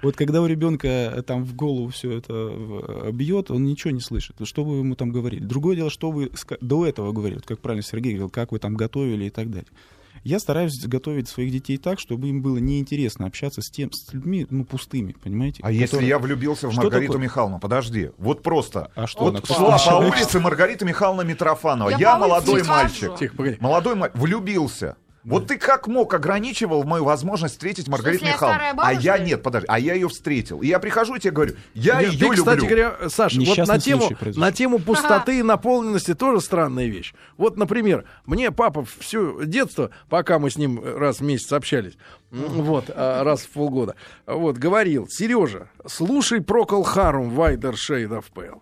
Вот 0.01 0.16
когда 0.16 0.41
у 0.41 0.47
ребенка 0.47 1.24
там 1.28 1.43
в 1.43 1.53
голову 1.55 1.89
все 1.89 2.18
это 2.18 2.34
э, 2.34 3.12
бьет, 3.12 3.51
он 3.51 3.64
ничего 3.66 3.91
не 3.91 4.01
слышит. 4.01 4.36
Что 4.43 4.64
вы 4.64 4.78
ему 4.78 4.95
там 4.95 5.12
говорили? 5.12 5.43
Другое 5.43 5.76
дело, 5.76 5.89
что 5.89 6.09
вы 6.12 6.32
до 6.62 6.86
этого 6.88 7.12
говорили, 7.12 7.36
вот 7.38 7.45
как 7.45 7.59
правильно 7.59 7.84
Сергей 7.84 8.14
говорил, 8.14 8.30
как 8.30 8.51
вы 8.51 8.59
там 8.59 8.76
готовили 8.76 9.26
и 9.26 9.30
так 9.30 9.49
далее. 9.51 9.68
Я 10.24 10.39
стараюсь 10.39 10.80
готовить 10.86 11.28
своих 11.28 11.51
детей 11.51 11.78
так, 11.78 11.99
чтобы 11.99 12.30
им 12.30 12.41
было 12.41 12.57
неинтересно 12.57 13.26
общаться 13.26 13.62
с 13.62 13.70
тем, 13.70 13.91
с 13.91 14.14
людьми, 14.14 14.45
ну, 14.49 14.66
пустыми, 14.66 15.14
понимаете? 15.14 15.62
А 15.64 15.72
если 15.72 15.86
которые- 15.88 16.09
я 16.09 16.20
влюбился 16.20 16.68
в 16.68 16.72
Что 16.74 16.82
Маргариту 16.84 17.14
такое? 17.14 17.24
Михайловну? 17.24 17.59
Подожди. 17.59 18.12
Вот 18.18 18.43
просто. 18.43 18.91
А 18.95 19.07
что 19.07 19.26
вот 19.32 19.45
шла 19.47 19.78
по 19.78 19.84
человек? 19.84 20.14
улице 20.16 20.39
Маргарита 20.39 20.86
Михайловна 20.86 21.22
Митрофанова. 21.22 21.89
Я 21.89 21.97
Я, 21.97 22.18
молодой 22.18 22.64
мальчик. 22.64 23.16
Тихо, 23.18 23.36
погоди. 23.36 23.57
Молодой 23.59 23.95
мальчик. 23.95 24.18
Влюбился. 24.18 24.95
Вот 25.24 25.47
ты 25.47 25.57
как 25.57 25.88
мог 25.88 26.13
ограничивал 26.13 26.84
мою 26.84 27.03
возможность 27.03 27.53
встретить 27.53 27.88
Маргариту 27.88 28.26
Михайловну? 28.26 28.82
А 28.82 28.93
я 28.93 29.17
нет, 29.17 29.43
подожди. 29.43 29.67
А 29.69 29.80
я 29.80 29.93
ее 29.93 30.09
встретил. 30.09 30.61
И 30.61 30.67
я 30.67 30.80
прихожу 30.80 31.15
и 31.15 31.19
тебе 31.19 31.32
говорю, 31.32 31.55
я 31.74 32.01
Нет, 32.01 32.13
ее 32.13 32.19
ты, 32.19 32.26
люблю. 32.26 32.43
кстати 32.43 32.65
говоря, 32.65 33.09
Саш, 33.09 33.36
вот 33.36 33.67
на 33.67 33.80
тему, 33.80 34.09
на 34.36 34.51
тему 34.51 34.80
пустоты 34.80 35.39
и 35.39 35.43
наполненности 35.43 36.13
тоже 36.13 36.41
странная 36.41 36.88
вещь. 36.88 37.13
Вот, 37.38 37.57
например, 37.57 38.05
мне 38.26 38.51
папа 38.51 38.86
все 38.99 39.45
детство, 39.45 39.91
пока 40.09 40.39
мы 40.39 40.49
с 40.49 40.57
ним 40.57 40.82
раз 40.84 41.19
в 41.19 41.24
месяц 41.24 41.51
общались, 41.51 41.93
вот, 42.32 42.86
а, 42.89 43.23
раз 43.23 43.41
в 43.41 43.49
полгода, 43.49 43.95
вот, 44.25 44.57
говорил, 44.57 45.07
Сережа, 45.09 45.67
слушай 45.88 46.41
Прокол 46.41 46.84
Харум 46.84 47.29
Вайдер 47.32 47.75
Шейд 47.75 48.11
Pale. 48.11 48.59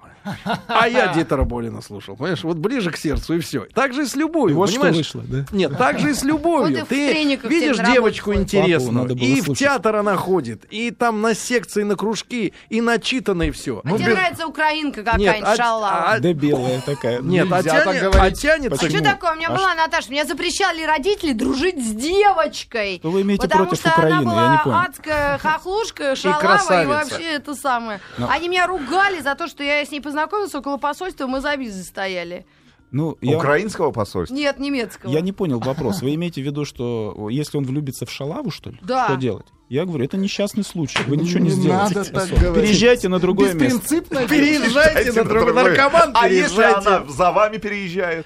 А 0.68 0.88
я 0.88 1.08
Дитера 1.14 1.44
Болина 1.44 1.82
слушал, 1.82 2.16
понимаешь, 2.16 2.44
вот 2.44 2.58
ближе 2.58 2.92
к 2.92 2.98
сердцу 2.98 3.36
и 3.36 3.40
все. 3.40 3.66
Так 3.74 3.94
же 3.94 4.04
и 4.04 4.06
с 4.06 4.16
любовью, 4.16 4.58
Вот 4.58 4.70
что 4.70 4.80
понимаешь? 4.82 4.98
вышло, 4.98 5.24
да? 5.26 5.46
Нет, 5.52 5.78
так 5.78 5.98
же 6.00 6.12
и 6.12 6.14
с 6.14 6.22
Вот 6.24 6.28
любовью. 6.28 6.80
и 6.80 6.82
в 6.82 6.88
Ты 6.88 7.14
видишь 7.48 7.78
девочку 7.78 8.34
интересную, 8.34 8.80
Папу 8.80 8.92
надо 9.10 9.16
было 9.16 9.24
и 9.28 9.42
в 9.42 9.46
слушать. 9.46 9.60
театр 9.60 9.96
она 9.96 10.16
ходит, 10.18 10.66
и 10.70 10.92
там 10.92 11.22
на 11.22 11.34
секции, 11.34 11.84
на 11.84 11.96
кружки, 11.96 12.54
и 12.70 12.82
начитано, 12.82 13.44
и 13.44 13.52
все. 13.52 13.82
А 13.86 13.98
тебе 13.98 14.14
нравится 14.14 14.46
украинка 14.46 15.04
какая-нибудь, 15.04 15.42
а- 15.48 15.56
шалава? 15.56 16.12
а- 16.14 16.20
Да 16.20 16.34
белая 16.34 16.82
такая. 16.86 17.20
Нет, 17.22 17.48
а, 17.52 17.62
говорить. 17.64 18.14
а 18.16 18.32
тянется 18.32 18.86
А 18.86 18.90
что 18.90 19.04
такое? 19.04 19.34
У 19.34 19.36
меня 19.38 19.48
А 19.50 19.56
была 19.56 19.74
Наташа, 19.76 20.12
меня 20.12 20.26
запрещали 20.26 20.84
родители 20.84 21.32
дружить 21.34 21.80
с 21.84 21.92
девочкой. 21.92 22.98
Что 23.00 23.12
вы 23.12 23.22
имеете 23.22 23.48
против 23.66 23.80
что 23.80 23.90
Украины? 23.90 24.14
она 24.18 24.22
была 24.32 24.44
Я 24.46 24.52
не 24.52 24.58
понял. 24.64 24.78
адская 24.78 25.38
хохлушка, 25.38 26.16
шалава 26.18 26.38
и, 26.38 26.42
красавица. 26.42 26.88
вообще 26.90 27.24
это 27.36 27.56
самое. 27.56 28.00
Но- 28.18 28.30
Они 28.30 28.50
меня 28.50 28.68
ругали 28.68 29.20
за 29.22 29.36
то, 29.36 29.48
что 29.48 29.64
я 29.64 29.84
с 29.86 29.92
ней 29.92 30.02
познакомился 30.02 30.60
около 30.60 30.78
посольства, 30.78 31.28
мы 31.28 31.42
за 31.42 31.56
визой 31.56 31.84
стояли. 31.84 32.46
Ну, 32.92 33.18
я, 33.22 33.38
Украинского 33.38 33.92
посольства? 33.92 34.34
Нет, 34.36 34.58
немецкого. 34.58 35.12
я 35.12 35.22
не 35.22 35.32
понял 35.32 35.60
вопрос. 35.60 36.02
Вы 36.02 36.16
имеете 36.16 36.42
в 36.42 36.46
виду, 36.46 36.66
что 36.66 37.28
если 37.30 37.58
он 37.58 37.64
влюбится 37.66 38.08
в 38.08 38.12
шалаву, 38.12 38.50
что 38.50 38.72
ли? 38.72 38.80
Да. 38.82 39.06
Что 39.06 39.16
делать? 39.16 39.46
Я 39.70 39.86
говорю, 39.86 40.06
это 40.06 40.18
несчастный 40.18 40.64
случай. 40.64 40.98
Вы 41.06 41.18
ничего 41.18 41.38
не 41.38 41.50
Не 41.50 41.52
сделаете. 41.52 41.96
надо 42.00 42.10
так 42.12 42.30
говорить. 42.30 42.56
Переезжайте 42.66 43.08
на 43.08 43.20
другое 43.20 43.54
место. 43.54 43.78
Беспринципно. 43.80 44.28
Переезжайте 44.28 45.12
на 45.12 45.24
другой 45.24 45.54
другое. 45.54 45.64
наркоман, 45.78 46.12
А 46.16 46.28
если 46.28 46.64
она 46.64 47.04
за 47.08 47.32
вами 47.32 47.58
переезжает? 47.58 48.26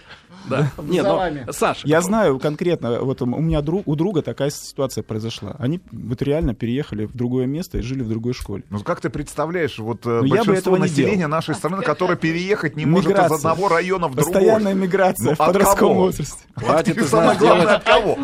Да. 0.49 0.69
Не, 0.81 1.01
За 1.01 1.07
ну, 1.09 1.15
вами. 1.15 1.47
Саш, 1.51 1.85
Я 1.85 2.01
знаю 2.01 2.39
конкретно, 2.39 2.99
вот 3.01 3.21
у 3.21 3.25
меня 3.25 3.61
друг, 3.61 3.83
у 3.87 3.95
друга 3.95 4.21
такая 4.21 4.49
ситуация 4.49 5.03
произошла. 5.03 5.55
Они 5.59 5.79
вот 5.91 6.21
реально 6.21 6.53
переехали 6.53 7.05
в 7.05 7.15
другое 7.15 7.45
место 7.45 7.77
и 7.77 7.81
жили 7.81 8.01
в 8.03 8.09
другой 8.09 8.33
школе. 8.33 8.63
Ну 8.69 8.79
как 8.81 9.01
ты 9.01 9.09
представляешь, 9.09 9.79
вот 9.79 10.05
э, 10.05 10.09
я 10.09 10.21
бы 10.21 10.29
большинство 10.29 10.77
населения 10.77 11.27
нашей 11.27 11.55
страны, 11.55 11.81
которое 11.83 12.15
переехать 12.15 12.75
не 12.75 12.85
может 12.85 13.11
из 13.11 13.13
Миграция. 13.15 13.37
одного 13.37 13.69
района 13.69 14.07
в 14.07 14.15
другой. 14.15 14.33
Постоянная 14.33 14.73
миграция 14.73 15.29
Ну, 15.31 15.35
в 15.35 15.41
от 15.41 15.47
подростковом 15.47 15.93
кого? 15.93 16.05
возрасте. 16.05 16.43
хватит 16.55 16.97
И 16.97 17.01
из 17.01 17.09
самое 17.09 17.29
нас 17.29 17.37
главное, 17.37 17.65
делать... 17.65 17.77
от 17.77 17.83
кого? 17.83 18.17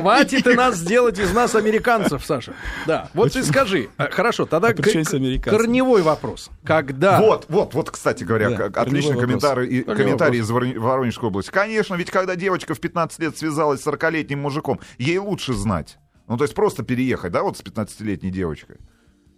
Хватит 0.00 0.46
и 0.46 0.54
нас 0.54 0.76
сделать 0.76 1.18
из 1.18 1.32
нас 1.32 1.54
американцев, 1.54 2.24
Саша. 2.24 2.54
Да. 2.86 3.08
Вот 3.14 3.32
ты 3.32 3.42
скажи. 3.44 3.88
А, 3.96 4.08
Хорошо, 4.10 4.46
тогда 4.46 4.68
А 4.68 4.74
корневой 4.74 6.02
вопрос. 6.02 6.50
Когда? 6.64 7.20
Вот, 7.20 7.46
вот, 7.48 7.74
вот, 7.74 7.90
кстати 7.90 8.24
говоря, 8.24 8.70
отличный 8.74 9.18
комментарий, 9.18 10.40
из 10.40 10.50
Вор- 10.50 10.78
Воронежской 10.78 11.28
области. 11.28 11.49
Конечно, 11.50 11.94
ведь 11.94 12.10
когда 12.10 12.36
девочка 12.36 12.74
в 12.74 12.80
15 12.80 13.18
лет 13.18 13.36
связалась 13.36 13.82
с 13.82 13.86
40-летним 13.86 14.40
мужиком, 14.40 14.80
ей 14.98 15.18
лучше 15.18 15.52
знать. 15.52 15.98
Ну, 16.28 16.36
то 16.36 16.44
есть 16.44 16.54
просто 16.54 16.82
переехать, 16.84 17.32
да, 17.32 17.42
вот 17.42 17.58
с 17.58 17.62
15-летней 17.62 18.30
девочкой. 18.30 18.76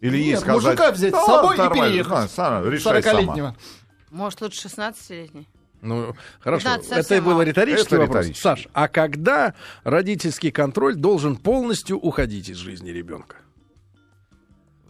Или 0.01 0.19
ей 0.19 0.31
Нет, 0.33 0.41
сказать... 0.41 0.63
мужика 0.63 0.93
взять 0.93 1.13
«Да 1.13 1.23
с 1.23 1.27
собой 1.27 1.57
ладно, 1.57 1.75
и 1.75 1.81
переехать. 1.81 2.13
на, 2.13 2.29
Сара, 2.29 2.69
решай 2.69 3.03
сама. 3.03 3.21
40-летнего. 3.23 3.57
Может, 4.11 4.41
лучше 4.43 4.69
16-летний? 4.69 5.49
Ну, 5.81 6.15
хорошо. 6.41 6.65
15 6.77 6.93
Это 6.93 7.23
был 7.23 7.41
риторический 7.41 7.87
Это 7.95 7.99
вопрос. 7.99 8.17
риторический. 8.27 8.43
Саш, 8.43 8.69
а 8.73 8.89
когда 8.89 9.55
родительский 9.85 10.51
контроль 10.51 10.97
должен 10.97 11.37
полностью 11.37 11.99
уходить 11.99 12.49
из 12.51 12.57
жизни 12.57 12.91
ребенка? 12.91 13.37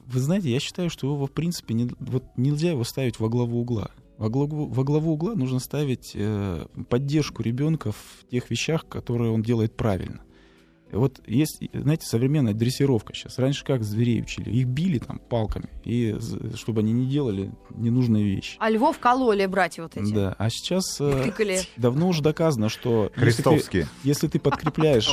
Вы 0.06 0.20
знаете, 0.20 0.50
я 0.50 0.60
считаю, 0.60 0.90
что 0.90 1.06
его, 1.06 1.26
в 1.26 1.30
принципе, 1.30 1.74
не- 1.74 1.94
вот 2.00 2.24
нельзя 2.36 2.70
его 2.70 2.84
ставить 2.84 3.20
во 3.20 3.28
главу 3.28 3.60
угла. 3.60 3.90
Во 4.22 4.28
главу, 4.28 4.66
во 4.68 4.84
главу 4.84 5.14
угла 5.14 5.34
нужно 5.34 5.58
ставить 5.58 6.12
э, 6.14 6.64
поддержку 6.88 7.42
ребенка 7.42 7.90
в 7.90 8.24
тех 8.30 8.50
вещах, 8.50 8.86
которые 8.86 9.32
он 9.32 9.42
делает 9.42 9.74
правильно. 9.76 10.20
Вот 10.92 11.20
есть, 11.26 11.58
знаете, 11.72 12.06
современная 12.06 12.52
дрессировка 12.54 13.14
сейчас. 13.14 13.40
Раньше 13.40 13.64
как 13.64 13.82
зверей 13.82 14.20
учили? 14.20 14.48
Их 14.50 14.68
били 14.68 14.98
там 14.98 15.18
палками, 15.18 15.70
и 15.84 16.16
чтобы 16.54 16.82
они 16.82 16.92
не 16.92 17.06
делали 17.06 17.50
ненужные 17.70 18.22
вещи. 18.22 18.56
А 18.60 18.70
львов 18.70 19.00
кололи 19.00 19.44
братья 19.46 19.82
вот 19.82 19.96
эти. 19.96 20.12
Да, 20.12 20.36
а 20.38 20.50
сейчас 20.50 21.00
э, 21.00 21.22
Тыкали. 21.24 21.58
давно 21.76 22.06
уже 22.06 22.22
доказано, 22.22 22.68
что 22.68 23.10
если 23.16 23.42
ты, 23.42 23.42
Христовские. 23.42 23.88
если 24.04 24.28
ты 24.28 24.38
подкрепляешь 24.38 25.10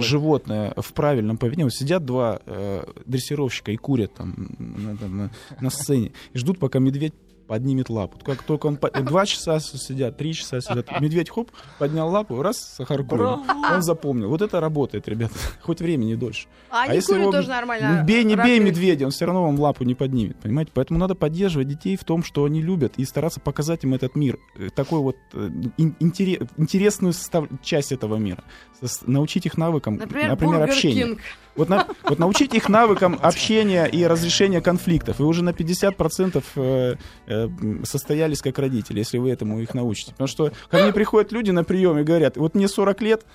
животное 0.04 0.74
в 0.76 0.92
правильном 0.92 1.38
поведении, 1.38 1.64
вот 1.64 1.72
сидят 1.72 2.04
два 2.04 2.42
э, 2.44 2.84
дрессировщика 3.06 3.72
и 3.72 3.76
курят 3.76 4.12
там 4.12 4.50
на, 4.58 4.96
там, 4.98 5.16
на- 5.16 5.30
на 5.62 5.70
сцене 5.70 6.12
и 6.34 6.38
ждут, 6.38 6.58
пока 6.58 6.78
медведь 6.78 7.14
поднимет 7.50 7.90
лапу. 7.90 8.16
Как 8.24 8.44
только 8.44 8.66
он 8.68 8.78
два 9.04 9.26
часа 9.26 9.58
сидят, 9.58 10.16
три 10.16 10.34
часа 10.34 10.60
сидят, 10.60 11.00
медведь 11.00 11.30
хоп 11.30 11.50
поднял 11.80 12.08
лапу, 12.08 12.40
раз 12.42 12.58
сахарку, 12.76 13.16
он 13.16 13.82
запомнил. 13.82 14.28
Вот 14.28 14.40
это 14.40 14.60
работает, 14.60 15.08
ребята, 15.08 15.34
хоть 15.60 15.80
времени 15.80 16.14
дольше. 16.14 16.46
А 16.70 16.82
они 16.84 17.00
курят 17.00 17.22
его 17.22 17.32
тоже 17.32 17.48
нормально. 17.48 18.04
бей, 18.06 18.22
не 18.22 18.36
бей 18.36 18.60
медведя, 18.60 19.06
он 19.06 19.10
все 19.10 19.24
равно 19.24 19.42
вам 19.46 19.58
лапу 19.58 19.82
не 19.82 19.96
поднимет, 19.96 20.36
понимаете? 20.38 20.70
Поэтому 20.72 21.00
надо 21.00 21.16
поддерживать 21.16 21.66
детей 21.66 21.96
в 21.96 22.04
том, 22.04 22.22
что 22.22 22.44
они 22.44 22.62
любят, 22.62 22.92
и 22.98 23.04
стараться 23.04 23.40
показать 23.40 23.82
им 23.82 23.94
этот 23.94 24.14
мир, 24.14 24.38
э, 24.56 24.68
такой 24.72 25.00
вот 25.00 25.16
э, 25.32 25.50
ин- 25.76 25.96
интере- 25.98 26.46
интересную 26.56 27.12
состав- 27.14 27.48
часть 27.64 27.90
этого 27.90 28.14
мира, 28.14 28.44
научить 29.06 29.46
их 29.46 29.58
навыкам, 29.58 29.96
Например, 29.96 30.28
например, 30.30 30.62
общения. 30.62 31.02
Кинг. 31.04 31.18
Вот, 31.60 31.68
на- 31.68 31.86
вот 32.04 32.18
научить 32.18 32.54
их 32.54 32.70
навыкам 32.70 33.18
общения 33.20 33.84
и 33.84 34.06
разрешения 34.06 34.62
конфликтов. 34.62 35.20
И 35.20 35.22
уже 35.22 35.44
на 35.44 35.50
50% 35.50 36.42
э, 36.56 36.96
э, 37.26 37.48
состоялись 37.84 38.40
как 38.40 38.58
родители, 38.58 39.00
если 39.00 39.18
вы 39.18 39.30
этому 39.30 39.60
их 39.60 39.74
научите. 39.74 40.12
Потому 40.12 40.26
что 40.28 40.52
ко 40.70 40.78
мне 40.78 40.90
приходят 40.94 41.32
люди 41.32 41.50
на 41.50 41.62
прием 41.62 41.98
и 41.98 42.02
говорят, 42.02 42.38
вот 42.38 42.54
мне 42.54 42.66
40 42.66 43.02
лет, 43.02 43.26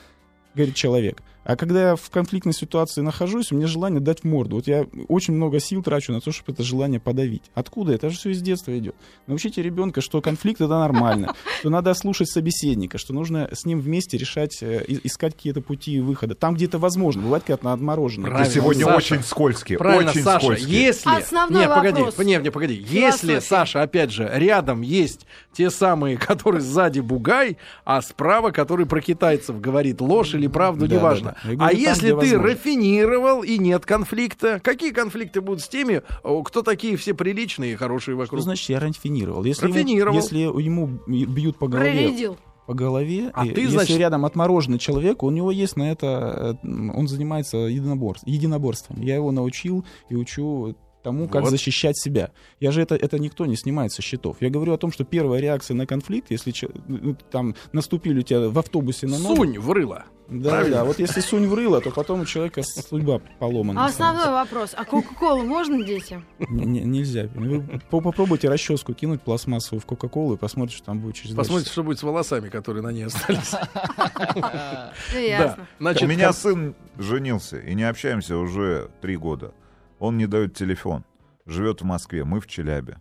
говорит 0.56 0.74
человек, 0.74 1.22
А 1.46 1.56
когда 1.56 1.90
я 1.90 1.96
в 1.96 2.10
конфликтной 2.10 2.54
ситуации 2.54 3.02
нахожусь, 3.02 3.52
у 3.52 3.56
меня 3.56 3.68
желание 3.68 4.02
дать 4.02 4.22
в 4.22 4.24
морду. 4.24 4.56
Вот 4.58 4.68
я 4.68 4.86
очень 5.08 5.34
много 5.36 5.60
сил 5.60 5.84
трачу 5.84 6.12
на 6.12 6.20
то, 6.20 6.32
чтобы 6.32 6.52
это 6.54 6.64
желание 6.64 7.00
подавить. 7.00 7.44
Откуда? 7.54 7.94
Это 7.94 8.10
же 8.10 8.18
все 8.18 8.32
из 8.32 8.42
детства 8.42 8.78
идет. 8.78 8.96
Научите 9.28 9.62
ребенка, 9.62 10.02
что 10.02 10.22
конфликт 10.22 10.60
это 10.60 10.78
нормально, 10.80 11.36
что 11.60 11.70
надо 11.70 11.94
слушать 11.94 12.30
собеседника, 12.30 12.98
что 12.98 13.14
нужно 13.14 13.48
с 13.54 13.64
ним 13.66 13.80
вместе 13.80 14.18
решать, 14.18 14.58
э, 14.62 14.84
и- 14.88 15.06
искать 15.08 15.36
какие-то 15.36 15.62
пути 15.62 16.00
выхода. 16.00 16.34
Там, 16.34 16.56
где 16.56 16.66
это 16.66 16.80
возможно. 16.80 17.22
Бывает, 17.22 17.44
когда 17.46 17.74
отморожено. 17.74 18.28
Правильно. 18.28 18.46
Ты 18.52 18.56
сегодня 18.60 18.86
Саша. 18.86 18.98
очень 18.98 19.24
скользкий. 19.24 19.78
Правильно, 19.78 20.10
очень 20.12 20.24
Саша, 20.24 20.46
скользкий. 20.46 20.72
если... 20.74 21.10
Основной 21.16 21.62
не, 21.62 21.68
погоди, 21.68 22.02
вопрос. 22.02 22.18
не, 22.26 22.36
не, 22.38 22.50
погоди. 22.52 22.86
Если. 22.90 23.40
Саша, 23.40 23.84
опять 23.84 24.12
же, 24.12 24.28
рядом 24.34 24.82
есть 24.82 25.28
те 25.54 25.70
самые, 25.70 26.18
которые 26.18 26.62
сзади 26.62 27.02
бугай, 27.02 27.58
а 27.86 28.02
справа, 28.02 28.50
который 28.52 28.88
про 28.88 29.00
китайцев 29.00 29.62
говорит 29.62 30.02
ложь 30.02 30.34
или 30.34 30.48
правду, 30.48 30.88
Да, 30.88 30.96
неважно. 30.96 31.30
да, 31.30 31.32
да. 31.34 31.35
Я 31.44 31.52
А 31.52 31.56
говорю, 31.56 31.78
если 31.78 32.08
ты 32.10 32.16
возможно. 32.16 32.44
рафинировал 32.44 33.44
и 33.44 33.58
нет 33.58 33.86
конфликта, 33.86 34.60
какие 34.64 34.92
конфликты 34.92 35.42
будут 35.42 35.62
с 35.62 35.68
теми, 35.68 36.02
кто 36.46 36.62
такие 36.62 36.98
все 36.98 37.14
приличные 37.14 37.74
и 37.74 37.76
хорошие 37.76 38.16
Что 38.16 38.20
вокруг? 38.20 38.42
значит 38.42 38.70
я 38.70 38.80
рафинировал? 38.80 39.44
Если 39.44 39.66
Рафинировал. 39.68 40.14
Ему, 40.16 40.24
если 40.24 40.38
ему 40.40 40.88
бьют 41.08 41.58
по 41.58 41.68
голове, 41.68 41.92
Проредил. 41.92 42.38
по 42.68 42.74
голове, 42.74 43.32
А 43.34 43.46
и 43.46 43.52
ты, 43.52 43.62
если 43.62 43.76
значит- 43.76 43.98
рядом 43.98 44.26
отмороженный 44.26 44.80
человек, 44.80 45.24
у 45.24 45.30
него 45.30 45.52
есть 45.52 45.76
на 45.76 45.92
это, 45.92 46.58
э, 46.64 46.68
он 46.96 47.08
занимается 47.08 47.58
единоборств, 47.58 48.26
единоборством. 48.28 49.02
Я 49.02 49.16
его 49.16 49.32
научил 49.32 49.86
и 50.10 50.16
учу 50.16 50.76
тому, 51.06 51.30
как 51.30 51.44
Вот. 51.44 51.52
защищать 51.52 51.98
себя. 51.98 52.32
Я 52.60 52.72
же 52.72 52.82
это, 52.82 52.96
это 52.96 53.20
никто 53.20 53.46
не 53.46 53.56
снимает 53.56 53.92
со 53.94 54.02
счетов. 54.02 54.38
Я 54.40 54.50
говорю 54.50 54.74
о 54.74 54.78
том, 54.78 54.92
что 54.92 55.04
первая 55.04 55.40
реакция 55.40 55.76
на 55.76 55.86
конфликт, 55.86 56.32
если 56.32 56.52
ну, 56.88 57.16
там 57.32 57.56
наступили 57.74 58.20
у 58.20 58.24
тебя 58.24 58.50
в 58.50 58.58
автобусе 58.58 59.06
на 59.08 59.20
ногу, 59.20 59.36
Сунь 59.36 59.60
в 59.60 59.72
рыло. 59.72 60.06
да, 60.28 60.50
правильно? 60.50 60.78
да, 60.78 60.84
вот 60.86 60.98
если 60.98 61.22
сунь 61.22 61.46
в 61.48 61.54
рыло, 61.54 61.80
то 61.80 61.92
потом 61.92 62.22
у 62.22 62.26
человека 62.26 62.64
судьба 62.64 63.22
поломана. 63.40 63.84
А 63.84 63.86
основной 63.86 64.32
вопрос. 64.32 64.74
А 64.76 64.84
Кока-Колу 64.84 65.44
можно 65.44 65.84
детям? 65.84 66.26
Н- 66.40 66.74
нельзя. 66.92 67.30
Вы 67.36 67.62
по- 67.92 68.02
попробуйте 68.02 68.50
расческу 68.50 68.96
кинуть 68.96 69.22
пластмассовую 69.22 69.82
в 69.82 69.86
Кока-Колу 69.86 70.34
и 70.34 70.38
посмотрите, 70.38 70.78
что 70.78 70.88
там 70.88 71.00
будет 71.02 71.16
через 71.16 71.36
Посмотрите, 71.36 71.70
что 71.72 71.84
будет 71.84 72.00
с 72.00 72.04
волосами, 72.04 72.50
которые 72.50 72.82
на 72.82 72.92
ней 72.92 73.04
остались. 73.06 73.52
Ясно. 75.14 75.68
У 75.80 76.08
меня 76.08 76.34
сын 76.34 76.74
женился, 76.98 77.60
и 77.60 77.76
не 77.76 77.84
общаемся 77.84 78.38
уже 78.38 78.90
три 79.02 79.18
года. 79.18 79.54
Он 80.00 80.18
не 80.18 80.28
дает 80.28 80.56
телефон. 80.56 81.04
Живет 81.46 81.82
в 81.82 81.86
Москве, 81.86 82.24
мы 82.24 82.40
в 82.40 82.48
Челябе. 82.48 83.00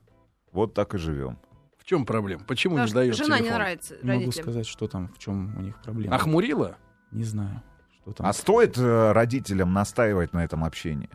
Вот 0.52 0.74
так 0.74 0.94
и 0.94 0.98
живем. 0.98 1.38
в 1.78 1.84
чем 1.84 2.06
проблема? 2.06 2.44
Почему 2.44 2.76
Потому 2.76 2.88
не 2.88 2.94
дает 2.94 3.16
жена 3.16 3.36
не 3.36 3.42
телефон? 3.44 3.58
нравится 3.58 3.94
Не 4.02 4.08
могу 4.08 4.20
родителям. 4.20 4.42
сказать, 4.44 4.66
что 4.66 4.86
там, 4.88 5.08
в 5.08 5.18
чем 5.18 5.56
у 5.56 5.60
них 5.60 5.80
проблема. 5.82 6.14
Охмурила? 6.14 6.76
Не 7.10 7.24
знаю, 7.24 7.62
что 7.92 8.12
там. 8.12 8.26
А 8.26 8.32
стоит 8.32 8.78
э, 8.78 9.12
родителям 9.12 9.72
настаивать 9.72 10.32
на 10.32 10.44
этом 10.44 10.64
общении? 10.64 11.10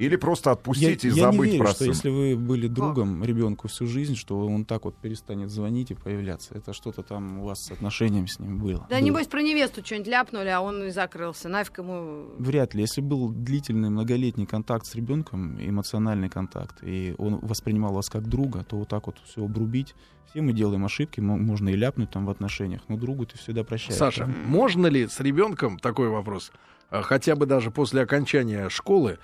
Или 0.00 0.16
просто 0.16 0.48
я, 0.48 0.54
отпустить 0.54 1.04
и 1.04 1.08
я 1.08 1.14
не 1.14 1.20
забыть 1.20 1.50
верю, 1.52 1.58
про 1.58 1.68
что 1.68 1.78
сына? 1.80 1.88
если 1.90 2.08
вы 2.08 2.34
были 2.34 2.68
другом 2.68 3.22
ребенку 3.22 3.68
всю 3.68 3.86
жизнь, 3.86 4.16
что 4.16 4.38
он 4.46 4.64
так 4.64 4.86
вот 4.86 4.96
перестанет 4.96 5.50
звонить 5.50 5.90
и 5.90 5.94
появляться. 5.94 6.54
Это 6.54 6.72
что-то 6.72 7.02
там 7.02 7.40
у 7.40 7.44
вас 7.44 7.58
с 7.66 7.70
отношением 7.70 8.26
с 8.26 8.38
ним 8.38 8.58
было. 8.58 8.86
Да 8.88 8.96
Было. 8.96 9.04
небось 9.04 9.26
про 9.26 9.42
невесту 9.42 9.84
что-нибудь 9.84 10.08
ляпнули, 10.08 10.48
а 10.48 10.62
он 10.62 10.84
и 10.84 10.90
закрылся. 10.90 11.50
Нафиг 11.50 11.78
ему... 11.78 12.30
Вряд 12.38 12.72
ли. 12.72 12.80
Если 12.80 13.02
был 13.02 13.28
длительный 13.28 13.90
многолетний 13.90 14.46
контакт 14.46 14.86
с 14.86 14.94
ребенком, 14.94 15.60
эмоциональный 15.60 16.30
контакт, 16.30 16.78
и 16.82 17.14
он 17.18 17.38
воспринимал 17.40 17.92
вас 17.92 18.08
как 18.08 18.26
друга, 18.26 18.64
то 18.64 18.76
вот 18.78 18.88
так 18.88 19.06
вот 19.06 19.16
все 19.26 19.44
обрубить. 19.44 19.94
Все 20.30 20.40
мы 20.40 20.54
делаем 20.54 20.84
ошибки, 20.84 21.20
мо- 21.20 21.36
можно 21.36 21.68
и 21.68 21.76
ляпнуть 21.76 22.10
там 22.10 22.24
в 22.24 22.30
отношениях, 22.30 22.80
но 22.88 22.96
другу 22.96 23.26
ты 23.26 23.36
всегда 23.36 23.64
прощаешь. 23.64 23.98
Саша, 23.98 24.26
можно 24.26 24.86
ли 24.86 25.08
с 25.08 25.20
ребенком, 25.20 25.78
такой 25.78 26.08
вопрос, 26.08 26.52
э, 26.90 27.02
хотя 27.02 27.34
бы 27.34 27.46
даже 27.46 27.70
после 27.70 28.00
окончания 28.02 28.68
школы, 28.68 29.18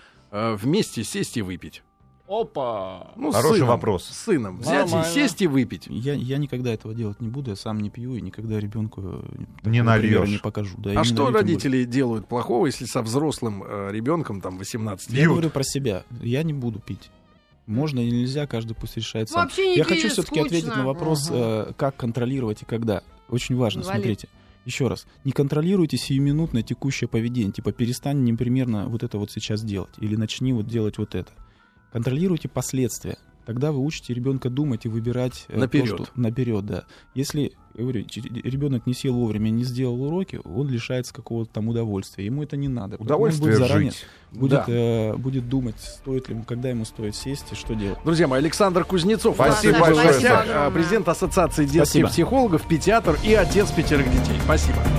вместе 0.56 1.04
сесть 1.04 1.36
и 1.36 1.42
выпить? 1.42 1.82
Опа! 2.28 3.12
Ну, 3.16 3.30
Хороший 3.30 3.58
сыном, 3.58 3.68
вопрос. 3.68 4.04
С 4.04 4.24
сыном. 4.24 4.58
Взять 4.58 4.88
и 4.88 4.92
Нормально. 4.92 5.14
сесть 5.14 5.42
и 5.42 5.46
выпить. 5.46 5.86
Я, 5.88 6.14
я 6.14 6.38
никогда 6.38 6.74
этого 6.74 6.92
делать 6.92 7.20
не 7.20 7.28
буду, 7.28 7.50
я 7.50 7.56
сам 7.56 7.78
не 7.78 7.88
пью 7.88 8.16
и 8.16 8.20
никогда 8.20 8.58
ребенку 8.58 9.00
э, 9.04 9.22
Не 9.62 9.82
нальешь. 9.82 10.28
не 10.28 10.38
покажу. 10.38 10.76
Да, 10.78 10.92
и 10.92 10.96
а 10.96 11.04
что 11.04 11.30
родители 11.30 11.84
делают 11.84 12.26
плохого, 12.26 12.66
если 12.66 12.84
со 12.84 13.02
взрослым 13.02 13.62
э, 13.64 13.90
ребенком, 13.92 14.40
там, 14.40 14.58
18 14.58 15.08
более. 15.08 15.20
лет? 15.20 15.28
Я 15.28 15.32
говорю 15.32 15.50
про 15.50 15.62
себя. 15.62 16.02
Я 16.20 16.42
не 16.42 16.52
буду 16.52 16.80
пить. 16.80 17.10
Можно 17.66 18.00
или 18.00 18.14
нельзя, 18.14 18.46
каждый 18.48 18.74
пусть 18.74 18.96
решает 18.96 19.28
сам. 19.28 19.44
Вообще 19.44 19.68
не 19.70 19.76
Я 19.76 19.84
хочу 19.84 20.08
все-таки 20.08 20.40
ответить 20.40 20.74
на 20.74 20.84
вопрос, 20.84 21.28
э, 21.30 21.72
как 21.76 21.96
контролировать 21.96 22.62
и 22.62 22.64
когда. 22.64 23.02
Очень 23.28 23.56
важно, 23.56 23.80
Инвалид. 23.80 23.94
смотрите. 24.02 24.28
Еще 24.66 24.88
раз, 24.88 25.06
не 25.24 25.30
контролируйте 25.30 25.96
сиюминутное 25.96 26.64
текущее 26.64 27.06
поведение. 27.06 27.52
Типа 27.52 27.70
перестань 27.70 28.24
непримерно 28.24 28.88
вот 28.88 29.04
это 29.04 29.16
вот 29.16 29.30
сейчас 29.30 29.62
делать. 29.62 29.94
Или 29.98 30.16
начни 30.16 30.52
вот 30.52 30.66
делать 30.66 30.98
вот 30.98 31.14
это. 31.14 31.30
Контролируйте 31.92 32.48
последствия. 32.48 33.16
Тогда 33.46 33.70
вы 33.70 33.78
учите 33.78 34.12
ребенка 34.12 34.50
думать 34.50 34.84
и 34.84 34.88
выбирать 34.88 35.44
э, 35.48 35.54
то, 35.54 35.60
Наперед. 35.60 35.86
что- 35.86 36.06
наперед, 36.16 36.66
да. 36.66 36.84
Если 37.14 37.52
я 37.74 37.82
говорю, 37.82 38.04
ребенок 38.42 38.86
не 38.86 38.92
сел 38.94 39.14
вовремя, 39.14 39.50
не 39.50 39.62
сделал 39.62 40.02
уроки, 40.02 40.40
он 40.44 40.68
лишается 40.68 41.14
какого-то 41.14 41.52
там 41.52 41.68
удовольствия. 41.68 42.24
Ему 42.24 42.42
это 42.42 42.56
не 42.56 42.68
надо. 42.68 42.96
Удовольствие 42.96 43.52
будет 43.54 43.58
заранее 43.68 43.90
жить. 43.92 44.06
будет, 44.32 44.50
Да. 44.50 44.64
э, 44.66 45.14
будет 45.16 45.48
думать, 45.48 45.76
стоит 45.78 46.28
ли 46.28 46.34
ему, 46.34 46.44
когда 46.44 46.70
ему 46.70 46.84
стоит 46.84 47.14
сесть 47.14 47.52
и 47.52 47.54
что 47.54 47.74
делать. 47.74 47.98
Друзья 48.04 48.26
мои, 48.26 48.38
Александр 48.40 48.84
Кузнецов. 48.84 49.34
Спасибо 49.36 49.78
большое, 49.78 50.08
гостях, 50.08 50.46
э, 50.48 50.70
президент 50.72 51.08
Ассоциации 51.08 51.64
детских 51.66 51.82
Спасибо. 51.84 52.08
психологов, 52.08 52.66
педиатр 52.66 53.16
и 53.24 53.32
отец 53.34 53.70
пятерых 53.70 54.10
детей. 54.10 54.36
Спасибо. 54.44 54.78